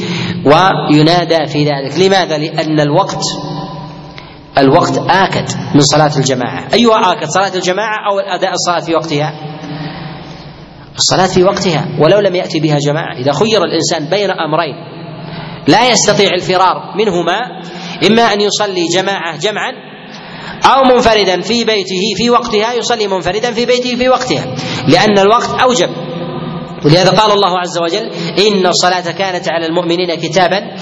وينادى 0.46 1.46
في 1.46 1.66
ذلك. 1.66 2.00
لماذا؟ 2.00 2.38
لأن 2.38 2.80
الوقت 2.80 3.22
الوقت 4.58 4.98
آكد 4.98 5.46
من 5.76 5.82
صلاة 5.82 6.12
الجماعة. 6.18 6.68
أيها 6.74 7.12
آكد 7.12 7.28
صلاة 7.28 7.56
الجماعة 7.56 7.98
أو 8.12 8.20
أداء 8.20 8.52
الصلاة 8.52 8.80
في 8.80 8.96
وقتها؟ 8.96 9.34
الصلاة 10.98 11.28
في 11.28 11.44
وقتها 11.44 11.88
ولو 12.00 12.20
لم 12.20 12.36
يأتي 12.36 12.60
بها 12.60 12.78
جماعة. 12.80 13.18
إذا 13.18 13.32
خير 13.32 13.64
الإنسان 13.64 14.10
بين 14.10 14.30
أمرين 14.32 14.97
لا 15.68 15.90
يستطيع 15.92 16.30
الفرار 16.34 16.76
منهما 16.98 17.62
إما 18.08 18.34
أن 18.34 18.42
يصلي 18.42 18.86
جماعة 18.96 19.38
جمعا 19.38 19.72
أو 20.66 20.84
منفردا 20.96 21.42
في 21.42 21.64
بيته 21.66 22.02
في 22.18 22.30
وقتها 22.30 22.74
يصلي 22.74 23.08
منفردا 23.08 23.52
في 23.52 23.66
بيته 23.66 23.96
في 23.96 24.10
وقتها 24.10 24.56
لأن 24.88 25.20
الوقت 25.20 25.50
أوجب. 25.62 25.90
ولهذا 26.86 27.10
قال 27.10 27.32
الله 27.32 27.60
عز 27.60 27.78
وجل 27.78 28.12
إن 28.48 28.68
الصلاة 28.68 29.12
كانت 29.12 29.50
على 29.50 29.66
المؤمنين 29.66 30.16
كتابا 30.16 30.76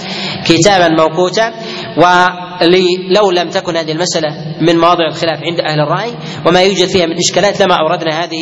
كتابا 0.45 0.87
موقوتا 0.87 1.53
ولو 1.97 3.31
لم 3.31 3.49
تكن 3.49 3.77
هذه 3.77 3.91
المسألة 3.91 4.29
من 4.61 4.77
مواضع 4.77 5.07
الخلاف 5.07 5.39
عند 5.43 5.59
أهل 5.59 5.79
الرأي 5.79 6.13
وما 6.47 6.61
يوجد 6.61 6.87
فيها 6.87 7.05
من 7.05 7.15
إشكالات 7.17 7.61
لما 7.61 7.75
أوردنا 7.75 8.23
هذه 8.23 8.41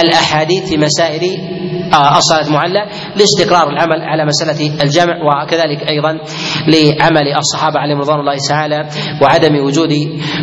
الأحاديث 0.00 0.68
في 0.68 0.76
مسائل 0.76 1.38
الصلاة 2.16 2.48
معلة 2.48 2.80
لاستقرار 3.16 3.68
العمل 3.68 4.02
على 4.02 4.24
مسألة 4.24 4.82
الجمع 4.82 5.14
وكذلك 5.16 5.88
أيضا 5.88 6.12
لعمل 6.66 7.36
الصحابة 7.38 7.78
عليهم 7.78 7.98
رضوان 8.00 8.20
الله 8.20 8.36
تعالى 8.48 8.88
وعدم 9.22 9.56
وجود 9.56 9.92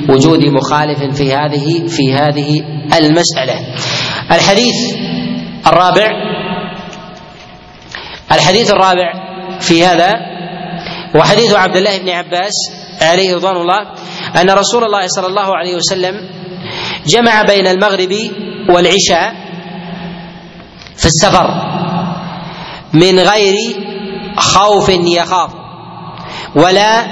وجود 0.10 0.46
مخالف 0.46 1.18
في 1.18 1.34
هذه 1.34 1.88
في 1.88 2.14
هذه 2.14 2.64
المسألة. 2.98 3.56
الحديث 4.32 4.76
الرابع 5.68 6.08
الحديث 8.32 8.72
الرابع 8.72 9.14
في 9.60 9.86
هذا 9.86 10.37
وحديث 11.16 11.54
عبد 11.54 11.76
الله 11.78 11.98
بن 11.98 12.10
عباس 12.10 12.54
عليه 13.02 13.36
رضوان 13.36 13.56
الله 13.56 13.82
أن 14.42 14.50
رسول 14.50 14.84
الله 14.84 15.08
صلى 15.08 15.28
الله 15.28 15.56
عليه 15.56 15.76
وسلم 15.76 16.30
جمع 17.08 17.42
بين 17.42 17.68
المغرب 17.68 18.14
والعشاء 18.70 19.34
في 20.96 21.06
السفر 21.06 21.48
من 22.94 23.20
غير 23.20 23.56
خوف 24.38 24.90
يخاف 24.90 25.52
ولا 26.56 27.06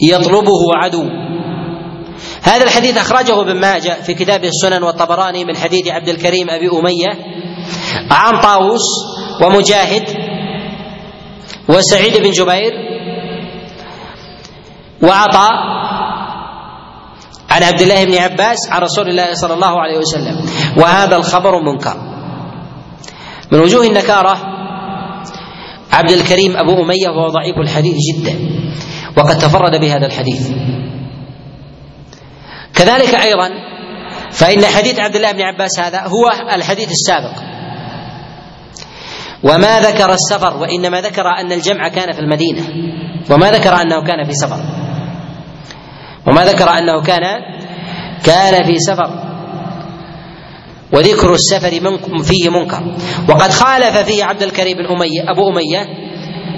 يطلبه 0.00 0.62
عدو. 0.76 1.04
هذا 2.42 2.64
الحديث 2.64 2.96
أخرجه 2.96 3.40
ابن 3.40 3.60
ماجه 3.60 4.02
في 4.02 4.14
كتابه 4.14 4.48
السنن 4.48 4.82
والطبراني 4.82 5.44
من 5.44 5.56
حديث 5.56 5.88
عبد 5.88 6.08
الكريم 6.08 6.50
أبي 6.50 6.68
أمية 6.68 7.08
عن 8.10 8.40
طاووس 8.40 8.82
ومجاهد 9.42 10.33
وسعيد 11.68 12.16
بن 12.16 12.30
جبير 12.30 12.72
وعطاء 15.02 15.52
عن 17.50 17.62
عبد 17.62 17.80
الله 17.80 18.04
بن 18.04 18.14
عباس 18.14 18.70
عن 18.70 18.82
رسول 18.82 19.08
الله 19.08 19.34
صلى 19.34 19.54
الله 19.54 19.80
عليه 19.80 19.98
وسلم. 19.98 20.46
وهذا 20.76 21.16
الخبر 21.16 21.60
منكر. 21.60 21.96
من 23.52 23.60
وجوه 23.60 23.86
النكارة 23.86 24.38
عبد 25.92 26.10
الكريم 26.10 26.56
أبو 26.56 26.82
أمية 26.82 27.08
وهو 27.08 27.28
ضعيف 27.28 27.56
الحديث 27.58 27.96
جدا 28.12 28.34
وقد 29.16 29.38
تفرد 29.38 29.80
بهذا 29.80 30.06
الحديث. 30.06 30.50
كذلك 32.74 33.14
أيضا 33.14 33.50
فإن 34.30 34.66
حديث 34.66 34.98
عبد 34.98 35.16
الله 35.16 35.32
بن 35.32 35.40
عباس 35.40 35.80
هذا 35.80 36.00
هو 36.00 36.30
الحديث 36.54 36.90
السابق. 36.90 37.54
وما 39.44 39.80
ذكر 39.80 40.12
السفر 40.12 40.56
وإنما 40.56 41.00
ذكر 41.00 41.26
أن 41.40 41.52
الجمع 41.52 41.88
كان 41.88 42.12
في 42.12 42.18
المدينة. 42.18 42.62
وما 43.30 43.50
ذكر 43.50 43.72
أنه 43.82 44.02
كان 44.06 44.24
في 44.24 44.32
سفر. 44.32 44.60
وما 46.26 46.44
ذكر 46.44 46.68
أنه 46.78 47.02
كان 47.02 47.22
كان 48.24 48.64
في 48.66 48.78
سفر. 48.78 49.10
وذكر 50.92 51.34
السفر 51.34 51.98
فيه 52.22 52.48
منكر. 52.48 52.96
وقد 53.28 53.50
خالف 53.50 53.96
فيه 53.98 54.24
عبد 54.24 54.42
الكريم 54.42 54.76
بن 54.76 54.86
أمية 54.86 55.30
أبو 55.32 55.50
أمية 55.50 55.86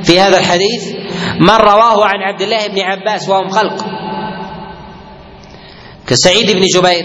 في 0.02 0.20
هذا 0.20 0.38
الحديث 0.38 0.92
من 1.40 1.56
رواه 1.56 2.04
عن 2.04 2.22
عبد 2.22 2.42
الله 2.42 2.66
بن 2.66 2.80
عباس 2.80 3.28
وهم 3.28 3.48
خلق. 3.48 3.86
كسعيد 6.06 6.50
بن 6.50 6.62
جبير 6.74 7.04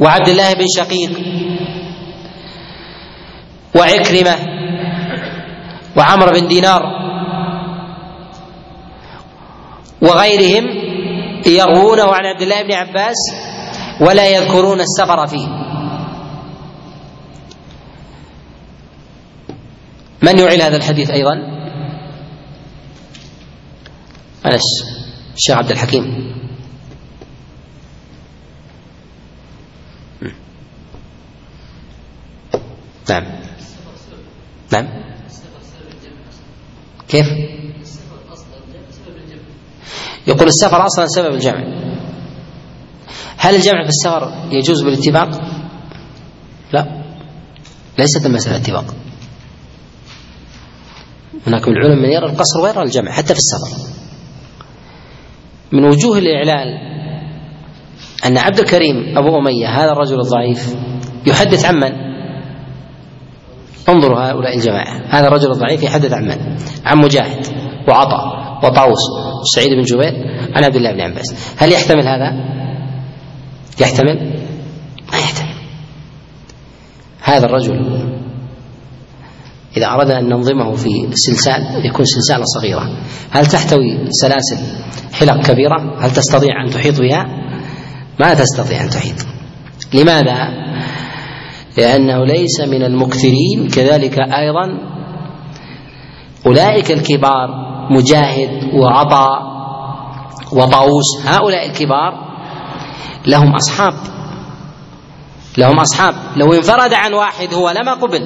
وعبد 0.00 0.28
الله 0.28 0.54
بن 0.54 0.66
شقيق 0.76 1.10
وعكرمة 3.74 4.36
وعمر 5.96 6.32
بن 6.32 6.48
دينار 6.48 6.82
وغيرهم 10.02 10.64
يروونه 11.46 12.14
عن 12.14 12.24
عبد 12.24 12.42
الله 12.42 12.62
بن 12.62 12.72
عباس 12.72 13.16
ولا 14.00 14.28
يذكرون 14.28 14.80
السفر 14.80 15.26
فيه. 15.26 15.48
من 20.22 20.38
يعل 20.38 20.62
هذا 20.62 20.76
الحديث 20.76 21.10
أيضا؟ 21.10 21.32
أنس 24.46 24.62
الشيخ 25.36 25.56
عبد 25.56 25.70
الحكيم. 25.70 26.30
نعم. 33.10 33.39
نعم. 34.72 34.88
كيف؟ 37.08 37.26
يقول 40.26 40.48
السفر 40.48 40.86
أصلا 40.86 41.06
سبب 41.06 41.34
الجمع. 41.34 41.64
هل 43.36 43.54
الجمع 43.54 43.82
في 43.82 43.88
السفر 43.88 44.48
يجوز 44.52 44.82
بالاتفاق؟ 44.82 45.40
لا. 46.72 47.02
ليست 47.98 48.26
المسألة 48.26 48.56
اتفاق. 48.56 48.94
هناك 51.46 51.68
من 51.68 51.76
العلماء 51.76 51.98
من 51.98 52.12
يرى 52.12 52.26
القصر 52.26 52.60
ويرى 52.60 52.82
الجمع 52.82 53.12
حتى 53.12 53.34
في 53.34 53.40
السفر. 53.40 53.90
من 55.72 55.84
وجوه 55.84 56.18
الإعلال 56.18 56.68
أن 58.26 58.38
عبد 58.38 58.58
الكريم 58.58 59.18
أبو 59.18 59.38
أمية 59.38 59.68
هذا 59.68 59.92
الرجل 59.92 60.20
الضعيف 60.20 60.74
يحدث 61.26 61.64
عن 61.64 61.74
من؟ 61.74 62.09
انظروا 63.88 64.30
هؤلاء 64.30 64.56
الجماعة. 64.56 65.02
هذا 65.08 65.28
الرجل 65.28 65.50
الضعيف 65.52 65.82
يحدث 65.82 66.12
عن 66.12 66.24
من؟ 66.24 66.56
عن 66.84 66.98
مجاهد 66.98 67.46
وعطاء 67.88 68.40
وطاووس. 68.64 69.00
وسعيد 69.42 69.68
بن 69.68 69.82
جبير 69.82 70.14
عن 70.54 70.64
عبد 70.64 70.76
الله 70.76 70.92
بن 70.92 71.00
عباس. 71.00 71.54
هل 71.58 71.72
يحتمل 71.72 72.08
هذا؟ 72.08 72.32
يحتمل؟ 73.80 74.42
ما 75.12 75.18
يحتمل. 75.18 75.54
هذا 77.22 77.46
الرجل 77.46 78.10
إذا 79.76 79.86
أردنا 79.86 80.18
أن 80.18 80.28
ننظمه 80.28 80.74
في 80.74 81.08
سلسال 81.12 81.86
يكون 81.86 82.04
سلسالة 82.04 82.44
صغيرة. 82.44 82.82
هل 83.30 83.46
تحتوي 83.46 83.98
سلاسل 84.10 84.58
حلق 85.12 85.46
كبيرة؟ 85.46 86.04
هل 86.04 86.10
تستطيع 86.10 86.62
أن 86.64 86.70
تحيط 86.70 87.00
بها؟ 87.00 87.26
ما 88.20 88.34
تستطيع 88.34 88.84
أن 88.84 88.90
تحيط. 88.90 89.26
لماذا؟ 89.94 90.48
لأنه 91.78 92.24
ليس 92.24 92.60
من 92.60 92.82
المكثرين 92.82 93.68
كذلك 93.74 94.18
أيضا 94.18 94.78
أولئك 96.46 96.90
الكبار 96.92 97.48
مجاهد 97.90 98.74
وعطاء 98.74 99.50
وطاووس 100.52 101.26
هؤلاء 101.26 101.66
الكبار 101.66 102.30
لهم 103.26 103.54
أصحاب 103.54 103.94
لهم 105.58 105.80
أصحاب. 105.80 106.14
لو 106.36 106.52
انفرد 106.52 106.92
عن 106.94 107.14
واحد 107.14 107.54
هو 107.54 107.70
لما 107.70 107.94
قبل 107.94 108.20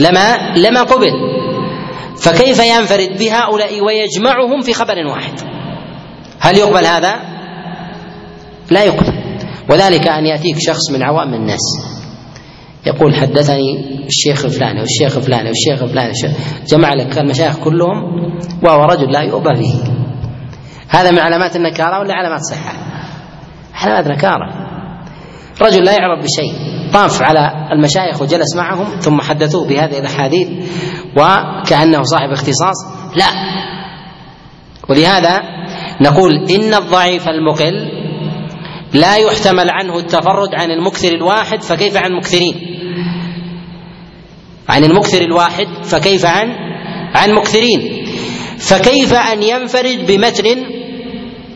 لما 0.00 0.54
لما 0.56 0.82
قبل. 0.82 1.12
فكيف 2.22 2.58
ينفرد 2.58 3.18
بهؤلاء 3.18 3.80
ويجمعهم 3.80 4.60
في 4.60 4.72
خبر 4.72 5.06
واحد؟ 5.06 5.40
هل 6.40 6.58
يقبل 6.58 6.86
هذا؟ 6.86 7.20
لا 8.70 8.84
يقبل. 8.84 9.19
وذلك 9.70 10.08
أن 10.08 10.26
يأتيك 10.26 10.56
شخص 10.58 10.90
من 10.90 11.02
عوام 11.02 11.34
الناس. 11.34 11.60
يقول 12.86 13.14
حدثني 13.14 14.00
الشيخ 14.06 14.44
الفلاني 14.44 14.80
والشيخ 14.80 15.16
الفلاني 15.16 15.48
والشيخ 15.48 15.82
الفلاني 15.82 16.12
جمع 16.68 16.94
لك 16.94 17.18
المشايخ 17.18 17.56
كلهم 17.56 18.02
وهو 18.62 18.84
رجل 18.84 19.12
لا 19.12 19.20
يؤبى 19.20 19.54
به. 19.54 19.84
هذا 20.88 21.10
من 21.10 21.18
علامات 21.18 21.56
النكارة 21.56 22.00
ولا 22.00 22.14
علامات 22.14 22.40
صحة؟ 22.40 22.72
علامات 23.74 24.06
نكارة. 24.06 24.70
رجل 25.62 25.84
لا 25.84 25.92
يعرف 25.92 26.24
بشيء. 26.24 26.52
طاف 26.92 27.22
على 27.22 27.68
المشايخ 27.72 28.22
وجلس 28.22 28.56
معهم 28.56 28.84
ثم 28.84 29.20
حدثوه 29.20 29.68
بهذه 29.68 29.98
الأحاديث 29.98 30.48
وكأنه 31.16 32.02
صاحب 32.02 32.30
اختصاص؟ 32.32 32.76
لا. 33.16 33.26
ولهذا 34.88 35.40
نقول 36.00 36.30
إن 36.50 36.74
الضعيف 36.74 37.28
المقل 37.28 37.99
لا 38.92 39.16
يحتمل 39.16 39.70
عنه 39.70 39.98
التفرد 39.98 40.54
عن 40.54 40.70
المكثر 40.70 41.08
الواحد 41.08 41.62
فكيف 41.62 41.96
عن 41.96 42.12
مكثرين؟ 42.12 42.54
عن 44.68 44.84
المكثر 44.84 45.22
الواحد 45.22 45.66
فكيف 45.84 46.26
عن 46.26 46.48
عن 47.14 47.34
مكثرين؟ 47.34 48.04
فكيف 48.58 49.12
أن 49.12 49.42
ينفرد 49.42 50.06
بمتن 50.06 50.64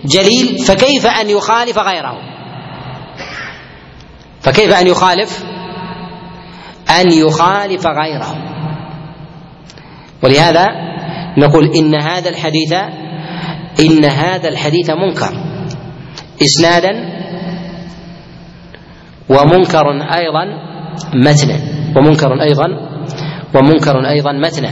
جليل؟ 0.04 0.58
فكيف 0.58 1.06
أن 1.06 1.30
يخالف 1.30 1.78
غيره؟ 1.78 2.18
فكيف 4.40 4.72
أن 4.72 4.86
يخالف؟ 4.86 5.44
أن 7.00 7.12
يخالف 7.12 7.86
غيره. 7.86 8.36
ولهذا 10.22 10.66
نقول 11.38 11.74
إن 11.76 11.94
هذا 11.94 12.28
الحديث 12.28 12.72
إن 13.80 14.04
هذا 14.04 14.48
الحديث 14.48 14.90
منكر. 14.90 15.32
إسنادا 16.42 17.23
ومنكر 19.28 19.90
أيضا 19.90 20.44
متنا 21.14 21.58
ومنكر 21.96 22.42
أيضا 22.42 22.66
ومنكر 23.54 24.08
أيضا 24.08 24.32
متنا 24.32 24.70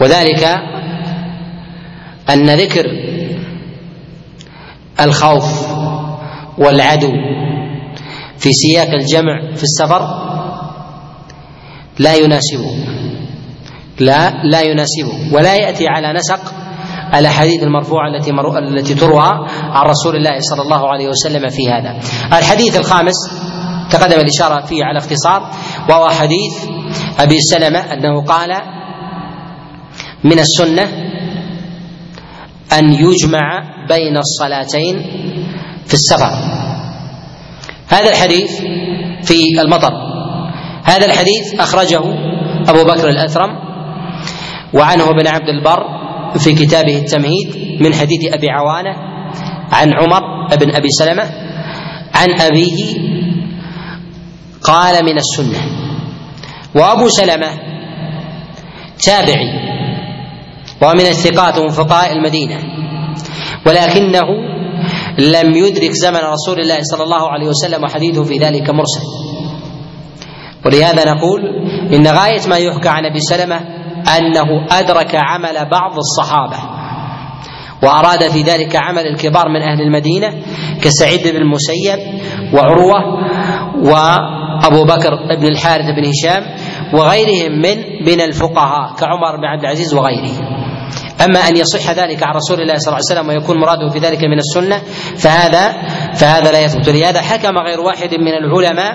وذلك 0.00 0.44
أن 2.30 2.50
ذكر 2.50 2.86
الخوف 5.00 5.74
والعدو 6.58 7.12
في 8.38 8.52
سياق 8.52 8.88
الجمع 8.88 9.54
في 9.54 9.62
السفر 9.62 10.24
لا 11.98 12.14
يناسبه. 12.14 12.74
لا 14.00 14.42
لا 14.44 14.62
يناسبه. 14.62 15.12
ولا 15.32 15.54
يأتي 15.54 15.88
على 15.88 16.12
نسق 16.12 16.63
الأحاديث 17.18 17.62
المرفوعة 17.62 18.08
التي 18.08 18.30
التي 18.58 18.94
تروى 18.94 19.28
عن 19.52 19.86
رسول 19.86 20.16
الله 20.16 20.40
صلى 20.40 20.62
الله 20.62 20.88
عليه 20.88 21.08
وسلم 21.08 21.48
في 21.48 21.68
هذا. 21.68 21.98
الحديث 22.38 22.76
الخامس 22.76 23.14
تقدم 23.90 24.20
الإشارة 24.20 24.60
فيه 24.60 24.84
على 24.84 24.98
اختصار 24.98 25.50
وهو 25.88 26.08
حديث 26.08 26.68
أبي 27.18 27.40
سلمة 27.40 27.78
أنه 27.78 28.24
قال 28.24 28.50
من 30.24 30.38
السنة 30.38 30.82
أن 32.72 32.92
يجمع 32.92 33.62
بين 33.88 34.16
الصلاتين 34.16 35.02
في 35.86 35.94
السفر. 35.94 36.30
هذا 37.88 38.10
الحديث 38.10 38.60
في 39.22 39.60
المطر. 39.64 39.92
هذا 40.84 41.06
الحديث 41.06 41.60
أخرجه 41.60 42.02
أبو 42.68 42.84
بكر 42.84 43.08
الأثرم 43.08 43.50
وعنه 44.74 45.04
ابن 45.04 45.26
عبد 45.26 45.48
البر 45.48 46.03
في 46.38 46.52
كتابه 46.54 46.98
التمهيد 46.98 47.78
من 47.80 47.94
حديث 47.94 48.34
أبي 48.34 48.50
عوانة 48.50 48.94
عن 49.72 49.92
عمر 49.92 50.20
بن 50.56 50.74
أبي 50.76 50.88
سلمة 50.88 51.22
عن 52.14 52.40
أبيه 52.40 52.84
قال 54.62 55.04
من 55.04 55.18
السنة 55.18 55.60
وأبو 56.74 57.08
سلمة 57.08 57.50
تابعي 59.04 59.74
ومن 60.82 61.00
الثقات 61.06 61.58
من 61.58 61.68
فقهاء 61.68 62.12
المدينة 62.12 62.58
ولكنه 63.66 64.26
لم 65.18 65.54
يدرك 65.54 65.90
زمن 65.90 66.20
رسول 66.20 66.60
الله 66.60 66.78
صلى 66.82 67.02
الله 67.04 67.30
عليه 67.30 67.46
وسلم 67.46 67.84
وحديثه 67.84 68.24
في 68.24 68.38
ذلك 68.38 68.70
مرسل. 68.70 69.02
ولهذا 70.66 71.12
نقول 71.12 71.40
إن 71.94 72.06
غاية 72.06 72.40
ما 72.48 72.56
يحكى 72.56 72.88
عن 72.88 73.04
أبي 73.04 73.20
سلمة 73.20 73.60
أنه 74.18 74.66
أدرك 74.70 75.14
عمل 75.14 75.68
بعض 75.70 75.96
الصحابة 75.96 76.56
وأراد 77.82 78.28
في 78.28 78.42
ذلك 78.42 78.76
عمل 78.76 79.06
الكبار 79.06 79.48
من 79.48 79.62
أهل 79.62 79.80
المدينة 79.80 80.34
كسعيد 80.82 81.28
بن 81.28 81.36
المسيب 81.36 81.98
وعروة 82.54 83.00
وأبو 83.76 84.84
بكر 84.84 85.36
بن 85.40 85.46
الحارث 85.46 85.84
بن 85.84 86.04
هشام 86.04 86.42
وغيرهم 86.94 87.52
من 87.52 87.76
من 88.06 88.20
الفقهاء 88.20 88.94
كعمر 89.00 89.36
بن 89.36 89.44
عبد 89.44 89.60
العزيز 89.62 89.94
وغيره 89.94 90.54
أما 91.24 91.38
أن 91.48 91.56
يصح 91.56 91.90
ذلك 91.90 92.22
عن 92.26 92.34
رسول 92.34 92.60
الله 92.60 92.74
صلى 92.74 92.86
الله 92.92 93.00
عليه 93.10 93.20
وسلم 93.20 93.28
ويكون 93.28 93.60
مراده 93.60 93.88
في 93.88 93.98
ذلك 93.98 94.18
من 94.24 94.38
السنة 94.38 94.78
فهذا 95.16 95.72
فهذا 96.14 96.52
لا 96.52 96.64
يثبت. 96.64 96.88
لهذا 96.88 97.20
حكم 97.20 97.58
غير 97.58 97.80
واحد 97.80 98.14
من 98.14 98.32
العلماء 98.34 98.94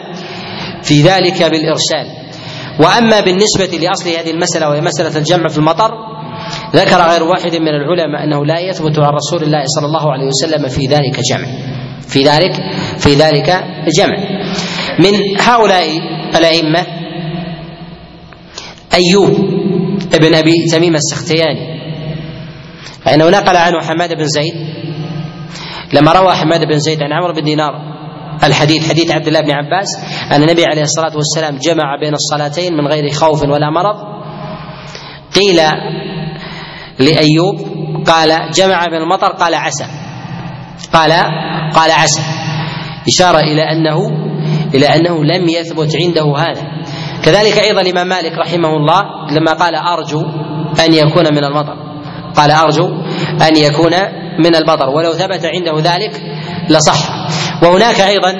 في 0.83 1.01
ذلك 1.01 1.43
بالإرسال. 1.43 2.28
وأما 2.79 3.19
بالنسبة 3.19 3.77
لأصل 3.77 4.09
هذه 4.09 4.31
المسألة 4.31 4.69
وهي 4.69 4.81
مسألة 4.81 5.17
الجمع 5.17 5.47
في 5.47 5.57
المطر 5.57 5.91
ذكر 6.75 7.09
غير 7.09 7.23
واحد 7.23 7.55
من 7.55 7.67
العلماء 7.67 8.23
أنه 8.23 8.45
لا 8.45 8.59
يثبت 8.59 8.99
عن 8.99 9.13
رسول 9.13 9.43
الله 9.43 9.63
صلى 9.65 9.85
الله 9.85 10.11
عليه 10.11 10.25
وسلم 10.25 10.67
في 10.67 10.85
ذلك 10.87 11.19
جمع. 11.31 11.47
في 12.07 12.23
ذلك 12.23 12.53
في 12.97 13.13
ذلك 13.13 13.63
جمع. 13.97 14.17
من 14.99 15.39
هؤلاء 15.41 15.87
الأئمة 16.35 16.85
أيوب 18.93 19.29
ابن 20.13 20.35
أبي 20.35 20.53
تميم 20.71 20.95
السختياني 20.95 21.79
فانه 23.05 23.29
نقل 23.29 23.55
عنه 23.57 23.81
حماد 23.81 24.13
بن 24.13 24.23
زيد 24.27 24.53
لما 25.93 26.11
روى 26.11 26.33
حماد 26.35 26.65
بن 26.67 26.79
زيد 26.79 27.01
عن 27.03 27.13
عمرو 27.13 27.33
بن 27.33 27.43
دينار 27.43 27.73
الحديث 28.43 28.89
حديث 28.89 29.11
عبد 29.11 29.27
الله 29.27 29.41
بن 29.41 29.51
عباس 29.51 29.87
أن 30.31 30.43
النبي 30.43 30.65
عليه 30.65 30.81
الصلاة 30.81 31.15
والسلام 31.15 31.57
جمع 31.57 31.99
بين 32.01 32.13
الصلاتين 32.13 32.73
من 32.73 32.87
غير 32.87 33.11
خوف 33.11 33.43
ولا 33.43 33.69
مرض. 33.69 33.95
قيل 35.35 35.61
لأيوب 36.99 37.55
قال 38.07 38.51
جمع 38.51 38.85
بين 38.85 39.01
المطر 39.01 39.27
قال 39.27 39.55
عسى. 39.55 39.85
قال 40.93 41.11
قال 41.75 41.91
عسى. 41.91 42.21
إشارة 43.07 43.39
إلى 43.39 43.61
أنه 43.71 43.97
إلى 44.73 44.87
أنه 44.87 45.23
لم 45.23 45.49
يثبت 45.49 45.95
عنده 45.95 46.37
هذا. 46.37 46.63
كذلك 47.23 47.57
أيضا 47.57 47.81
الإمام 47.81 48.07
مالك 48.07 48.33
رحمه 48.37 48.69
الله 48.69 49.01
لما 49.31 49.53
قال 49.53 49.75
أرجو 49.75 50.21
أن 50.85 50.93
يكون 50.93 51.33
من 51.33 51.43
المطر. 51.43 51.75
قال 52.35 52.51
أرجو 52.51 52.87
أن 53.47 53.55
يكون 53.55 53.93
من 54.39 54.55
المطر 54.55 54.89
ولو 54.89 55.13
ثبت 55.13 55.45
عنده 55.45 55.91
ذلك 55.93 56.21
لصح. 56.69 57.29
وهناك 57.63 57.99
أيضا 58.01 58.33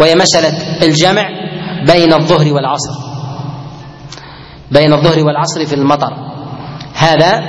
وهي 0.00 0.14
مسألة 0.14 0.82
الجمع 0.82 1.28
بين 1.86 2.12
الظهر 2.12 2.52
والعصر. 2.52 2.92
بين 4.70 4.92
الظهر 4.92 5.26
والعصر 5.26 5.66
في 5.66 5.74
المطر. 5.74 6.12
هذا 6.94 7.42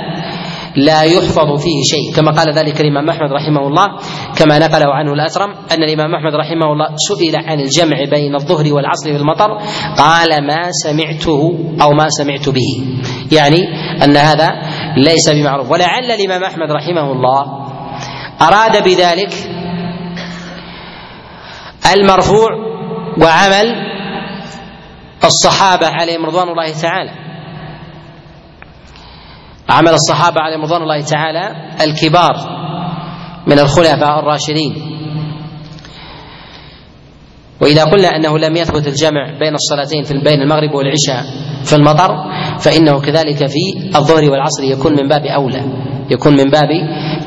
لا 0.76 1.02
يحفظ 1.02 1.60
فيه 1.60 1.82
شيء. 1.90 2.14
كما 2.16 2.32
قال 2.32 2.54
ذلك 2.54 2.80
الإمام 2.80 3.10
أحمد 3.10 3.32
رحمه 3.32 3.66
الله 3.66 3.86
كما 4.36 4.58
نقله 4.58 4.94
عنه 4.94 5.12
الاثرم 5.12 5.50
أن 5.50 5.82
الإمام 5.82 6.14
أحمد 6.14 6.34
رحمه 6.34 6.72
الله 6.72 6.88
سئل 6.96 7.36
عن 7.36 7.60
الجمع 7.60 7.96
بين 8.10 8.34
الظهر 8.34 8.72
والعصر 8.72 9.10
في 9.10 9.16
المطر 9.16 9.58
قال 9.98 10.46
ما 10.46 10.70
سمعته 10.70 11.58
أو 11.82 11.92
ما 11.92 12.08
سمعت 12.08 12.48
به. 12.48 12.98
يعني 13.32 13.58
أن 14.04 14.16
هذا 14.16 14.48
ليس 14.96 15.30
بمعروف. 15.30 15.70
ولعل 15.70 16.10
الإمام 16.10 16.44
أحمد 16.44 16.70
رحمه 16.70 17.12
الله 17.12 17.68
أراد 18.42 18.84
بذلك 18.84 19.57
المرفوع 21.94 22.48
وعمل 23.22 23.88
الصحابة 25.24 25.86
عليهم 25.86 26.26
رضوان 26.26 26.48
الله 26.48 26.72
تعالى. 26.82 27.10
عمل 29.68 29.92
الصحابة 29.92 30.40
عليهم 30.40 30.62
رضوان 30.62 30.82
الله 30.82 31.00
تعالى 31.00 31.54
الكبار 31.84 32.34
من 33.46 33.58
الخلفاء 33.58 34.18
الراشدين. 34.18 34.94
وإذا 37.60 37.84
قلنا 37.84 38.08
أنه 38.08 38.38
لم 38.38 38.56
يثبت 38.56 38.86
الجمع 38.86 39.38
بين 39.38 39.54
الصلاتين 39.54 40.02
في 40.02 40.14
بين 40.14 40.42
المغرب 40.42 40.70
والعشاء 40.74 41.24
في 41.64 41.76
المطر 41.76 42.16
فإنه 42.58 43.00
كذلك 43.00 43.46
في 43.46 43.88
الظهر 43.96 44.30
والعصر 44.30 44.62
يكون 44.62 44.92
من 44.92 45.08
باب 45.08 45.22
أولى. 45.22 45.64
يكون 46.10 46.32
من 46.36 46.44
باب 46.50 46.68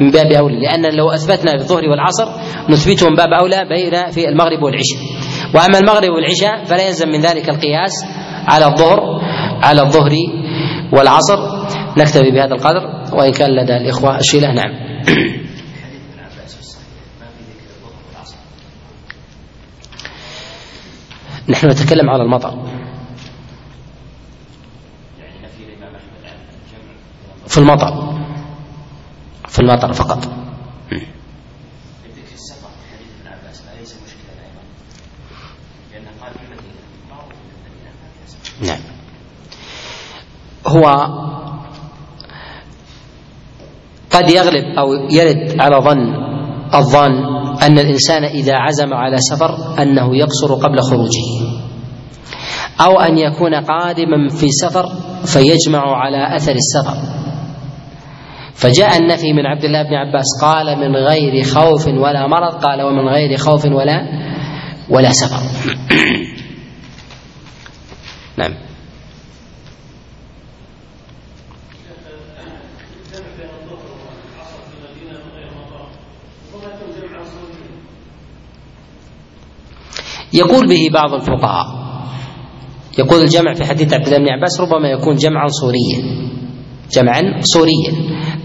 من 0.01 0.11
باب 0.11 0.31
أولى. 0.31 0.59
لأن 0.59 0.95
لو 0.95 1.11
أثبتنا 1.11 1.51
في 1.51 1.63
الظهر 1.63 1.89
والعصر 1.89 2.27
نثبته 2.69 3.09
من 3.09 3.15
باب 3.15 3.33
أولى 3.33 3.65
بين 3.69 4.11
في 4.11 4.29
المغرب 4.29 4.63
والعشاء. 4.63 4.99
وأما 5.55 5.79
المغرب 5.79 6.09
والعشاء 6.09 6.63
فلا 6.65 6.87
يلزم 6.87 7.09
من 7.09 7.21
ذلك 7.21 7.49
القياس 7.49 8.05
على 8.47 8.65
الظهر 8.65 8.99
على 9.63 9.81
الظهر 9.81 10.11
والعصر. 10.93 11.39
نكتفي 11.97 12.31
بهذا 12.31 12.53
القدر 12.53 13.13
وإن 13.13 13.31
كان 13.31 13.49
لدى 13.49 13.77
الإخوة 13.77 14.19
أسئلة 14.19 14.51
نعم. 14.53 14.71
نحن 21.49 21.67
نتكلم 21.67 22.09
على 22.09 22.23
المطر. 22.23 22.53
في 27.47 27.57
المطر. 27.57 28.10
في 29.51 29.59
المطر 29.59 29.93
فقط. 29.93 30.29
نعم. 38.61 38.79
هو 40.67 40.83
قد 44.11 44.29
يغلب 44.29 44.63
أو 44.79 44.93
يرد 45.09 45.61
على 45.61 45.81
ظن 45.81 46.13
الظن 46.73 47.41
أن 47.63 47.79
الإنسان 47.79 48.23
إذا 48.23 48.53
عزم 48.55 48.93
على 48.93 49.17
سفر 49.19 49.81
أنه 49.81 50.17
يقصر 50.17 50.55
قبل 50.55 50.81
خروجه. 50.81 51.27
أو 52.81 52.99
أن 52.99 53.17
يكون 53.17 53.55
قادما 53.55 54.29
في 54.29 54.47
سفر 54.49 54.85
فيجمع 55.25 55.97
على 55.97 56.35
أثر 56.35 56.55
السفر. 56.55 57.20
فجاء 58.61 58.97
النفي 58.97 59.33
من 59.33 59.45
عبد 59.45 59.63
الله 59.63 59.83
بن 59.83 59.93
عباس 59.93 60.25
قال 60.41 60.77
من 60.79 60.95
غير 60.95 61.43
خوف 61.43 61.87
ولا 61.87 62.27
مرض 62.27 62.53
قال 62.63 62.81
ومن 62.81 63.09
غير 63.09 63.37
خوف 63.37 63.65
ولا 63.65 64.01
ولا 64.89 65.09
سفر. 65.09 65.41
نعم. 68.37 68.53
يقول 80.33 80.67
به 80.67 80.89
بعض 80.93 81.13
الفقهاء 81.13 81.81
يقول 82.99 83.21
الجمع 83.21 83.53
في 83.53 83.65
حديث 83.65 83.93
عبد 83.93 84.07
الله 84.07 84.17
بن 84.17 84.29
عباس 84.29 84.61
ربما 84.61 84.89
يكون 84.89 85.15
جمعا 85.15 85.47
صوريا. 85.47 86.31
جمعا 86.93 87.21
صوريا 87.41 87.93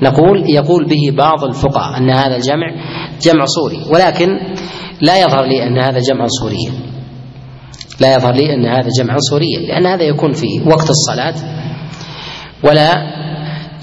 نقول 0.03 0.51
يقول 0.51 0.87
به 0.89 1.17
بعض 1.17 1.45
الفقهاء 1.45 1.99
أن 1.99 2.11
هذا 2.11 2.37
الجمع 2.37 2.67
جمع 3.23 3.45
صوري 3.45 3.83
ولكن 3.91 4.29
لا 5.01 5.21
يظهر 5.21 5.45
لي 5.45 5.63
أن 5.63 5.79
هذا 5.79 5.99
جمعا 5.99 6.27
صوريا 6.27 6.73
لا 8.01 8.15
يظهر 8.15 8.35
لي 8.35 8.55
أن 8.55 8.67
هذا 8.67 8.89
جمعا 9.01 9.17
صوريا 9.19 9.61
لأن 9.61 9.87
هذا 9.87 10.03
يكون 10.03 10.33
في 10.33 10.47
وقت 10.67 10.91
الصلاة 10.91 11.35
ولا 12.65 12.93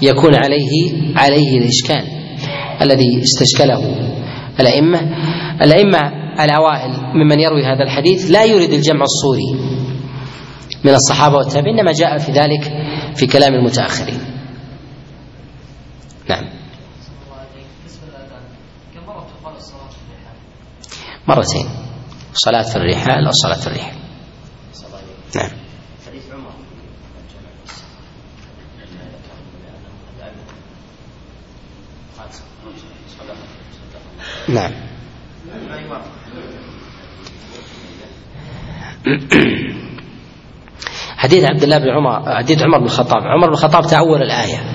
يكون 0.02 0.34
عليه 0.34 0.92
عليه 1.16 1.58
الإشكال 1.58 2.04
الذي 2.82 3.22
استشكله 3.22 3.94
الأئمة. 4.60 5.00
الأئمة 5.62 5.98
الأوائل 6.44 6.90
ممن 7.14 7.40
يروي 7.40 7.64
هذا 7.64 7.82
الحديث 7.84 8.30
لا 8.30 8.44
يريد 8.44 8.72
الجمع 8.72 9.02
الصوري 9.02 9.74
من 10.84 10.94
الصحابة 10.94 11.36
والتابعين 11.36 11.78
إنما 11.78 11.92
جاء 11.92 12.18
في 12.18 12.32
ذلك 12.32 12.72
في 13.14 13.26
كلام 13.26 13.54
المتأخرين. 13.54 14.33
نعم. 16.28 16.64
مرتين. 21.28 21.68
صلاة 22.34 22.62
في 22.62 22.76
الرحال 22.76 23.26
أو 23.26 23.32
صلاة 23.32 23.54
في 23.60 23.66
الرحال. 23.66 23.94
نعم. 25.34 25.50
حديث 26.06 26.32
عمر 26.32 26.50
نعم. 34.48 34.72
حديث 41.16 41.44
عبد 41.44 41.62
الله 41.62 41.78
بن 41.78 41.88
عمر 41.90 42.36
حديث 42.36 42.62
عمر 42.62 42.78
بن 42.78 42.84
الخطاب. 42.84 43.22
عمر 43.22 43.46
بن 43.46 43.52
الخطاب 43.52 43.86
تأول 43.86 44.22
الآية. 44.22 44.73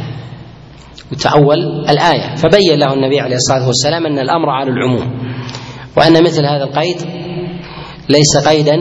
وتأول 1.11 1.89
الآية. 1.89 2.35
فبين 2.35 2.79
له 2.79 2.93
النبي 2.93 3.19
عليه 3.19 3.35
الصلاة 3.35 3.67
والسلام 3.67 4.05
أن 4.05 4.19
الأمر 4.19 4.49
على 4.49 4.69
العموم 4.69 5.29
وأن 5.97 6.23
مثل 6.23 6.45
هذا 6.45 6.63
القيد 6.63 6.97
ليس 8.09 8.47
قيدا 8.47 8.75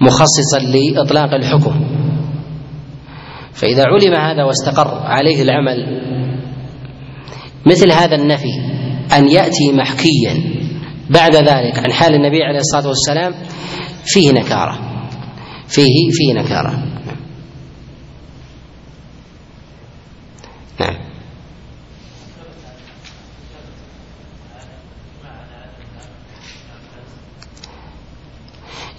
مخصصا 0.00 0.58
لإطلاق 0.58 1.34
الحكم. 1.34 2.00
فإذا 3.52 3.84
علم 3.86 4.14
هذا 4.14 4.44
واستقر 4.44 5.00
عليه 5.04 5.42
العمل 5.42 6.00
مثل 7.66 7.92
هذا 7.92 8.16
النفي 8.16 8.52
أن 9.16 9.28
يأتي 9.28 9.72
محكيا 9.72 10.60
بعد 11.10 11.36
ذلك 11.36 11.78
عن 11.78 11.92
حال 11.92 12.14
النبي 12.14 12.42
عليه 12.42 12.58
الصلاة 12.58 12.88
والسلام 12.88 13.34
فيه 14.04 14.32
نكارة. 14.32 14.78
فيه 15.68 16.10
فيه 16.10 16.34
نكارة. 16.34 16.89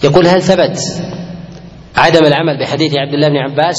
يقول 0.03 0.27
هل 0.27 0.41
ثبت 0.41 0.77
عدم 1.97 2.25
العمل 2.25 2.59
بحديث 2.59 2.95
عبد 2.95 3.13
الله 3.13 3.29
بن 3.29 3.37
عباس؟ 3.37 3.75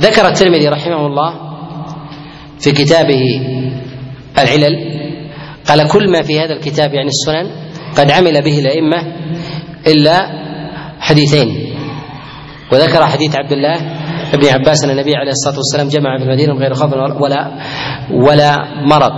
ذكر 0.00 0.28
الترمذي 0.28 0.68
رحمه 0.68 1.06
الله 1.06 1.34
في 2.60 2.72
كتابه 2.72 3.22
العلل 4.38 4.98
قال 5.68 5.88
كل 5.88 6.12
ما 6.12 6.22
في 6.22 6.40
هذا 6.40 6.52
الكتاب 6.52 6.94
يعني 6.94 7.08
السنن 7.08 7.50
قد 7.96 8.10
عمل 8.10 8.42
به 8.44 8.58
الأئمة 8.58 8.96
إلا 9.86 10.18
حديثين. 11.00 11.74
وذكر 12.72 13.06
حديث 13.06 13.36
عبد 13.36 13.52
الله 13.52 13.74
بن 14.34 14.46
عباس 14.48 14.84
أن 14.84 14.90
النبي 14.90 15.16
عليه 15.16 15.30
الصلاة 15.30 15.56
والسلام 15.56 15.88
جمع 15.88 16.18
في 16.18 16.24
المدينة 16.24 16.54
من 16.54 16.60
غير 16.60 16.74
خوف 16.74 16.92
ولا 16.92 17.58
ولا 18.10 18.56
مرض 18.86 19.12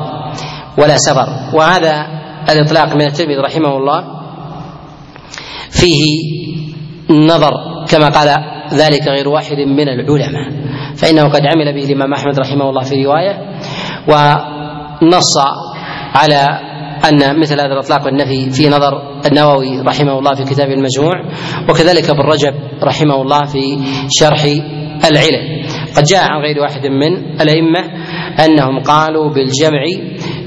ولا 0.79 0.97
سفر. 0.97 1.57
وهذا 1.57 2.07
الإطلاق 2.49 2.95
من 2.95 3.03
الترمذي 3.07 3.37
رحمه 3.37 3.77
الله 3.77 4.20
فيه 5.71 6.05
نظر 7.11 7.53
كما 7.89 8.09
قال 8.09 8.29
ذلك 8.75 9.09
غير 9.09 9.29
واحد 9.29 9.57
من 9.57 9.89
العلماء. 9.89 10.51
فإنه 10.97 11.29
قد 11.29 11.47
عمل 11.47 11.75
به 11.75 11.85
الإمام 11.85 12.12
أحمد 12.12 12.41
رحمه 12.41 12.71
الله 12.71 12.83
في 12.83 13.05
رواية 13.05 13.39
ونص 14.09 15.39
على 16.14 16.47
أن 17.05 17.41
مثل 17.41 17.61
هذا 17.61 17.73
الإطلاق 17.73 18.05
والنفي 18.05 18.51
في 18.51 18.68
نظر 18.68 19.21
النووي 19.27 19.81
رحمه 19.81 20.18
الله 20.18 20.35
في 20.35 20.45
كتابه 20.45 20.73
المجموع 20.75 21.14
وكذلك 21.68 22.11
ابن 22.11 22.21
رجب 22.21 22.55
رحمه 22.83 23.23
الله 23.23 23.45
في 23.45 23.79
شرح 24.11 24.45
العلل. 25.11 25.66
قد 25.97 26.05
جاء 26.05 26.25
عن 26.25 26.43
غير 26.43 26.61
واحد 26.61 26.87
من 26.87 27.41
الأئمة 27.41 27.81
أنهم 28.45 28.81
قالوا 28.81 29.31
بالجمع 29.31 29.83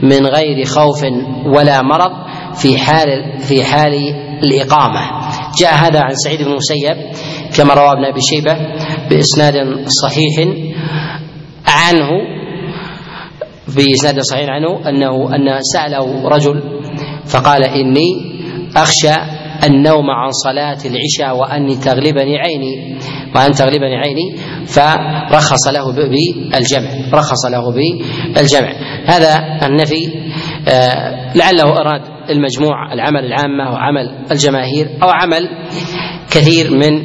من 0.03 0.25
غير 0.25 0.65
خوف 0.65 1.03
ولا 1.45 1.81
مرض 1.81 2.11
في 2.55 2.77
حال 2.77 3.39
في 3.39 3.63
حال 3.63 3.93
الإقامة 4.43 5.01
جاء 5.61 5.73
هذا 5.75 5.99
عن 5.99 6.15
سعيد 6.15 6.41
بن 6.41 6.51
المسيب 6.51 6.97
كما 7.57 7.73
روى 7.73 7.91
ابن 7.91 8.05
أبي 8.05 8.21
شيبة 8.21 8.57
بإسناد 9.09 9.53
صحيح 10.03 10.47
عنه 11.67 12.09
بإسناد 13.75 14.19
صحيح 14.19 14.49
عنه 14.49 14.89
أنه 14.89 15.35
أن 15.35 15.59
سأله 15.73 16.27
رجل 16.27 16.63
فقال 17.25 17.63
إني 17.63 18.33
أخشى 18.75 19.15
النوم 19.63 20.09
عن 20.09 20.31
صلاة 20.31 20.77
العشاء 20.85 21.37
وأني 21.37 21.75
تغلبني 21.75 22.37
عيني 22.39 22.97
وأن 23.35 23.51
تغلبني 23.51 23.95
عيني 23.95 24.37
فرخص 24.67 25.67
له 25.67 25.91
بالجمع 25.91 26.89
رخص 27.13 27.45
له 27.45 27.71
بالجمع. 27.71 28.73
هذا 29.05 29.59
النفي 29.63 30.09
لعله 31.35 31.63
أراد 31.63 32.01
المجموع 32.29 32.93
العمل 32.93 33.25
العامة 33.25 33.73
وعمل 33.73 34.31
الجماهير 34.31 34.89
أو 35.03 35.09
عمل 35.09 35.49
كثير 36.31 36.71
من 36.71 37.01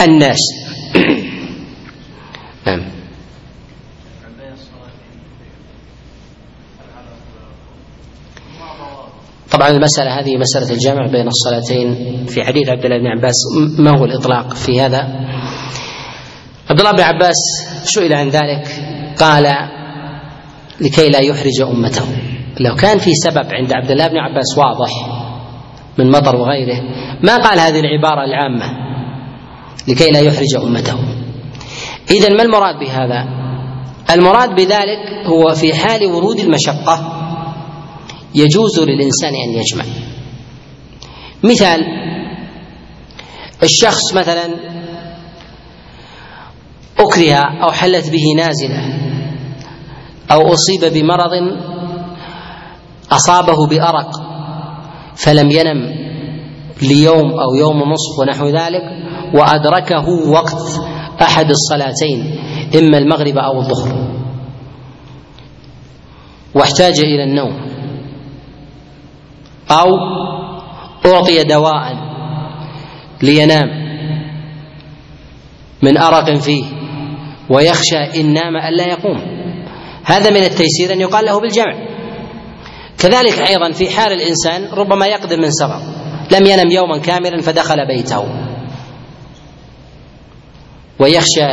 الناس. 0.00 0.38
نعم. 2.66 2.82
طبعا 9.50 9.68
المسألة 9.68 10.20
هذه 10.20 10.36
مسألة 10.36 10.70
الجمع 10.70 11.06
بين 11.06 11.28
الصلاتين 11.28 11.96
في 12.26 12.44
حديث 12.44 12.68
عبد 12.68 12.84
الله 12.84 12.98
بن 12.98 13.06
عباس 13.06 13.34
ما 13.78 13.98
هو 13.98 14.04
الإطلاق 14.04 14.54
في 14.54 14.80
هذا؟ 14.80 14.98
عبد 16.70 16.80
الله 16.80 16.92
بن 16.92 17.00
عباس 17.00 17.34
سئل 17.84 18.12
عن 18.12 18.28
ذلك 18.28 18.68
قال 19.18 19.44
لكي 20.80 21.08
لا 21.08 21.18
يحرج 21.18 21.60
أمته. 21.62 22.31
لو 22.62 22.74
كان 22.74 22.98
في 22.98 23.14
سبب 23.14 23.46
عند 23.52 23.72
عبد 23.72 23.90
الله 23.90 24.08
بن 24.08 24.18
عباس 24.18 24.58
واضح 24.58 24.90
من 25.98 26.10
مطر 26.10 26.36
وغيره 26.36 26.80
ما 27.22 27.36
قال 27.36 27.60
هذه 27.60 27.80
العبارة 27.80 28.24
العامة 28.24 28.82
لكي 29.88 30.10
لا 30.10 30.20
يحرج 30.20 30.54
أمته 30.62 30.98
إذا 32.10 32.28
ما 32.28 32.42
المراد 32.42 32.78
بهذا؟ 32.78 33.24
المراد 34.10 34.48
بذلك 34.54 35.26
هو 35.26 35.48
في 35.54 35.74
حال 35.74 36.06
ورود 36.06 36.38
المشقة 36.38 37.18
يجوز 38.34 38.80
للإنسان 38.80 39.32
أن 39.34 39.50
يجمع 39.50 39.84
مثال 41.44 41.80
الشخص 43.62 44.14
مثلا 44.14 44.54
أكره 46.98 47.64
أو 47.64 47.72
حلت 47.72 48.10
به 48.10 48.22
نازلة 48.36 49.02
أو 50.30 50.52
أصيب 50.52 50.92
بمرض 50.92 51.30
أصابه 53.12 53.66
بأرق 53.66 54.10
فلم 55.16 55.50
ينم 55.50 56.02
ليوم 56.82 57.30
أو 57.30 57.54
يوم 57.58 57.82
ونصف 57.82 58.18
ونحو 58.20 58.46
ذلك 58.48 58.82
وأدركه 59.34 60.08
وقت 60.30 60.80
أحد 61.22 61.50
الصلاتين 61.50 62.38
إما 62.74 62.98
المغرب 62.98 63.38
أو 63.38 63.58
الظهر. 63.58 64.08
واحتاج 66.54 66.98
إلى 67.00 67.24
النوم. 67.24 67.52
أو 69.70 69.88
أعطي 71.06 71.44
دواء 71.44 71.96
لينام 73.22 73.68
من 75.82 75.98
أرق 75.98 76.34
فيه 76.34 76.64
ويخشى 77.50 78.20
إن 78.20 78.32
نام 78.32 78.56
ألا 78.56 78.84
يقوم. 78.84 79.18
هذا 80.04 80.30
من 80.30 80.42
التيسير 80.42 80.92
أن 80.92 81.00
يقال 81.00 81.24
له 81.24 81.40
بالجمع. 81.40 81.91
كذلك 83.02 83.48
أيضا 83.48 83.72
في 83.72 83.90
حال 83.90 84.12
الإنسان 84.12 84.68
ربما 84.78 85.06
يقدم 85.06 85.40
من 85.40 85.50
سفر 85.50 85.80
لم 86.32 86.46
ينم 86.46 86.70
يوما 86.70 86.98
كاملا 86.98 87.42
فدخل 87.42 87.86
بيته. 87.86 88.24
ويخشى 90.98 91.46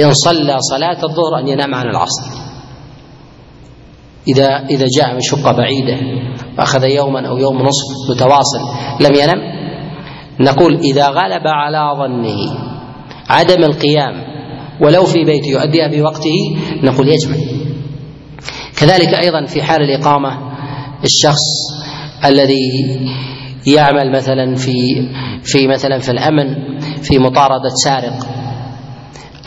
إن 0.00 0.12
صلى 0.12 0.56
صلاة 0.60 1.04
الظهر 1.04 1.38
أن 1.40 1.48
ينام 1.48 1.74
عن 1.74 1.86
العصر. 1.86 2.40
إذا 4.28 4.48
إذا 4.70 4.84
جاء 4.98 5.14
من 5.14 5.20
شقة 5.20 5.52
بعيدة 5.52 5.98
وأخذ 6.58 6.84
يوما 6.84 7.28
أو 7.28 7.38
يوم 7.38 7.62
نصف 7.62 8.10
متواصل 8.10 8.60
لم 9.00 9.14
ينم 9.14 9.60
نقول 10.40 10.76
إذا 10.76 11.06
غلب 11.06 11.46
على 11.46 11.96
ظنه 11.98 12.36
عدم 13.28 13.64
القيام 13.64 14.14
ولو 14.80 15.04
في 15.04 15.24
بيته 15.24 15.48
يؤديها 15.48 15.88
بوقته 15.88 16.36
نقول 16.82 17.08
يجمع. 17.08 17.36
كذلك 18.80 19.14
أيضا 19.14 19.44
في 19.46 19.62
حال 19.62 19.82
الإقامة 19.82 20.30
الشخص 21.04 21.46
الذي 22.24 22.70
يعمل 23.66 24.12
مثلا 24.12 24.54
في 24.54 24.72
في 25.44 25.68
مثلا 25.68 25.98
في 25.98 26.10
الأمن 26.10 26.78
في 27.02 27.18
مطاردة 27.18 27.68
سارق 27.84 28.26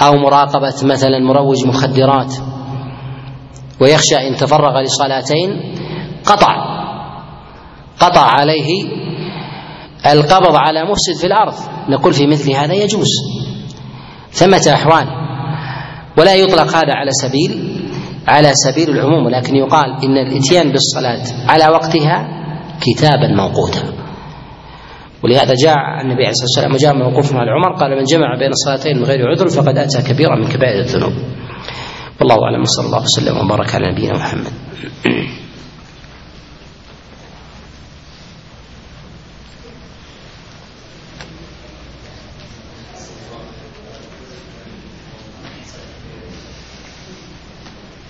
أو 0.02 0.18
مراقبة 0.18 0.76
مثلا 0.84 1.20
مروج 1.20 1.68
مخدرات 1.68 2.34
ويخشى 3.82 4.28
إن 4.28 4.36
تفرغ 4.36 4.82
لصلاتين 4.82 5.76
قطع 6.26 6.74
قطع 8.00 8.22
عليه 8.22 8.84
القبض 10.12 10.56
على 10.56 10.84
مفسد 10.84 11.22
في 11.22 11.28
الأرض. 11.28 11.54
نقول 11.90 12.14
في 12.14 12.28
مثل 12.28 12.52
هذا 12.52 12.74
يجوز. 12.74 13.08
ثمة 14.32 14.74
أحوال. 14.74 15.08
ولا 16.18 16.36
يطلق 16.36 16.76
هذا 16.76 16.94
على 16.94 17.12
سبيل 17.12 17.83
على 18.28 18.52
سبيل 18.54 18.90
العموم 18.90 19.26
ولكن 19.26 19.56
يقال 19.56 19.90
إن 20.04 20.18
الإتيان 20.18 20.72
بالصلاة 20.72 21.24
على 21.50 21.74
وقتها 21.74 22.28
كتابا 22.82 23.28
موقوتا 23.36 23.84
ولهذا 25.24 25.54
جاء 25.66 25.76
النبي 26.02 26.24
عليه 26.24 26.30
الصلاة 26.30 26.48
والسلام 26.48 26.74
وجاء 26.74 26.94
موقوف 27.10 27.34
مع 27.34 27.44
العمر 27.44 27.76
قال 27.80 27.92
من 27.92 28.04
جمع 28.04 28.36
بين 28.40 28.50
الصلاتين 28.50 28.98
من 28.98 29.04
غير 29.04 29.28
عذر 29.30 29.48
فقد 29.50 29.78
أتى 29.78 30.02
كبيرا 30.14 30.36
من 30.36 30.48
كبائر 30.48 30.80
الذنوب. 30.80 31.14
والله 32.20 32.36
أعلم 32.44 32.64
صلى 32.64 32.86
الله 32.86 33.02
وسلم 33.02 33.46
وبارك 33.46 33.76
على 33.76 33.92
نبينا 33.92 34.14
محمد. 34.14 34.52